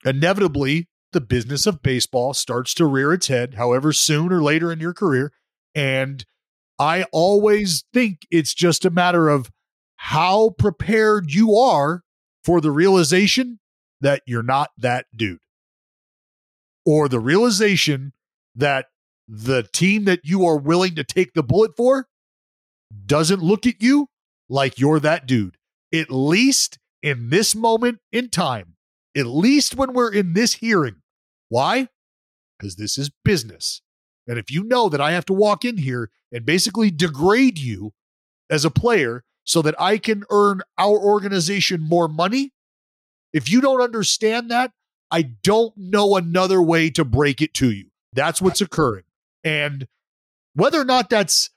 [0.04, 4.80] inevitably the business of baseball starts to rear its head, however soon or later in
[4.80, 5.32] your career.
[5.74, 6.24] And
[6.78, 9.50] I always think it's just a matter of
[9.96, 12.02] how prepared you are
[12.44, 13.58] for the realization
[14.00, 15.40] that you're not that dude,
[16.86, 18.12] or the realization
[18.54, 18.86] that
[19.26, 22.06] the team that you are willing to take the bullet for
[23.04, 24.08] doesn't look at you
[24.48, 25.57] like you're that dude
[25.94, 28.74] at least in this moment in time,
[29.16, 30.96] at least when we're in this hearing.
[31.48, 31.88] Why?
[32.58, 33.82] Because this is business.
[34.26, 37.92] And if you know that I have to walk in here and basically degrade you
[38.50, 42.52] as a player so that I can earn our organization more money,
[43.32, 44.72] if you don't understand that,
[45.10, 47.86] I don't know another way to break it to you.
[48.12, 49.04] That's what's occurring.
[49.44, 49.86] And
[50.54, 51.50] whether or not that's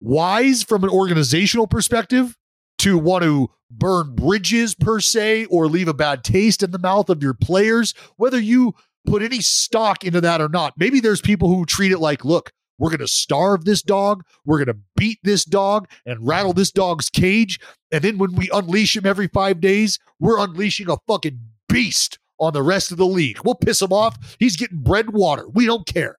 [0.00, 2.36] wise from an organizational perspective
[2.80, 7.08] to want to burn bridges per se or leave a bad taste in the mouth
[7.08, 8.74] of your players, whether you
[9.06, 10.74] put any stock into that or not.
[10.76, 14.24] Maybe there's people who treat it like, look, we're going to starve this dog.
[14.44, 17.60] We're going to beat this dog and rattle this dog's cage.
[17.92, 21.38] And then when we unleash him every five days, we're unleashing a fucking
[21.68, 23.38] beast on the rest of the league.
[23.44, 24.36] We'll piss him off.
[24.38, 25.46] He's getting bread and water.
[25.48, 26.16] We don't care.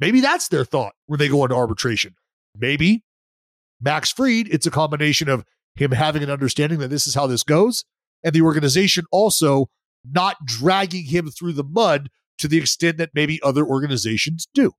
[0.00, 2.16] Maybe that's their thought when they go into arbitration.
[2.58, 3.04] Maybe
[3.80, 5.44] Max Fried, it's a combination of
[5.76, 7.84] him having an understanding that this is how this goes,
[8.22, 9.68] and the organization also
[10.04, 14.72] not dragging him through the mud to the extent that maybe other organizations do.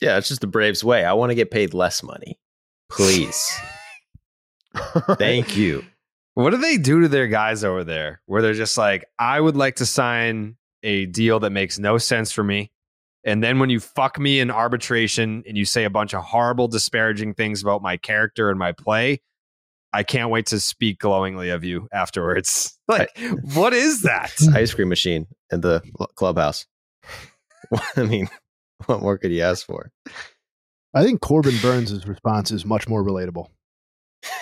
[0.00, 1.04] Yeah, it's just the Braves way.
[1.04, 2.38] I want to get paid less money.
[2.90, 3.50] Please.
[5.18, 5.84] Thank you.
[6.34, 9.56] What do they do to their guys over there where they're just like, I would
[9.56, 12.70] like to sign a deal that makes no sense for me.
[13.24, 16.68] And then when you fuck me in arbitration and you say a bunch of horrible,
[16.68, 19.20] disparaging things about my character and my play,
[19.92, 22.74] I can't wait to speak glowingly of you afterwards.
[22.88, 23.10] Like,
[23.52, 24.32] what is that?
[24.54, 25.82] Ice cream machine in the
[26.14, 26.64] clubhouse.
[27.96, 28.30] I mean,
[28.86, 29.92] what more could you ask for?
[30.94, 33.48] I think Corbin Burnes' response is much more relatable,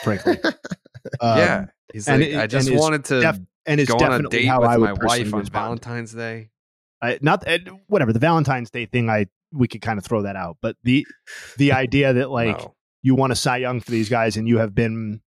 [0.05, 0.39] frankly.
[1.21, 1.65] um, yeah.
[1.93, 4.61] He's like, it, I just wanted to def- and it's go on a date with
[4.61, 5.51] my wife on respond.
[5.51, 6.51] Valentine's Day.
[7.03, 7.45] I, not
[7.89, 9.11] whatever the Valentine's Day thing.
[9.11, 11.05] I we could kind of throw that out, but the
[11.57, 12.75] the idea that like no.
[13.03, 15.21] you want to Cy Young for these guys and you have been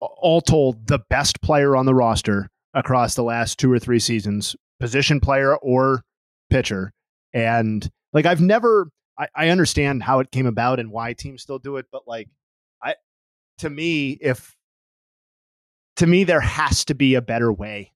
[0.00, 4.56] all told, the best player on the roster across the last two or three seasons,
[4.80, 6.02] position player or
[6.50, 6.92] pitcher.
[7.32, 11.58] And like, I've never, I, I understand how it came about and why teams still
[11.58, 12.28] do it, but like
[12.82, 12.94] I
[13.58, 14.56] to me, if
[15.96, 17.92] to me there has to be a better way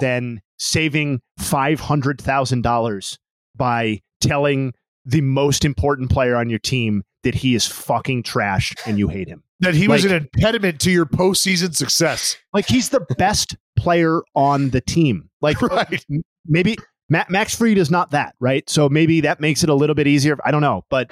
[0.00, 3.18] than saving five hundred thousand dollars
[3.54, 4.72] by telling
[5.04, 9.28] the most important player on your team that he is fucking trash and you hate
[9.28, 9.42] him.
[9.60, 12.36] That he was an impediment to your postseason success.
[12.52, 15.30] Like he's the best player on the team.
[15.40, 15.56] Like
[16.10, 16.76] m- maybe
[17.08, 18.68] Ma- Max Fried is not that, right?
[18.68, 20.36] So maybe that makes it a little bit easier.
[20.44, 21.10] I don't know, but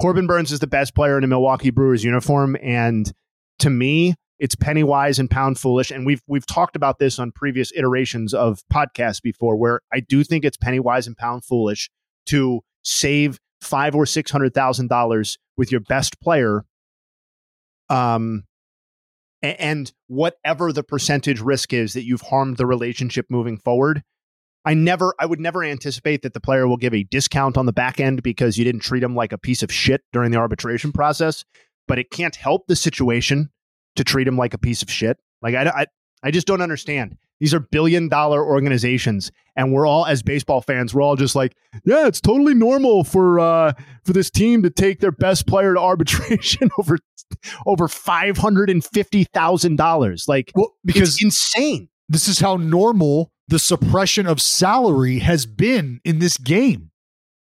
[0.00, 3.12] Corbin Burnes is the best player in a Milwaukee Brewers uniform, and
[3.58, 5.90] to me, it's penny wise and pound foolish.
[5.90, 10.24] And we've we've talked about this on previous iterations of podcasts before, where I do
[10.24, 11.90] think it's penny wise and pound foolish
[12.26, 16.64] to save five or six hundred thousand dollars with your best player
[17.88, 18.44] um
[19.42, 24.02] and whatever the percentage risk is that you've harmed the relationship moving forward
[24.64, 27.72] i never i would never anticipate that the player will give a discount on the
[27.72, 30.92] back end because you didn't treat him like a piece of shit during the arbitration
[30.92, 31.44] process
[31.90, 33.50] but it can't help the situation
[33.96, 35.18] to treat him like a piece of shit.
[35.42, 35.86] Like i i,
[36.22, 40.94] I just don't understand these are billion dollar organizations and we're all as baseball fans
[40.94, 43.72] we're all just like yeah it's totally normal for uh
[44.04, 46.98] for this team to take their best player to arbitration over
[47.66, 50.26] over five hundred and fifty thousand dollars.
[50.28, 51.88] Like, well, because it's insane.
[52.08, 56.89] This is how normal the suppression of salary has been in this game.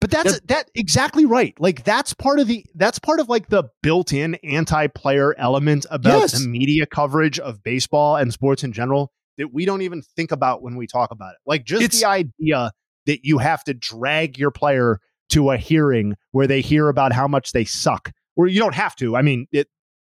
[0.00, 1.54] But that's that exactly right.
[1.58, 6.40] Like that's part of the that's part of like the built-in anti-player element about Yes.
[6.40, 10.62] the media coverage of baseball and sports in general that we don't even think about
[10.62, 11.38] when we talk about it.
[11.46, 12.70] Like just It's- the idea
[13.06, 15.00] that you have to drag your player
[15.30, 18.12] to a hearing where they hear about how much they suck.
[18.36, 19.16] Or you don't have to.
[19.16, 19.68] I mean, it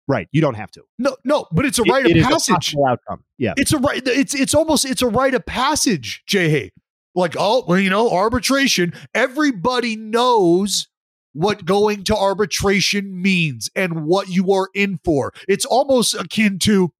[0.07, 0.83] right, you don't have to.
[0.97, 2.75] No, no, but it's a It- rite it of a passage.
[2.87, 3.23] outcome.
[3.37, 3.53] Yeah.
[3.57, 4.01] It's a right.
[4.07, 6.71] It's it's almost it's a rite of passage, Jay.
[7.15, 8.93] Like oh, well, you know, arbitration.
[9.13, 10.87] Everybody knows
[11.33, 15.33] what going to arbitration means and what you are in for.
[15.47, 16.93] It's almost akin to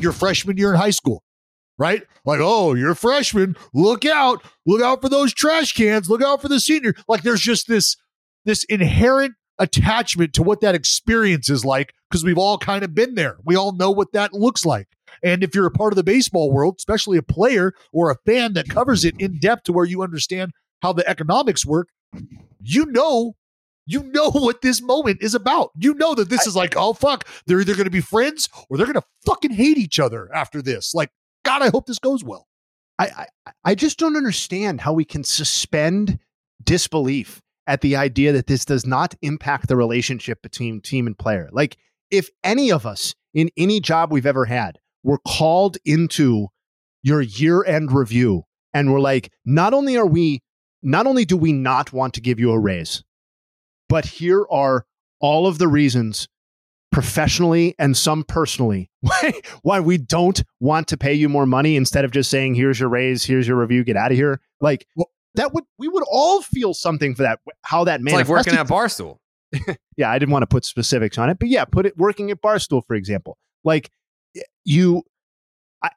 [0.00, 1.22] your freshman year in high school,
[1.78, 2.02] right?
[2.24, 3.56] Like oh, you're a freshman.
[3.72, 4.42] Look out!
[4.66, 6.10] Look out for those trash cans.
[6.10, 6.94] Look out for the senior.
[7.08, 7.96] Like there's just this
[8.44, 13.14] this inherent attachment to what that experience is like because we've all kind of been
[13.14, 13.36] there.
[13.44, 14.88] We all know what that looks like.
[15.22, 18.54] And if you're a part of the baseball world, especially a player or a fan
[18.54, 20.52] that covers it in depth to where you understand
[20.82, 21.88] how the economics work,
[22.60, 23.34] you know
[23.86, 25.70] you know what this moment is about.
[25.76, 28.76] You know that this is like, oh fuck, they're either going to be friends or
[28.76, 30.94] they're going to fucking hate each other after this.
[30.94, 31.10] Like,
[31.44, 32.46] God, I hope this goes well.
[32.98, 36.18] I, I I just don't understand how we can suspend
[36.62, 41.48] disbelief at the idea that this does not impact the relationship between team and player.
[41.52, 41.76] Like
[42.10, 46.48] if any of us in any job we've ever had were called into
[47.02, 48.42] your year-end review
[48.74, 50.42] and we're like, not only are we
[50.82, 53.02] not only do we not want to give you a raise,
[53.88, 54.86] but here are
[55.20, 56.26] all of the reasons
[56.92, 59.32] professionally and some personally why,
[59.62, 62.88] why we don't want to pay you more money instead of just saying here's your
[62.88, 64.86] raise here's your review get out of here like
[65.36, 68.68] that would we would all feel something for that how that It's like working at
[68.68, 69.76] manifested- Barstool.
[69.96, 72.40] yeah i didn't want to put specifics on it but yeah put it working at
[72.42, 73.88] barstool for example like
[74.64, 75.02] you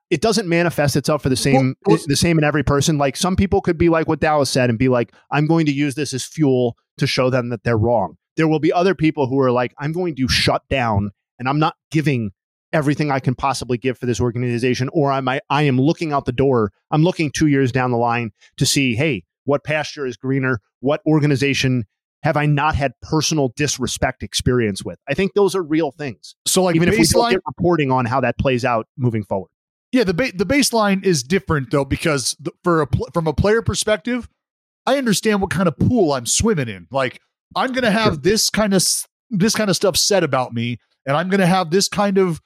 [0.10, 2.98] it doesn't manifest itself for the same the same in every person.
[2.98, 5.74] Like some people could be like what dallas said and be like i'm going to
[5.74, 8.16] use this as fuel to show them that they're wrong.
[8.38, 11.60] There will be other people who are like i'm going to shut down and i'm
[11.60, 12.32] not giving
[12.72, 16.26] everything i can possibly give for this organization or i'm I, I am looking out
[16.26, 16.72] the door.
[16.90, 20.62] I'm looking two years down the line to see hey what pasture is greener?
[20.80, 21.86] What organization
[22.24, 24.98] have I not had personal disrespect experience with?
[25.08, 26.36] I think those are real things.
[26.46, 29.50] So, like even if we don't get reporting on how that plays out moving forward.
[29.92, 33.34] Yeah, the ba- the baseline is different though because the, for a pl- from a
[33.34, 34.28] player perspective,
[34.86, 36.88] I understand what kind of pool I'm swimming in.
[36.90, 37.20] Like
[37.56, 38.84] I'm going to have this kind of
[39.30, 42.42] this kind of stuff said about me, and I'm going to have this kind of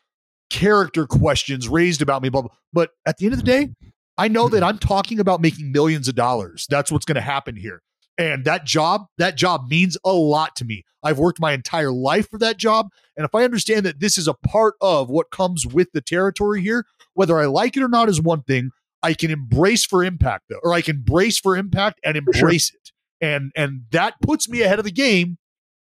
[0.49, 2.29] character questions raised about me.
[2.29, 2.51] Blah, blah.
[2.73, 3.69] But at the end of the day,
[4.17, 4.65] I know that mm-hmm.
[4.65, 6.65] I'm talking about making millions of dollars.
[6.69, 7.81] That's what's going to happen here.
[8.17, 10.83] And that job, that job means a lot to me.
[11.03, 12.89] I've worked my entire life for that job.
[13.15, 16.61] And if I understand that this is a part of what comes with the territory
[16.61, 18.71] here, whether I like it or not is one thing.
[19.03, 22.91] I can embrace for impact though, or I can brace for impact and embrace it.
[23.21, 25.37] And and that puts me ahead of the game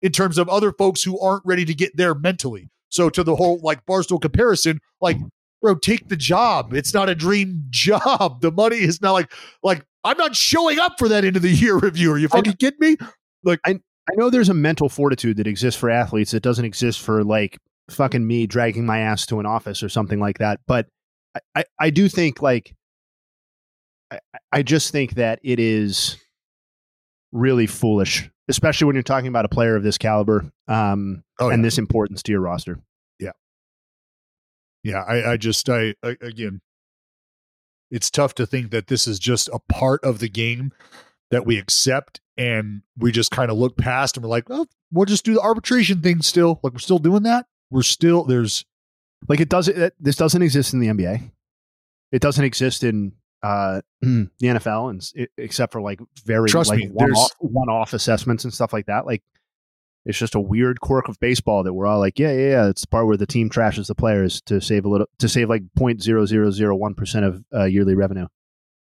[0.03, 2.69] in terms of other folks who aren't ready to get there mentally.
[2.89, 5.19] So to the whole like Barstool comparison, like
[5.61, 6.75] bro, take the job.
[6.75, 8.41] It's not a dream job.
[8.41, 9.33] The money is not like
[9.63, 12.13] like I'm not showing up for that end of the year review.
[12.13, 12.97] Are you fucking kidding me?
[13.43, 17.01] Like I I know there's a mental fortitude that exists for athletes that doesn't exist
[17.01, 17.59] for like
[17.91, 20.61] fucking me dragging my ass to an office or something like that.
[20.67, 20.87] But
[21.35, 22.75] I, I, I do think like
[24.11, 24.21] I,
[24.53, 26.17] I just think that it is
[27.33, 31.65] really foolish, especially when you're talking about a player of this caliber um, Oh, and
[31.65, 32.79] this importance to your roster.
[33.19, 33.33] Yeah,
[34.85, 36.61] yeah I, I just I, I again
[37.91, 40.73] it's tough to think that this is just a part of the game
[41.31, 45.07] that we accept and we just kind of look past and we're like, oh, we'll
[45.07, 46.61] just do the arbitration thing still.
[46.63, 47.47] Like we're still doing that.
[47.71, 48.65] We're still there's
[49.29, 49.77] Like it doesn't.
[49.77, 51.31] it- This doesn't exist in the NBA.
[52.13, 56.79] It doesn't exist in uh, the NFL, and it- except for like very Trust like
[56.81, 59.07] me, one there's- off, one off assessments and stuff like that.
[59.07, 59.23] Like
[60.07, 62.69] it's just a weird quirk of baseball that we're all like, yeah, yeah, yeah.
[62.69, 65.51] It's the part where the team trashes the players to save a little to save
[65.51, 68.29] like point zero zero zero one percent of uh, yearly revenue.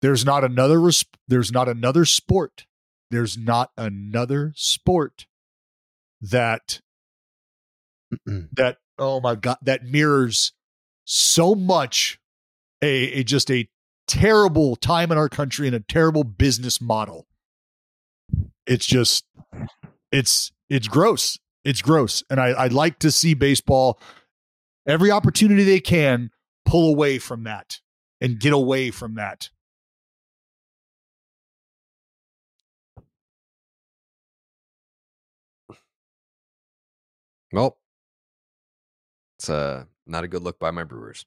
[0.02, 2.66] there's not another res- there's not another sport.
[3.12, 5.26] There's not another sport
[6.22, 6.80] that
[8.26, 10.54] that oh my god that mirrors
[11.06, 12.20] so much
[12.82, 12.88] a,
[13.20, 13.68] a just a
[14.08, 17.26] terrible time in our country and a terrible business model
[18.68, 19.26] it's just
[20.16, 21.38] it's it's gross.
[21.64, 22.24] It's gross.
[22.30, 24.00] And i i'd like to see baseball
[24.88, 26.32] every opportunity they can
[26.66, 27.80] pull away from that
[28.22, 29.50] and get away from that.
[37.52, 37.78] Well,
[39.40, 41.26] it's uh, not a good look by my Brewers,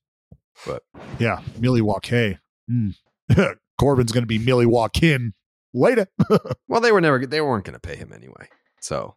[0.66, 0.82] but
[1.18, 2.38] yeah milwaukee.
[2.70, 2.94] Mm.
[3.78, 5.32] corbin's gonna be milwaukee
[5.74, 6.06] later.
[6.68, 8.48] Well, they were never they weren't going to pay him anyway.
[8.80, 9.14] So,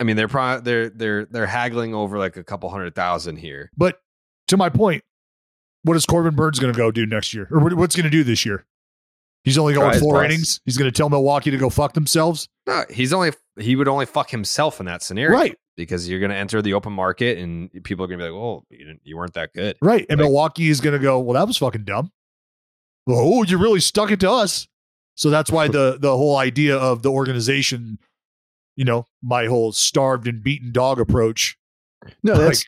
[0.00, 3.70] I mean, they're pro- they're they're they're haggling over like a couple hundred thousand here.
[3.76, 4.00] But
[4.48, 5.02] to my point,
[5.82, 8.24] what is Corbin Burnes going to go do next year, or what's going to do
[8.24, 8.64] this year?
[9.44, 10.24] He's only going four best.
[10.32, 10.60] innings.
[10.64, 12.48] He's going to tell Milwaukee to go fuck themselves.
[12.66, 15.56] No, he's only he would only fuck himself in that scenario, Right.
[15.76, 18.36] Because you're going to enter the open market, and people are going to be like,
[18.40, 20.06] "Oh, you, you weren't that good." Right.
[20.08, 22.10] And Like- Milwaukee is going to go, well, that was fucking dumb.
[23.08, 24.66] Oh, you really stuck it to us.
[25.14, 27.98] So that's why the the whole idea of the organization,
[28.76, 31.58] you know, my whole starved and beaten dog approach.
[32.22, 32.64] No, Like- that's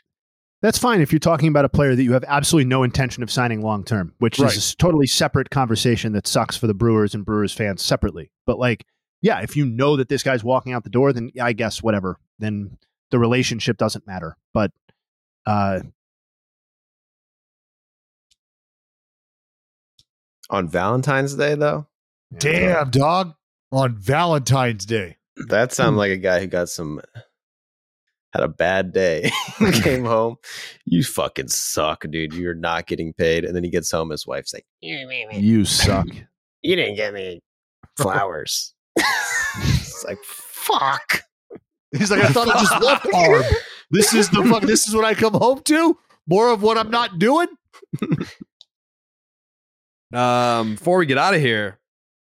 [0.60, 3.30] that's fine if you're talking about a player that you have absolutely no intention of
[3.30, 4.52] signing long term, which Right.
[4.56, 8.32] is a totally separate conversation that sucks for the Brewers and Brewers fans separately.
[8.44, 8.84] But like,
[9.22, 12.18] yeah, if you know that this guy's walking out the door, then I guess whatever.
[12.40, 12.76] Then
[13.12, 14.36] the relationship doesn't matter.
[14.52, 14.72] But
[15.46, 15.80] uh,
[20.50, 21.86] On Valentine's Day, though,
[22.36, 23.34] Damn, dog.
[23.70, 25.17] On Valentine's Day.
[25.48, 27.00] That sounded like a guy who got some
[28.32, 29.30] had a bad day,
[29.82, 30.36] came home.
[30.84, 32.34] You fucking suck, dude.
[32.34, 33.44] You're not getting paid.
[33.44, 34.10] And then he gets home.
[34.10, 36.06] His wife's like, you suck.
[36.62, 37.40] "You didn't get me
[37.96, 41.22] flowers." it's like, fuck.
[41.96, 43.42] He's like, I thought I just left arm.
[43.90, 44.62] This is the fuck.
[44.62, 45.96] This is what I come home to.
[46.26, 47.46] More of what I'm not doing.
[50.12, 51.78] Um, before we get out of here,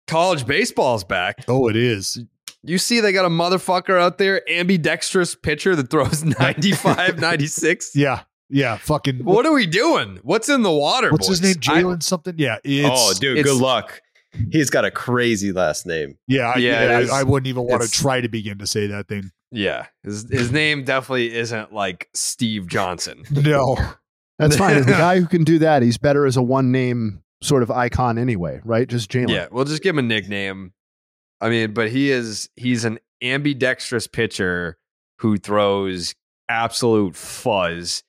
[0.07, 1.45] college baseball's back.
[1.49, 2.23] Oh, it is.
[2.67, 7.93] You see, they got a motherfucker out there, ambidextrous pitcher that throws 95, 96.
[7.95, 8.77] Yeah, yeah.
[8.79, 9.25] Fucking.
[9.25, 10.19] What are we doing?
[10.23, 11.11] What's in the water?
[11.11, 11.55] What's his name?
[11.57, 12.35] Jalen something.
[12.39, 12.57] Yeah.
[12.57, 14.01] Oh, it's, oh, dude, it's- good luck.
[14.51, 16.19] He's got a crazy last name.
[16.27, 16.99] Yeah, I, Yeah, yeah.
[16.99, 17.11] it is.
[17.11, 19.31] I, I wouldn't even want to try to begin to say that thing.
[19.53, 23.23] Yeah, his his name definitely isn't like Steve Johnson.
[23.31, 23.77] No.
[24.41, 24.81] that's fine.
[24.81, 28.19] the guy who can do that, he's better as a one name sort of icon
[28.19, 28.89] anyway, right?
[28.89, 29.29] Just Jalen.
[29.31, 30.73] Yeah, we'll just give him a nickname.
[31.45, 34.79] I mean, but he is he's an ambidextrous pitcher
[35.19, 36.15] who throws
[36.49, 38.03] absolute fuzz.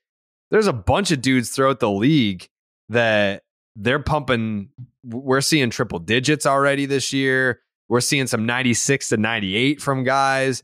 [0.51, 2.47] There's a bunch of dudes throughout the league
[2.87, 3.43] that
[3.75, 4.69] they're pumping.
[5.03, 7.59] We're seeing triple digits already this year.
[7.89, 10.63] We're seeing some 96 to 98 from guys.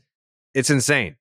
[0.54, 1.16] It's insane.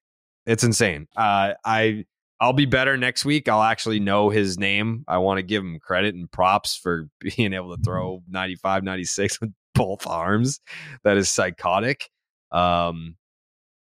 [0.45, 1.09] It's insane.
[1.17, 2.05] Uh, I
[2.39, 3.49] I'll be better next week.
[3.49, 5.03] I'll actually know his name.
[5.05, 9.41] I want to give him credit and props for being able to throw 95, 96
[9.41, 10.59] with both arms.
[11.03, 12.09] That is psychotic.
[12.51, 13.15] Um,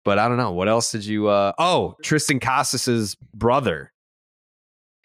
[0.04, 0.52] but I don't know.
[0.52, 3.92] What else did you uh oh, Triston Casas's brother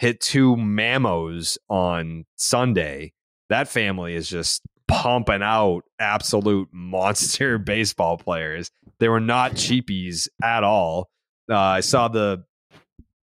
[0.01, 3.13] hit two mamos on Sunday.
[3.49, 8.71] That family is just pumping out absolute monster baseball players.
[8.99, 11.11] They were not cheapies at all.
[11.47, 12.43] Uh, I saw the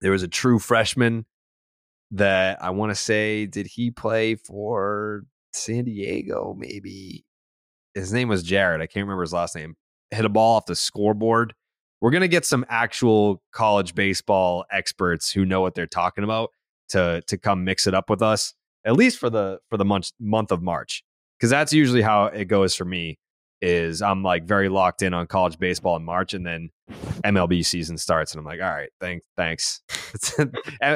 [0.01, 1.27] there was a true freshman
[2.13, 7.25] that I want to say did he play for San Diego maybe
[7.95, 9.77] his name was Jared I can't remember his last name
[10.11, 11.55] hit a ball off the scoreboard.
[12.01, 16.51] We're to get some actual college baseball experts who know what they're talking about
[16.91, 18.55] to to come mix it up with us
[18.87, 21.03] at least for the for the month month of March
[21.41, 23.19] cuz that's usually how it goes for me
[23.61, 26.71] is I'm like very locked in on college baseball in March and then
[27.25, 29.27] MLB season starts and I'm like all right thanks.
[29.37, 29.85] Thanks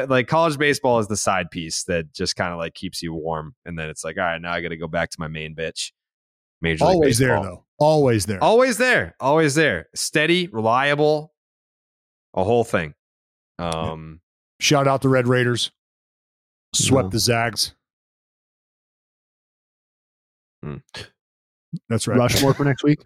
[0.09, 3.55] like college baseball is the side piece that just kind of like keeps you warm
[3.67, 5.55] and then it's like all right now I got to go back to my main
[5.55, 5.91] bitch
[6.63, 7.65] major League Always there though.
[7.79, 8.43] Always there.
[8.43, 9.17] Always there.
[9.21, 9.89] Always there.
[9.95, 11.33] Steady, reliable,
[12.35, 12.95] a whole thing.
[13.59, 14.21] Um,
[14.61, 15.73] Shout out the Red Raiders.
[16.75, 17.11] Swept No.
[17.11, 17.75] the Zags.
[20.63, 20.77] Hmm.
[21.89, 22.17] That's right.
[22.17, 23.01] Rushmore for next week.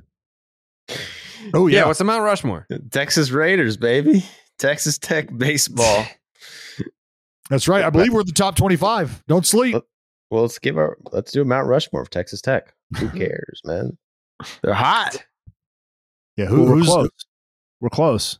[1.54, 1.80] Oh yeah.
[1.80, 1.86] yeah.
[1.86, 2.66] what's the Mount Rushmore?
[2.90, 4.24] Texas Raiders, baby.
[4.58, 6.06] Texas Tech baseball.
[7.48, 7.84] That's right.
[7.84, 9.24] I believe we're at the top 25.
[9.28, 9.76] Don't sleep.
[10.30, 12.74] Well, let's give our let's do a Mount Rushmore of Texas Tech.
[12.98, 13.96] Who cares, man?
[14.62, 15.24] They're hot.
[16.36, 17.10] Yeah, Well, who, we're close.
[17.80, 18.38] We're close.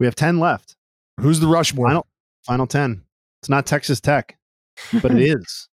[0.00, 0.76] We have ten left.
[1.20, 1.88] who's the Rushmore?
[1.88, 2.06] Final
[2.46, 3.02] final ten.
[3.42, 4.36] It's not Texas Tech,
[5.00, 5.68] but it is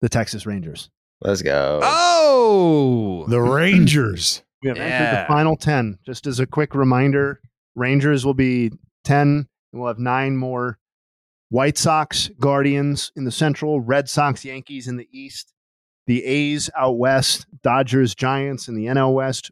[0.00, 0.90] the Texas Rangers.
[1.20, 1.80] Let's go.
[1.82, 4.42] Oh, The Rangers.
[4.62, 5.98] We have entered the final ten.
[6.06, 7.40] Just as a quick reminder,
[7.74, 8.70] Rangers will be
[9.02, 10.78] ten, and we'll have nine more.
[11.52, 15.52] White Sox, Guardians in the Central, Red Sox, Yankees in the East,
[16.06, 19.50] the A's out west, Dodgers, Giants in the NL West,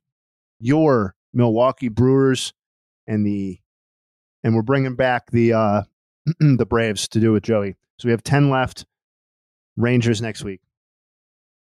[0.59, 2.55] your Milwaukee Brewers,
[3.07, 3.59] and the
[4.43, 5.83] and we're bringing back the uh
[6.41, 7.77] the Braves to do with Joey.
[7.99, 8.87] So we have ten left.
[9.77, 10.63] Rangers next week.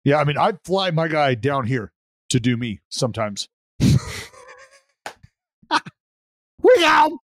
[0.04, 1.92] Yeah, I mean, I'd fly my guy down here
[2.30, 3.50] to do me sometimes.
[3.80, 3.92] we
[6.84, 7.14] out.